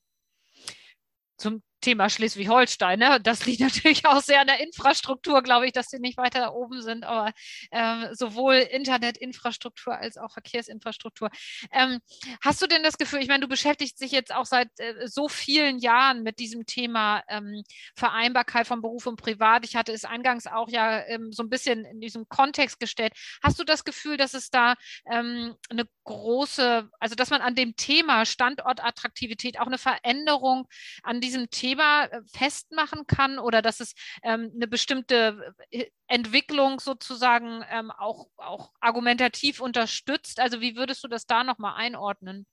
Zum 1.37 1.63
Thema 1.83 2.09
Schleswig-Holstein. 2.09 2.99
Ne? 2.99 3.21
Das 3.21 3.45
liegt 3.45 3.61
natürlich 3.61 4.07
auch 4.07 4.23
sehr 4.23 4.41
an 4.41 4.47
der 4.47 4.61
Infrastruktur, 4.61 5.43
glaube 5.43 5.67
ich, 5.67 5.73
dass 5.73 5.91
sie 5.91 5.99
nicht 5.99 6.17
weiter 6.17 6.55
oben 6.55 6.81
sind, 6.81 7.05
aber 7.05 7.33
ähm, 7.71 8.07
sowohl 8.13 8.55
Internetinfrastruktur 8.55 9.95
als 9.95 10.17
auch 10.17 10.33
Verkehrsinfrastruktur. 10.33 11.31
Ähm, 11.73 11.99
hast 12.41 12.63
du 12.63 12.67
denn 12.67 12.83
das 12.83 12.97
Gefühl, 12.97 13.21
ich 13.21 13.29
meine, 13.29 13.41
du 13.41 13.49
beschäftigst 13.49 14.01
dich 14.01 14.13
jetzt 14.13 14.35
auch 14.35 14.47
seit 14.47 14.69
äh, 14.79 15.07
so 15.07 15.29
vielen 15.29 15.79
Jahren 15.79 16.23
mit 16.23 16.39
diesem 16.39 16.65
Thema 16.65 17.23
ähm, 17.29 17.63
Vereinbarkeit 17.95 18.67
von 18.67 18.81
Beruf 18.81 19.07
und 19.07 19.17
Privat. 19.17 19.65
Ich 19.65 19.77
hatte 19.77 19.93
es 19.93 20.05
eingangs 20.05 20.47
auch 20.47 20.69
ja 20.69 21.05
ähm, 21.07 21.33
so 21.33 21.43
ein 21.43 21.51
bisschen 21.51 21.85
in 21.85 22.01
diesem 22.01 22.29
Kontext 22.29 22.81
gestellt. 22.81 23.13
Hast 23.43 23.59
du 23.59 23.65
das 23.65 23.85
Gefühl, 23.85 24.17
dass 24.17 24.35
es 24.35 24.51
da 24.51 24.75
ähm, 25.11 25.55
eine 25.69 25.85
große, 26.05 26.89
also 26.99 27.15
dass 27.15 27.31
man 27.31 27.43
an 27.43 27.55
dem 27.55 27.77
Thema 27.77 28.25
Standortattraktivität 28.25 29.59
auch 29.59 29.67
eine 29.67 29.79
Veränderung 29.79 30.69
an 31.03 31.21
diesem 31.21 31.51
Thema 31.51 31.72
Thema 31.73 32.05
äh, 32.05 32.21
festmachen 32.27 33.07
kann 33.07 33.39
oder 33.39 33.63
dass 33.63 33.81
es 33.81 33.95
ähm, 34.23 34.53
eine 34.55 34.67
bestimmte 34.67 35.55
äh, 35.71 35.87
Entwicklung 36.07 36.81
sozusagen 36.81 37.65
ähm, 37.71 37.91
auch, 37.91 38.27
auch 38.37 38.73
argumentativ 38.81 39.61
unterstützt? 39.61 40.41
Also 40.41 40.61
wie 40.61 40.77
würdest 40.77 41.03
du 41.03 41.09
das 41.09 41.27
da 41.27 41.45
nochmal 41.45 41.75
einordnen? 41.77 42.47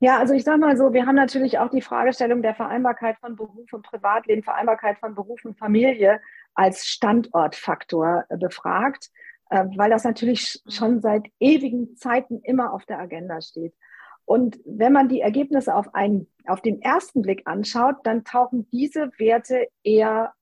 Ja, 0.00 0.18
also 0.18 0.34
ich 0.34 0.44
sage 0.44 0.58
mal 0.58 0.76
so, 0.76 0.92
wir 0.92 1.06
haben 1.06 1.14
natürlich 1.14 1.58
auch 1.58 1.70
die 1.70 1.80
Fragestellung 1.80 2.42
der 2.42 2.54
Vereinbarkeit 2.54 3.16
von 3.18 3.36
Beruf 3.36 3.72
und 3.72 3.82
Privatleben, 3.82 4.42
Vereinbarkeit 4.42 4.98
von 4.98 5.14
Beruf 5.14 5.44
und 5.44 5.58
Familie 5.58 6.20
als 6.54 6.86
Standortfaktor 6.86 8.24
äh, 8.28 8.36
befragt, 8.36 9.10
weil 9.50 9.90
das 9.90 10.02
natürlich 10.02 10.60
mhm. 10.64 10.70
schon 10.70 11.00
seit 11.00 11.26
ewigen 11.38 11.96
Zeiten 11.96 12.40
immer 12.42 12.72
auf 12.72 12.86
der 12.86 12.98
Agenda 12.98 13.40
steht. 13.40 13.74
Und 14.24 14.58
wenn 14.64 14.92
man 14.92 15.08
die 15.08 15.20
Ergebnisse 15.20 15.74
auf, 15.74 15.94
einen, 15.94 16.26
auf 16.46 16.62
den 16.62 16.80
ersten 16.80 17.22
Blick 17.22 17.42
anschaut, 17.46 17.96
dann 18.04 18.24
tauchen 18.24 18.68
diese 18.70 19.10
Werte 19.18 19.68
eher 19.82 20.32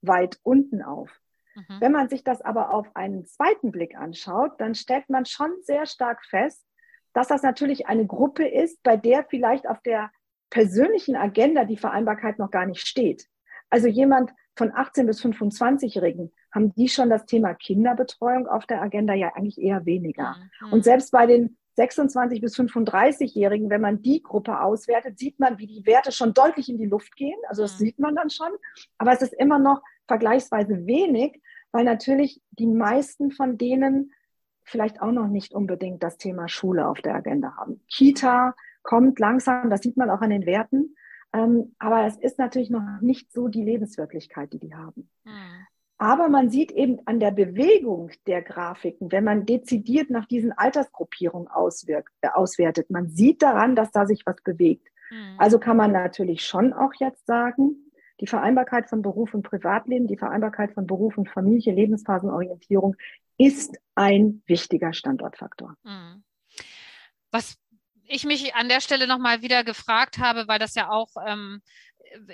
weit 0.00 0.38
unten 0.42 0.82
auf. 0.82 1.10
Mhm. 1.54 1.80
Wenn 1.80 1.92
man 1.92 2.08
sich 2.08 2.24
das 2.24 2.40
aber 2.40 2.72
auf 2.72 2.94
einen 2.94 3.26
zweiten 3.26 3.72
Blick 3.72 3.96
anschaut, 3.96 4.52
dann 4.58 4.74
stellt 4.74 5.08
man 5.08 5.26
schon 5.26 5.50
sehr 5.62 5.86
stark 5.86 6.24
fest, 6.24 6.64
dass 7.12 7.28
das 7.28 7.42
natürlich 7.42 7.86
eine 7.88 8.06
Gruppe 8.06 8.46
ist, 8.46 8.82
bei 8.82 8.96
der 8.96 9.24
vielleicht 9.24 9.68
auf 9.68 9.80
der 9.82 10.10
persönlichen 10.50 11.16
Agenda 11.16 11.64
die 11.64 11.76
Vereinbarkeit 11.76 12.38
noch 12.38 12.50
gar 12.50 12.66
nicht 12.66 12.86
steht. 12.86 13.26
Also 13.70 13.88
jemand 13.88 14.32
von 14.54 14.70
18 14.72 15.06
bis 15.06 15.22
25-Jährigen 15.22 16.32
haben 16.52 16.74
die 16.74 16.88
schon 16.88 17.08
das 17.08 17.24
Thema 17.24 17.54
Kinderbetreuung 17.54 18.46
auf 18.46 18.66
der 18.66 18.82
Agenda 18.82 19.14
ja 19.14 19.32
eigentlich 19.34 19.60
eher 19.60 19.86
weniger. 19.86 20.36
Mhm. 20.60 20.72
Und 20.72 20.84
selbst 20.84 21.10
bei 21.10 21.26
den 21.26 21.56
26 21.74 22.40
bis 22.40 22.58
35-Jährigen, 22.58 23.70
wenn 23.70 23.80
man 23.80 24.02
die 24.02 24.22
Gruppe 24.22 24.60
auswertet, 24.60 25.18
sieht 25.18 25.40
man, 25.40 25.58
wie 25.58 25.66
die 25.66 25.86
Werte 25.86 26.12
schon 26.12 26.34
deutlich 26.34 26.68
in 26.68 26.78
die 26.78 26.86
Luft 26.86 27.16
gehen. 27.16 27.38
Also 27.48 27.62
das 27.62 27.74
mhm. 27.74 27.84
sieht 27.84 27.98
man 27.98 28.14
dann 28.14 28.30
schon. 28.30 28.50
Aber 28.98 29.12
es 29.12 29.22
ist 29.22 29.32
immer 29.34 29.58
noch 29.58 29.82
vergleichsweise 30.06 30.86
wenig, 30.86 31.40
weil 31.70 31.84
natürlich 31.84 32.42
die 32.50 32.66
meisten 32.66 33.30
von 33.30 33.56
denen 33.56 34.12
vielleicht 34.64 35.00
auch 35.00 35.12
noch 35.12 35.28
nicht 35.28 35.54
unbedingt 35.54 36.02
das 36.02 36.18
Thema 36.18 36.48
Schule 36.48 36.86
auf 36.86 37.00
der 37.00 37.14
Agenda 37.14 37.56
haben. 37.56 37.80
Kita 37.88 38.54
kommt 38.82 39.18
langsam, 39.18 39.70
das 39.70 39.80
sieht 39.80 39.96
man 39.96 40.10
auch 40.10 40.20
an 40.20 40.30
den 40.30 40.46
Werten. 40.46 40.94
Ähm, 41.32 41.74
aber 41.78 42.04
es 42.06 42.16
ist 42.16 42.38
natürlich 42.38 42.70
noch 42.70 43.00
nicht 43.00 43.32
so 43.32 43.48
die 43.48 43.64
Lebenswirklichkeit, 43.64 44.52
die 44.52 44.58
die 44.58 44.74
haben. 44.74 45.08
Aber 46.02 46.28
man 46.28 46.50
sieht 46.50 46.72
eben 46.72 46.98
an 47.06 47.20
der 47.20 47.30
Bewegung 47.30 48.10
der 48.26 48.42
Grafiken, 48.42 49.12
wenn 49.12 49.22
man 49.22 49.46
dezidiert 49.46 50.10
nach 50.10 50.26
diesen 50.26 50.50
Altersgruppierungen 50.50 51.46
auswirkt, 51.46 52.12
äh, 52.22 52.28
auswertet, 52.28 52.90
man 52.90 53.08
sieht 53.08 53.40
daran, 53.40 53.76
dass 53.76 53.92
da 53.92 54.04
sich 54.04 54.26
was 54.26 54.42
bewegt. 54.42 54.88
Mhm. 55.12 55.36
Also 55.38 55.60
kann 55.60 55.76
man 55.76 55.92
natürlich 55.92 56.44
schon 56.44 56.72
auch 56.72 56.90
jetzt 56.98 57.24
sagen, 57.24 57.92
die 58.18 58.26
Vereinbarkeit 58.26 58.88
von 58.88 59.00
Beruf 59.00 59.32
und 59.32 59.44
Privatleben, 59.44 60.08
die 60.08 60.16
Vereinbarkeit 60.18 60.74
von 60.74 60.88
Beruf 60.88 61.16
und 61.18 61.28
Familie, 61.28 61.72
Lebensphasenorientierung 61.72 62.96
ist 63.38 63.78
ein 63.94 64.42
wichtiger 64.46 64.92
Standortfaktor. 64.92 65.76
Mhm. 65.84 66.24
Was 67.30 67.58
ich 68.06 68.24
mich 68.24 68.56
an 68.56 68.68
der 68.68 68.80
Stelle 68.80 69.06
nochmal 69.06 69.42
wieder 69.42 69.62
gefragt 69.62 70.18
habe, 70.18 70.48
weil 70.48 70.58
das 70.58 70.74
ja 70.74 70.90
auch 70.90 71.10
ähm, 71.24 71.62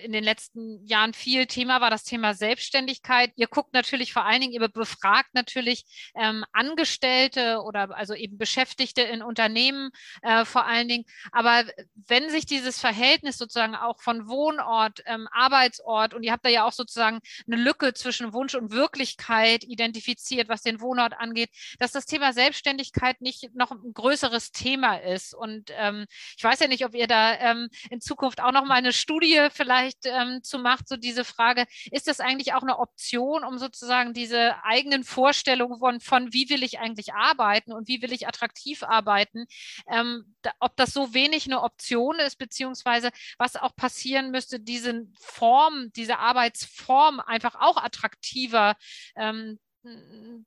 in 0.03 0.13
den 0.13 0.25
letzten 0.25 0.85
Jahren 0.87 1.13
viel 1.15 1.47
Thema 1.47 1.81
war, 1.81 1.91
das 1.91 2.05
Thema 2.05 2.35
Selbstständigkeit. 2.35 3.33
Ihr 3.37 3.47
guckt 3.47 3.73
natürlich 3.73 4.13
vor 4.13 4.25
allen 4.25 4.41
Dingen, 4.41 4.53
ihr 4.53 4.69
befragt 4.69 5.35
natürlich 5.35 5.85
ähm, 6.15 6.45
Angestellte 6.53 7.63
oder 7.63 7.97
also 7.97 8.15
eben 8.15 8.39
Beschäftigte 8.39 9.03
in 9.03 9.23
Unternehmen 9.23 9.91
äh, 10.23 10.45
vor 10.45 10.67
allen 10.67 10.89
Dingen. 10.89 11.05
Aber 11.33 11.65
wenn 11.95 12.31
sich 12.31 12.47
dieses 12.47 12.81
Verhältnis 12.81 13.39
sozusagen 13.39 13.75
auch 13.75 14.01
von 14.01 14.29
Wohnort, 14.29 15.03
ähm, 15.07 15.29
Arbeitsort 15.33 16.15
und 16.15 16.23
ihr 16.23 16.33
habt 16.33 16.45
da 16.45 16.51
ja 16.51 16.65
auch 16.65 16.73
sozusagen 16.73 17.21
eine 17.47 17.61
Lücke 17.61 17.95
zwischen 17.95 18.33
Wunsch 18.33 18.55
und 18.55 18.73
Wirklichkeit 18.73 19.65
identifiziert, 19.65 20.49
was 20.49 20.63
den 20.63 20.81
Wohnort 20.81 21.15
angeht, 21.19 21.51
dass 21.79 21.93
das 21.93 22.07
Thema 22.07 22.33
Selbstständigkeit 22.33 23.21
nicht 23.21 23.55
noch 23.55 23.71
ein 23.71 23.93
größeres 23.93 24.53
Thema 24.53 24.97
ist. 24.97 25.35
Und 25.35 25.71
ähm, 25.77 26.07
ich 26.37 26.45
weiß 26.45 26.61
ja 26.61 26.69
nicht, 26.69 26.85
ob 26.85 26.95
ihr 26.95 27.07
da 27.07 27.35
ähm, 27.35 27.69
in 27.91 28.01
Zukunft 28.01 28.41
auch 28.41 28.53
noch 28.53 28.65
mal 28.65 28.75
eine 28.75 28.93
Studie 28.93 29.49
vielleicht 29.53 29.68
vielleicht 29.69 30.07
ähm, 30.07 30.43
zu 30.43 30.59
macht, 30.59 30.89
so 30.89 30.97
diese 30.97 31.25
Frage, 31.25 31.67
ist 31.91 32.09
das 32.09 32.21
eigentlich 32.21 32.55
auch 32.55 32.63
eine 32.63 32.79
Option, 32.79 33.45
um 33.45 33.59
sozusagen 33.59 34.15
diese 34.15 34.55
eigenen 34.65 35.05
Vorstellungen 35.05 35.79
von, 35.79 36.01
von 36.01 36.33
wie 36.33 36.49
will 36.49 36.63
ich 36.63 36.79
eigentlich 36.79 37.13
arbeiten 37.13 37.75
und 37.75 37.87
wie 37.87 38.01
will 38.01 38.15
ich 38.15 38.27
attraktiv 38.27 38.83
arbeiten, 38.83 39.45
ähm, 39.91 40.35
da, 40.41 40.53
ob 40.61 40.75
das 40.77 40.95
so 40.95 41.13
wenig 41.13 41.45
eine 41.45 41.63
Option 41.63 42.19
ist, 42.19 42.37
beziehungsweise 42.37 43.11
was 43.37 43.57
auch 43.57 43.77
passieren 43.77 44.31
müsste, 44.31 44.59
diese 44.59 45.07
Form, 45.21 45.93
diese 45.95 46.19
Arbeitsform 46.19 47.21
einfach 47.21 47.55
auch 47.57 47.77
attraktiver 47.77 48.75
ähm, 49.17 49.59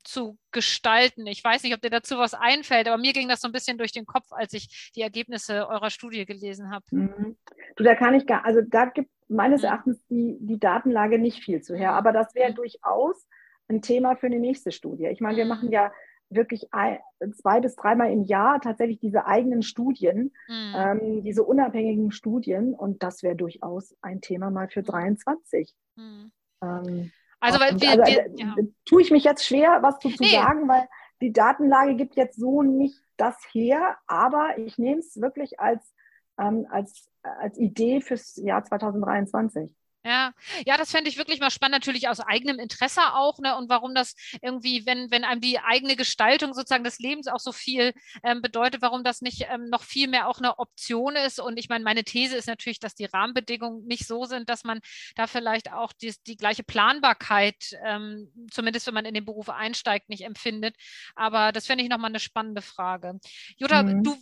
zu 0.04 0.38
gestalten. 0.50 1.26
Ich 1.26 1.42
weiß 1.42 1.62
nicht, 1.62 1.74
ob 1.74 1.80
dir 1.80 1.90
dazu 1.90 2.18
was 2.18 2.34
einfällt, 2.34 2.88
aber 2.88 2.98
mir 2.98 3.12
ging 3.12 3.28
das 3.28 3.40
so 3.40 3.48
ein 3.48 3.52
bisschen 3.52 3.78
durch 3.78 3.92
den 3.92 4.06
Kopf, 4.06 4.26
als 4.30 4.52
ich 4.52 4.92
die 4.94 5.02
Ergebnisse 5.02 5.68
eurer 5.68 5.90
Studie 5.90 6.24
gelesen 6.26 6.70
habe. 6.70 6.84
Mhm. 6.90 7.36
Du, 7.76 7.84
da 7.84 7.94
kann 7.94 8.14
ich 8.14 8.26
gar, 8.26 8.44
also 8.44 8.60
da 8.62 8.86
gibt 8.86 9.10
meines 9.28 9.62
mhm. 9.62 9.68
Erachtens 9.68 10.06
die, 10.06 10.38
die 10.40 10.58
Datenlage 10.58 11.18
nicht 11.18 11.42
viel 11.42 11.62
zu 11.62 11.74
her, 11.74 11.92
mhm. 11.92 11.98
aber 11.98 12.12
das 12.12 12.34
wäre 12.34 12.50
mhm. 12.50 12.56
durchaus 12.56 13.26
ein 13.68 13.80
Thema 13.82 14.16
für 14.16 14.26
eine 14.26 14.38
nächste 14.38 14.72
Studie. 14.72 15.06
Ich 15.06 15.20
meine, 15.20 15.38
wir 15.38 15.46
machen 15.46 15.70
ja 15.70 15.92
wirklich 16.28 16.72
ein, 16.72 16.98
zwei 17.34 17.60
bis 17.60 17.76
dreimal 17.76 18.10
im 18.10 18.22
Jahr 18.22 18.60
tatsächlich 18.60 18.98
diese 19.00 19.26
eigenen 19.26 19.62
Studien, 19.62 20.32
mhm. 20.48 20.74
ähm, 20.76 21.22
diese 21.24 21.42
unabhängigen 21.42 22.10
Studien 22.10 22.74
und 22.74 23.02
das 23.02 23.22
wäre 23.22 23.36
durchaus 23.36 23.94
ein 24.02 24.20
Thema 24.20 24.50
mal 24.50 24.68
für 24.68 24.82
23. 24.82 25.74
Mhm. 25.96 26.32
Ähm, 26.62 27.12
also, 27.42 27.58
weil 27.58 27.80
wir, 27.80 27.90
also, 27.90 28.04
wir 28.04 28.30
ja. 28.36 28.54
tue 28.84 29.02
ich 29.02 29.10
mich 29.10 29.24
jetzt 29.24 29.44
schwer, 29.44 29.80
was 29.82 29.98
zu, 29.98 30.08
zu 30.10 30.22
nee. 30.22 30.30
sagen, 30.30 30.68
weil 30.68 30.88
die 31.20 31.32
Datenlage 31.32 31.96
gibt 31.96 32.14
jetzt 32.14 32.38
so 32.38 32.62
nicht 32.62 33.00
das 33.16 33.36
her, 33.52 33.96
aber 34.06 34.58
ich 34.58 34.78
nehme 34.78 35.00
es 35.00 35.20
wirklich 35.20 35.58
als, 35.58 35.92
ähm, 36.38 36.66
als, 36.70 37.10
als 37.22 37.58
Idee 37.58 38.00
fürs 38.00 38.36
Jahr 38.36 38.64
2023. 38.64 39.70
Ja, 40.04 40.32
ja, 40.66 40.76
das 40.76 40.90
fände 40.90 41.08
ich 41.08 41.16
wirklich 41.16 41.38
mal 41.38 41.50
spannend, 41.50 41.74
natürlich 41.74 42.08
aus 42.08 42.18
eigenem 42.18 42.58
Interesse 42.58 43.14
auch, 43.14 43.38
ne? 43.38 43.56
Und 43.56 43.68
warum 43.68 43.94
das 43.94 44.16
irgendwie, 44.40 44.84
wenn, 44.84 45.12
wenn 45.12 45.22
einem 45.22 45.40
die 45.40 45.60
eigene 45.60 45.94
Gestaltung 45.94 46.54
sozusagen 46.54 46.82
des 46.82 46.98
Lebens 46.98 47.28
auch 47.28 47.38
so 47.38 47.52
viel 47.52 47.92
ähm, 48.24 48.42
bedeutet, 48.42 48.82
warum 48.82 49.04
das 49.04 49.20
nicht 49.20 49.46
ähm, 49.48 49.68
noch 49.68 49.84
viel 49.84 50.08
mehr 50.08 50.26
auch 50.26 50.38
eine 50.38 50.58
Option 50.58 51.14
ist. 51.14 51.38
Und 51.38 51.56
ich 51.56 51.68
meine, 51.68 51.84
meine 51.84 52.02
These 52.02 52.34
ist 52.36 52.48
natürlich, 52.48 52.80
dass 52.80 52.96
die 52.96 53.04
Rahmenbedingungen 53.04 53.86
nicht 53.86 54.08
so 54.08 54.24
sind, 54.24 54.48
dass 54.48 54.64
man 54.64 54.80
da 55.14 55.28
vielleicht 55.28 55.72
auch 55.72 55.92
die, 55.92 56.12
die 56.26 56.36
gleiche 56.36 56.64
Planbarkeit, 56.64 57.78
ähm, 57.84 58.32
zumindest 58.50 58.88
wenn 58.88 58.94
man 58.94 59.04
in 59.04 59.14
den 59.14 59.24
Beruf 59.24 59.50
einsteigt, 59.50 60.08
nicht 60.08 60.24
empfindet. 60.24 60.74
Aber 61.14 61.52
das 61.52 61.66
fände 61.66 61.84
ich 61.84 61.90
nochmal 61.90 62.10
eine 62.10 62.18
spannende 62.20 62.62
Frage. 62.62 63.20
Jutta, 63.56 63.84
mhm. 63.84 64.02
du, 64.02 64.16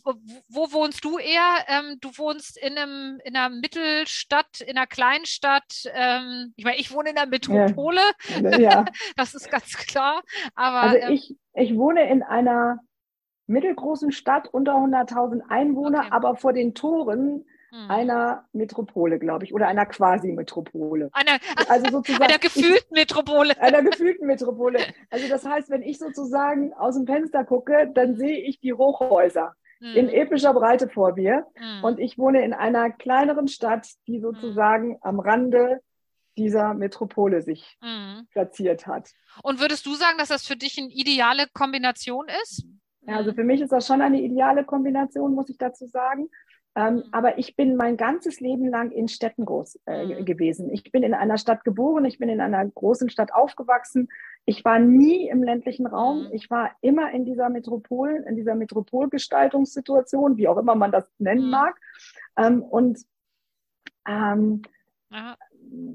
wo 0.48 0.72
wohnst 0.72 1.02
du 1.04 1.16
eher? 1.16 1.64
Ähm, 1.68 1.96
du 2.02 2.10
wohnst 2.18 2.58
in 2.58 2.76
einem, 2.76 3.18
in 3.24 3.34
einer 3.34 3.48
Mittelstadt, 3.48 4.60
in 4.60 4.76
einer 4.76 4.86
Kleinstadt 4.86 5.69
ähm, 5.92 6.52
ich 6.56 6.64
meine, 6.64 6.78
ich 6.78 6.92
wohne 6.92 7.10
in 7.10 7.16
der 7.16 7.26
Metropole, 7.26 8.00
ja. 8.42 8.58
ja. 8.58 8.84
das 9.16 9.34
ist 9.34 9.50
ganz 9.50 9.76
klar. 9.76 10.22
Aber 10.54 10.82
also 10.82 10.96
ähm, 10.96 11.12
ich, 11.12 11.36
ich 11.54 11.76
wohne 11.76 12.08
in 12.10 12.22
einer 12.22 12.80
mittelgroßen 13.46 14.12
Stadt 14.12 14.48
unter 14.52 14.74
100.000 14.74 15.42
Einwohner, 15.48 16.00
okay. 16.00 16.08
aber 16.10 16.36
vor 16.36 16.52
den 16.52 16.74
Toren 16.74 17.44
hm. 17.70 17.90
einer 17.90 18.44
Metropole, 18.52 19.18
glaube 19.18 19.44
ich, 19.44 19.54
oder 19.54 19.68
einer 19.68 19.86
Quasi-Metropole. 19.86 21.10
Einer, 21.12 21.38
also 21.68 21.86
sozusagen, 21.90 22.24
einer 22.24 22.38
gefühlten 22.38 22.94
Metropole. 22.94 23.60
Einer 23.60 23.82
gefühlten 23.82 24.26
Metropole. 24.26 24.80
Also 25.10 25.28
das 25.28 25.44
heißt, 25.44 25.70
wenn 25.70 25.82
ich 25.82 25.98
sozusagen 25.98 26.72
aus 26.74 26.96
dem 26.96 27.06
Fenster 27.06 27.44
gucke, 27.44 27.90
dann 27.92 28.16
sehe 28.16 28.38
ich 28.38 28.60
die 28.60 28.72
Hochhäuser 28.72 29.54
mhm. 29.80 29.96
in 29.96 30.08
epischer 30.08 30.54
Breite 30.54 30.88
vor 30.88 31.14
mir. 31.14 31.46
Mhm. 31.58 31.84
Und 31.84 32.00
ich 32.00 32.18
wohne 32.18 32.44
in 32.44 32.52
einer 32.52 32.90
kleineren 32.90 33.48
Stadt, 33.48 33.88
die 34.06 34.18
mhm. 34.18 34.22
sozusagen 34.22 34.98
am 35.00 35.20
Rande 35.20 35.80
dieser 36.36 36.74
Metropole 36.74 37.42
sich 37.42 37.76
mhm. 37.82 38.26
platziert 38.30 38.86
hat. 38.86 39.10
Und 39.42 39.60
würdest 39.60 39.84
du 39.86 39.94
sagen, 39.94 40.18
dass 40.18 40.28
das 40.28 40.46
für 40.46 40.56
dich 40.56 40.78
eine 40.78 40.88
ideale 40.88 41.46
Kombination 41.52 42.26
ist? 42.42 42.64
Ja, 43.02 43.16
also 43.16 43.32
für 43.32 43.44
mich 43.44 43.60
ist 43.60 43.72
das 43.72 43.86
schon 43.86 44.02
eine 44.02 44.20
ideale 44.20 44.64
Kombination, 44.64 45.34
muss 45.34 45.48
ich 45.48 45.58
dazu 45.58 45.86
sagen. 45.86 46.28
Ähm, 46.76 46.96
mhm. 46.96 47.04
aber 47.10 47.38
ich 47.38 47.56
bin 47.56 47.74
mein 47.74 47.96
ganzes 47.96 48.38
Leben 48.38 48.68
lang 48.68 48.92
in 48.92 49.08
Städten 49.08 49.44
groß 49.44 49.80
äh, 49.86 50.06
mhm. 50.06 50.24
gewesen. 50.24 50.70
Ich 50.72 50.92
bin 50.92 51.02
in 51.02 51.14
einer 51.14 51.36
Stadt 51.36 51.64
geboren, 51.64 52.04
ich 52.04 52.18
bin 52.18 52.28
in 52.28 52.40
einer 52.40 52.64
großen 52.64 53.10
Stadt 53.10 53.32
aufgewachsen. 53.34 54.08
Ich 54.44 54.64
war 54.64 54.78
nie 54.78 55.28
im 55.28 55.42
ländlichen 55.42 55.86
Raum. 55.86 56.24
Mhm. 56.24 56.30
Ich 56.32 56.50
war 56.50 56.70
immer 56.80 57.10
in 57.12 57.24
dieser 57.24 57.48
Metropol, 57.48 58.24
in 58.28 58.36
dieser 58.36 58.54
Metropolgestaltungssituation, 58.54 60.36
wie 60.36 60.48
auch 60.48 60.56
immer 60.56 60.74
man 60.74 60.92
das 60.92 61.04
nennen 61.18 61.44
mhm. 61.44 61.50
mag. 61.50 61.80
Ähm, 62.36 62.62
und 62.62 63.04
ähm, 64.08 64.62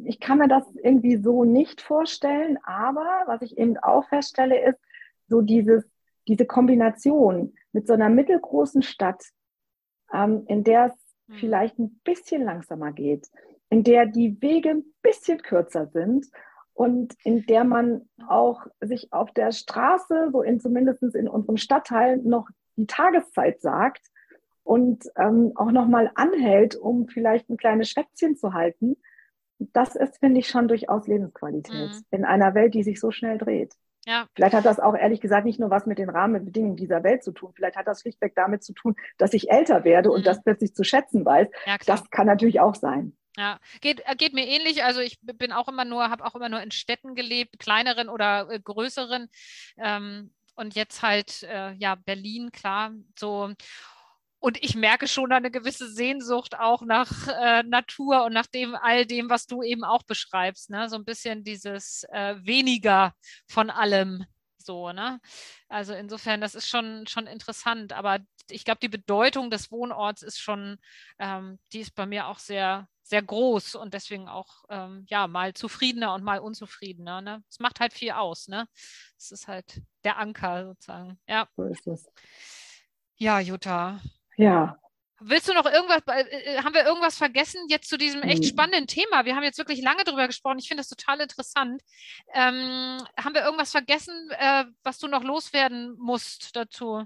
ich 0.04 0.20
kann 0.20 0.38
mir 0.38 0.48
das 0.48 0.64
irgendwie 0.84 1.18
so 1.18 1.44
nicht 1.44 1.82
vorstellen. 1.82 2.58
Aber 2.64 3.24
was 3.26 3.42
ich 3.42 3.58
eben 3.58 3.78
auch 3.78 4.08
feststelle, 4.08 4.60
ist 4.64 4.80
so 5.28 5.42
dieses, 5.42 5.84
diese 6.28 6.46
Kombination 6.46 7.54
mit 7.72 7.88
so 7.88 7.94
einer 7.94 8.10
mittelgroßen 8.10 8.84
Stadt 8.84 9.24
ähm, 10.14 10.44
in 10.48 10.64
der 10.64 10.88
es 10.88 10.94
mhm. 11.28 11.34
vielleicht 11.40 11.80
ein 11.80 12.00
bisschen 12.04 12.44
langsamer 12.44 12.92
geht, 12.92 13.28
in 13.70 13.84
der 13.84 14.06
die 14.06 14.42
Wege 14.42 14.70
ein 14.70 14.86
bisschen 15.02 15.42
kürzer 15.42 15.88
sind 15.88 16.28
und 16.76 17.16
in 17.24 17.46
der 17.46 17.64
man 17.64 18.08
auch 18.28 18.68
sich 18.82 19.12
auf 19.14 19.32
der 19.32 19.52
Straße, 19.54 20.30
so 20.32 20.42
in 20.42 20.60
zumindest 20.60 21.02
in 21.02 21.30
unserem 21.30 21.56
Stadtteil, 21.58 22.18
noch 22.18 22.50
die 22.76 22.86
Tageszeit 22.86 23.62
sagt 23.62 24.06
und 24.64 25.06
ähm, 25.16 25.54
auch 25.56 25.72
nochmal 25.72 26.12
anhält, 26.16 26.76
um 26.76 27.08
vielleicht 27.08 27.50
ein 27.50 27.56
kleines 27.56 27.90
Schwätzchen 27.90 28.36
zu 28.36 28.54
halten. 28.54 28.98
Das 29.58 29.96
ist, 29.96 30.20
finde 30.20 30.42
ich, 30.42 30.50
schon 30.50 30.68
durchaus 30.68 31.08
Lebensqualität 31.08 31.92
mhm. 31.92 32.06
in 32.12 32.26
einer 32.26 32.54
Welt, 32.56 32.74
die 32.74 32.84
sich 32.84 33.00
so 33.00 33.10
schnell 33.10 33.38
dreht. 33.38 33.74
Ja. 34.06 34.28
Vielleicht 34.36 34.54
hat 34.54 34.66
das 34.66 34.82
auch 34.82 34.96
ehrlich 34.96 35.22
gesagt 35.22 35.46
nicht 35.46 35.62
nur 35.62 35.70
was 35.70 35.86
mit 35.86 35.98
den 35.98 36.10
Rahmenbedingungen 36.10 36.76
dieser 36.76 37.04
Welt 37.04 37.24
zu 37.24 37.32
tun. 37.32 37.54
Vielleicht 37.56 37.78
hat 37.78 37.88
das 37.88 38.02
schlichtweg 38.02 38.36
damit 38.36 38.66
zu 38.66 38.74
tun, 38.74 38.96
dass 39.18 39.34
ich 39.34 39.50
älter 39.50 39.86
werde 39.86 40.10
mhm. 40.10 40.16
und 40.16 40.28
das 40.28 40.44
plötzlich 40.44 40.76
zu 40.76 40.84
schätzen 40.84 41.24
weiß. 41.24 41.48
Ja, 41.66 41.78
das 41.86 42.10
kann 42.10 42.28
natürlich 42.28 42.60
auch 42.60 42.76
sein. 42.76 43.16
Ja, 43.38 43.60
geht, 43.82 44.02
äh, 44.06 44.16
geht 44.16 44.34
mir 44.34 44.48
ähnlich. 44.48 44.84
Also 44.84 45.02
ich 45.02 45.20
bin 45.22 45.52
auch 45.52 45.68
immer 45.68 45.86
nur, 45.86 46.10
habe 46.10 46.26
auch 46.26 46.36
immer 46.36 46.50
nur 46.50 46.62
in 46.62 46.72
Städten 46.72 47.16
gelebt, 47.16 47.60
kleineren 47.60 48.10
oder 48.10 48.50
äh, 48.50 48.60
größeren. 48.60 49.28
Ähm, 49.78 50.34
und 50.56 50.76
jetzt 50.76 51.02
halt, 51.02 51.44
äh, 51.44 51.74
ja, 51.74 51.96
Berlin, 51.96 52.52
klar, 52.52 52.92
so. 53.20 53.54
und 54.40 54.64
ich 54.64 54.76
merke 54.76 55.08
schon 55.08 55.32
eine 55.32 55.52
gewisse 55.52 55.90
Sehnsucht 55.92 56.58
auch 56.58 56.82
nach 56.84 57.28
äh, 57.28 57.64
Natur 57.64 58.26
und 58.26 58.34
nach 58.34 58.46
dem 58.48 58.76
all 58.76 59.06
dem, 59.06 59.30
was 59.30 59.48
du 59.48 59.64
eben 59.64 59.84
auch 59.84 60.04
beschreibst. 60.04 60.70
Ne? 60.70 60.88
So 60.90 60.96
ein 60.98 61.06
bisschen 61.06 61.44
dieses 61.44 62.06
äh, 62.12 62.36
weniger 62.42 63.14
von 63.48 63.70
allem. 63.70 64.26
So, 64.58 64.92
ne? 64.92 65.20
Also 65.68 65.94
insofern, 65.94 66.42
das 66.42 66.56
ist 66.56 66.68
schon, 66.68 67.06
schon 67.08 67.28
interessant. 67.28 67.94
Aber 67.94 68.20
ich 68.50 68.66
glaube, 68.66 68.80
die 68.82 68.90
Bedeutung 68.90 69.50
des 69.50 69.72
Wohnorts 69.72 70.22
ist 70.24 70.40
schon, 70.40 70.78
ähm, 71.20 71.60
die 71.74 71.82
ist 71.82 71.96
bei 71.96 72.06
mir 72.06 72.28
auch 72.28 72.40
sehr, 72.40 72.88
sehr 73.06 73.22
groß 73.22 73.76
und 73.76 73.94
deswegen 73.94 74.28
auch 74.28 74.64
ähm, 74.70 75.06
ja 75.08 75.28
mal 75.28 75.54
zufriedener 75.54 76.14
und 76.16 76.24
mal 76.24 76.40
unzufriedener. 76.40 77.22
Ne? 77.22 77.44
Es 77.50 77.60
macht 77.60 77.80
halt 77.80 77.94
viel 77.94 78.12
aus, 78.12 78.48
ne? 78.48 78.68
Es 79.18 79.32
ist 79.32 79.48
halt 79.48 79.82
der 80.04 80.18
Anker 80.18 80.66
sozusagen. 80.66 81.20
Ja. 81.28 81.48
So 81.56 81.64
ist 81.66 81.86
es. 81.86 82.10
Ja, 83.16 83.40
Jutta. 83.40 84.02
Ja. 84.38 84.78
Willst 85.20 85.48
du 85.48 85.54
noch 85.54 85.66
irgendwas, 85.66 86.02
äh, 86.08 86.56
äh, 86.56 86.58
haben 86.64 86.74
wir 86.74 86.84
irgendwas 86.84 87.18
vergessen 87.18 87.62
jetzt 87.70 87.88
zu 87.88 87.98
diesem 87.98 88.22
echt 88.24 88.44
spannenden 88.46 88.88
Thema? 88.88 89.24
Wir 89.24 89.36
haben 89.36 89.44
jetzt 89.44 89.60
wirklich 89.60 89.82
lange 89.82 90.04
darüber 90.04 90.28
gesprochen. 90.28 90.60
Ich 90.60 90.68
finde 90.68 90.82
das 90.82 90.90
total 90.90 91.22
interessant. 91.22 91.82
Ähm, 92.34 92.98
haben 93.18 93.34
wir 93.34 93.44
irgendwas 93.44 93.72
vergessen, 93.72 94.30
äh, 94.32 94.66
was 94.84 94.98
du 94.98 95.08
noch 95.08 95.24
loswerden 95.24 95.96
musst 95.98 96.56
dazu? 96.56 97.06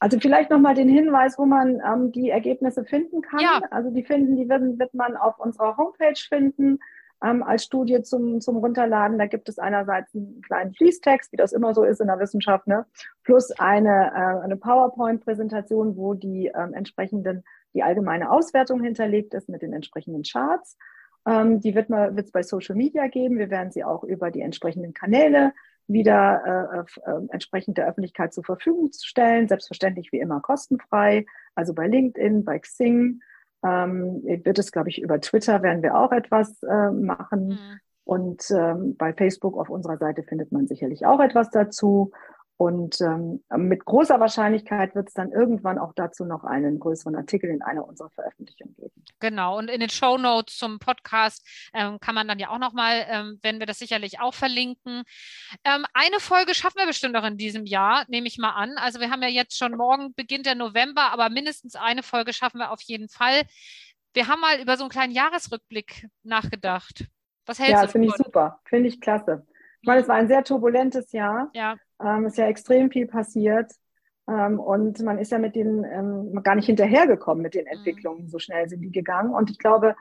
Also 0.00 0.18
vielleicht 0.20 0.50
nochmal 0.50 0.74
den 0.74 0.88
Hinweis, 0.88 1.38
wo 1.38 1.44
man 1.44 1.80
ähm, 1.84 2.12
die 2.12 2.30
Ergebnisse 2.30 2.84
finden 2.84 3.20
kann. 3.20 3.40
Ja. 3.40 3.60
Also 3.70 3.90
die 3.90 4.04
finden, 4.04 4.36
die 4.36 4.48
wird, 4.48 4.78
wird 4.78 4.94
man 4.94 5.16
auf 5.16 5.38
unserer 5.38 5.76
Homepage 5.76 6.14
finden 6.16 6.78
ähm, 7.22 7.42
als 7.42 7.64
Studie 7.64 8.02
zum, 8.02 8.40
zum 8.40 8.58
Runterladen. 8.58 9.18
Da 9.18 9.26
gibt 9.26 9.48
es 9.48 9.58
einerseits 9.58 10.14
einen 10.14 10.40
kleinen 10.42 10.72
Fließtext, 10.72 11.32
wie 11.32 11.36
das 11.36 11.52
immer 11.52 11.74
so 11.74 11.82
ist 11.82 12.00
in 12.00 12.06
der 12.06 12.20
Wissenschaft, 12.20 12.66
ne? 12.66 12.86
plus 13.24 13.50
eine, 13.58 14.12
äh, 14.14 14.44
eine 14.44 14.56
PowerPoint-Präsentation, 14.56 15.96
wo 15.96 16.14
die 16.14 16.52
ähm, 16.54 16.74
entsprechenden, 16.74 17.44
die 17.74 17.82
allgemeine 17.82 18.30
Auswertung 18.30 18.82
hinterlegt 18.82 19.34
ist 19.34 19.48
mit 19.48 19.62
den 19.62 19.72
entsprechenden 19.72 20.22
Charts. 20.22 20.76
Ähm, 21.26 21.60
die 21.60 21.74
wird 21.74 21.90
es 21.90 22.30
bei 22.30 22.42
Social 22.42 22.76
Media 22.76 23.08
geben. 23.08 23.38
Wir 23.38 23.50
werden 23.50 23.72
sie 23.72 23.84
auch 23.84 24.04
über 24.04 24.30
die 24.30 24.40
entsprechenden 24.40 24.94
Kanäle 24.94 25.52
wieder 25.88 26.86
äh, 27.04 27.10
äh, 27.10 27.20
entsprechend 27.30 27.78
der 27.78 27.88
Öffentlichkeit 27.88 28.32
zur 28.32 28.44
Verfügung 28.44 28.90
stellen. 28.92 29.48
Selbstverständlich 29.48 30.12
wie 30.12 30.20
immer 30.20 30.40
kostenfrei. 30.40 31.26
Also 31.54 31.74
bei 31.74 31.86
LinkedIn, 31.88 32.44
bei 32.44 32.58
Xing. 32.58 33.20
Ähm, 33.64 34.22
wird 34.22 34.58
es, 34.58 34.70
glaube 34.70 34.88
ich, 34.88 35.02
über 35.02 35.20
Twitter 35.20 35.62
werden 35.62 35.82
wir 35.82 35.98
auch 35.98 36.12
etwas 36.12 36.62
äh, 36.62 36.90
machen. 36.92 37.48
Mhm. 37.48 37.80
Und 38.04 38.50
ähm, 38.50 38.96
bei 38.96 39.12
Facebook 39.12 39.58
auf 39.58 39.68
unserer 39.68 39.98
Seite 39.98 40.22
findet 40.22 40.52
man 40.52 40.66
sicherlich 40.66 41.04
auch 41.04 41.20
etwas 41.20 41.50
dazu. 41.50 42.12
Und 42.58 43.00
ähm, 43.00 43.44
mit 43.56 43.84
großer 43.84 44.18
Wahrscheinlichkeit 44.18 44.96
wird 44.96 45.06
es 45.06 45.14
dann 45.14 45.30
irgendwann 45.30 45.78
auch 45.78 45.92
dazu 45.94 46.24
noch 46.24 46.42
einen 46.42 46.80
größeren 46.80 47.14
Artikel 47.14 47.50
in 47.50 47.62
einer 47.62 47.86
unserer 47.86 48.10
Veröffentlichungen 48.10 48.74
geben. 48.74 49.04
Genau, 49.20 49.56
und 49.58 49.70
in 49.70 49.78
den 49.78 49.90
Show 49.90 50.18
Notes 50.18 50.56
zum 50.56 50.80
Podcast 50.80 51.46
ähm, 51.72 52.00
kann 52.00 52.16
man 52.16 52.26
dann 52.26 52.40
ja 52.40 52.50
auch 52.50 52.58
nochmal, 52.58 53.06
ähm, 53.08 53.38
werden 53.42 53.60
wir 53.60 53.66
das 53.66 53.78
sicherlich 53.78 54.18
auch 54.18 54.34
verlinken. 54.34 55.04
Ähm, 55.62 55.84
eine 55.94 56.18
Folge 56.18 56.52
schaffen 56.52 56.78
wir 56.78 56.86
bestimmt 56.86 57.14
noch 57.14 57.24
in 57.24 57.36
diesem 57.36 57.64
Jahr, 57.64 58.04
nehme 58.08 58.26
ich 58.26 58.38
mal 58.38 58.50
an. 58.50 58.76
Also 58.76 58.98
wir 58.98 59.10
haben 59.10 59.22
ja 59.22 59.28
jetzt 59.28 59.56
schon 59.56 59.76
morgen 59.76 60.12
beginnt 60.14 60.44
der 60.44 60.56
November, 60.56 61.12
aber 61.12 61.30
mindestens 61.30 61.76
eine 61.76 62.02
Folge 62.02 62.32
schaffen 62.32 62.58
wir 62.58 62.72
auf 62.72 62.82
jeden 62.82 63.08
Fall. 63.08 63.42
Wir 64.14 64.26
haben 64.26 64.40
mal 64.40 64.60
über 64.60 64.76
so 64.76 64.82
einen 64.82 64.90
kleinen 64.90 65.12
Jahresrückblick 65.12 66.08
nachgedacht. 66.24 67.06
Was 67.46 67.60
hältst 67.60 67.72
ja, 67.72 67.80
du? 67.82 67.86
Ja, 67.86 67.92
finde 67.92 68.08
ich 68.08 68.14
super, 68.14 68.60
finde 68.64 68.88
ich 68.88 69.00
klasse. 69.00 69.46
Ich 69.80 69.86
meine, 69.86 70.00
es 70.00 70.08
war 70.08 70.16
ein 70.16 70.26
sehr 70.26 70.42
turbulentes 70.42 71.12
Jahr. 71.12 71.50
Ja. 71.54 71.76
Ähm, 72.02 72.26
ist 72.26 72.38
ja 72.38 72.46
extrem 72.46 72.90
viel 72.90 73.06
passiert. 73.06 73.72
Ähm, 74.28 74.60
und 74.60 75.00
man 75.02 75.18
ist 75.18 75.32
ja 75.32 75.38
mit 75.38 75.54
den 75.54 75.84
ähm, 75.84 76.42
gar 76.42 76.54
nicht 76.54 76.66
hinterhergekommen 76.66 77.42
mit 77.42 77.54
den 77.54 77.64
mhm. 77.64 77.72
Entwicklungen. 77.72 78.28
So 78.28 78.38
schnell 78.38 78.68
sind 78.68 78.82
die 78.82 78.92
gegangen. 78.92 79.34
Und 79.34 79.50
ich 79.50 79.58
glaube, 79.58 79.96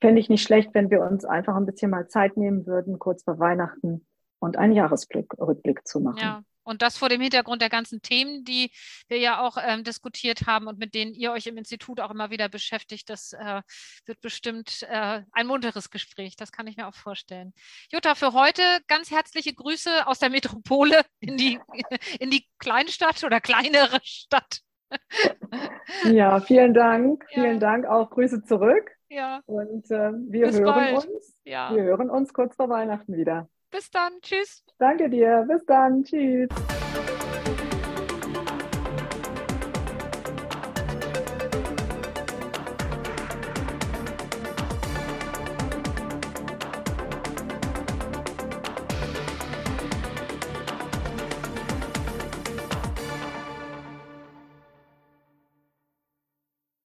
fände 0.00 0.20
ich 0.20 0.28
nicht 0.28 0.42
schlecht, 0.42 0.74
wenn 0.74 0.90
wir 0.90 1.02
uns 1.02 1.24
einfach 1.24 1.56
ein 1.56 1.66
bisschen 1.66 1.90
mal 1.90 2.08
Zeit 2.08 2.36
nehmen 2.36 2.66
würden, 2.66 2.98
kurz 2.98 3.24
vor 3.24 3.38
Weihnachten 3.38 4.06
und 4.38 4.56
einen 4.56 4.72
Jahresrückblick 4.72 5.86
zu 5.86 6.00
machen. 6.00 6.18
Ja, 6.20 6.42
und 6.68 6.82
das 6.82 6.98
vor 6.98 7.08
dem 7.08 7.20
Hintergrund 7.20 7.62
der 7.62 7.70
ganzen 7.70 8.02
Themen, 8.02 8.44
die 8.44 8.70
wir 9.08 9.18
ja 9.18 9.40
auch 9.40 9.56
ähm, 9.60 9.84
diskutiert 9.84 10.46
haben 10.46 10.66
und 10.66 10.78
mit 10.78 10.94
denen 10.94 11.14
ihr 11.14 11.32
euch 11.32 11.46
im 11.46 11.56
Institut 11.56 11.98
auch 12.00 12.10
immer 12.10 12.30
wieder 12.30 12.48
beschäftigt. 12.48 13.08
Das 13.08 13.32
äh, 13.32 13.62
wird 14.04 14.20
bestimmt 14.20 14.86
äh, 14.88 15.22
ein 15.32 15.46
munteres 15.46 15.90
Gespräch. 15.90 16.36
Das 16.36 16.52
kann 16.52 16.66
ich 16.66 16.76
mir 16.76 16.86
auch 16.86 16.94
vorstellen. 16.94 17.54
Jutta, 17.90 18.14
für 18.14 18.34
heute 18.34 18.62
ganz 18.86 19.10
herzliche 19.10 19.54
Grüße 19.54 20.06
aus 20.06 20.18
der 20.18 20.28
Metropole 20.28 21.00
in 21.20 21.38
die, 21.38 21.58
in 22.20 22.30
die 22.30 22.46
Kleinstadt 22.58 23.24
oder 23.24 23.40
kleinere 23.40 23.98
Stadt. 24.02 24.60
Ja, 26.04 26.40
vielen 26.40 26.74
Dank. 26.74 27.24
Ja. 27.30 27.42
Vielen 27.42 27.60
Dank. 27.60 27.86
Auch 27.86 28.10
Grüße 28.10 28.44
zurück. 28.44 28.90
Ja. 29.08 29.40
Und 29.46 29.90
äh, 29.90 30.12
wir 30.28 30.46
Bis 30.46 30.60
hören 30.60 30.74
bald. 30.74 31.06
uns. 31.06 31.40
Ja. 31.44 31.74
Wir 31.74 31.82
hören 31.82 32.10
uns 32.10 32.32
kurz 32.34 32.54
vor 32.56 32.68
Weihnachten 32.68 33.16
wieder. 33.16 33.48
Bis 33.70 33.90
dann. 33.90 34.12
Tschüss. 34.22 34.62
Danke 34.78 35.08
dir. 35.08 35.44
Bis 35.48 35.64
dann. 35.66 36.04
Tschüss. 36.04 36.48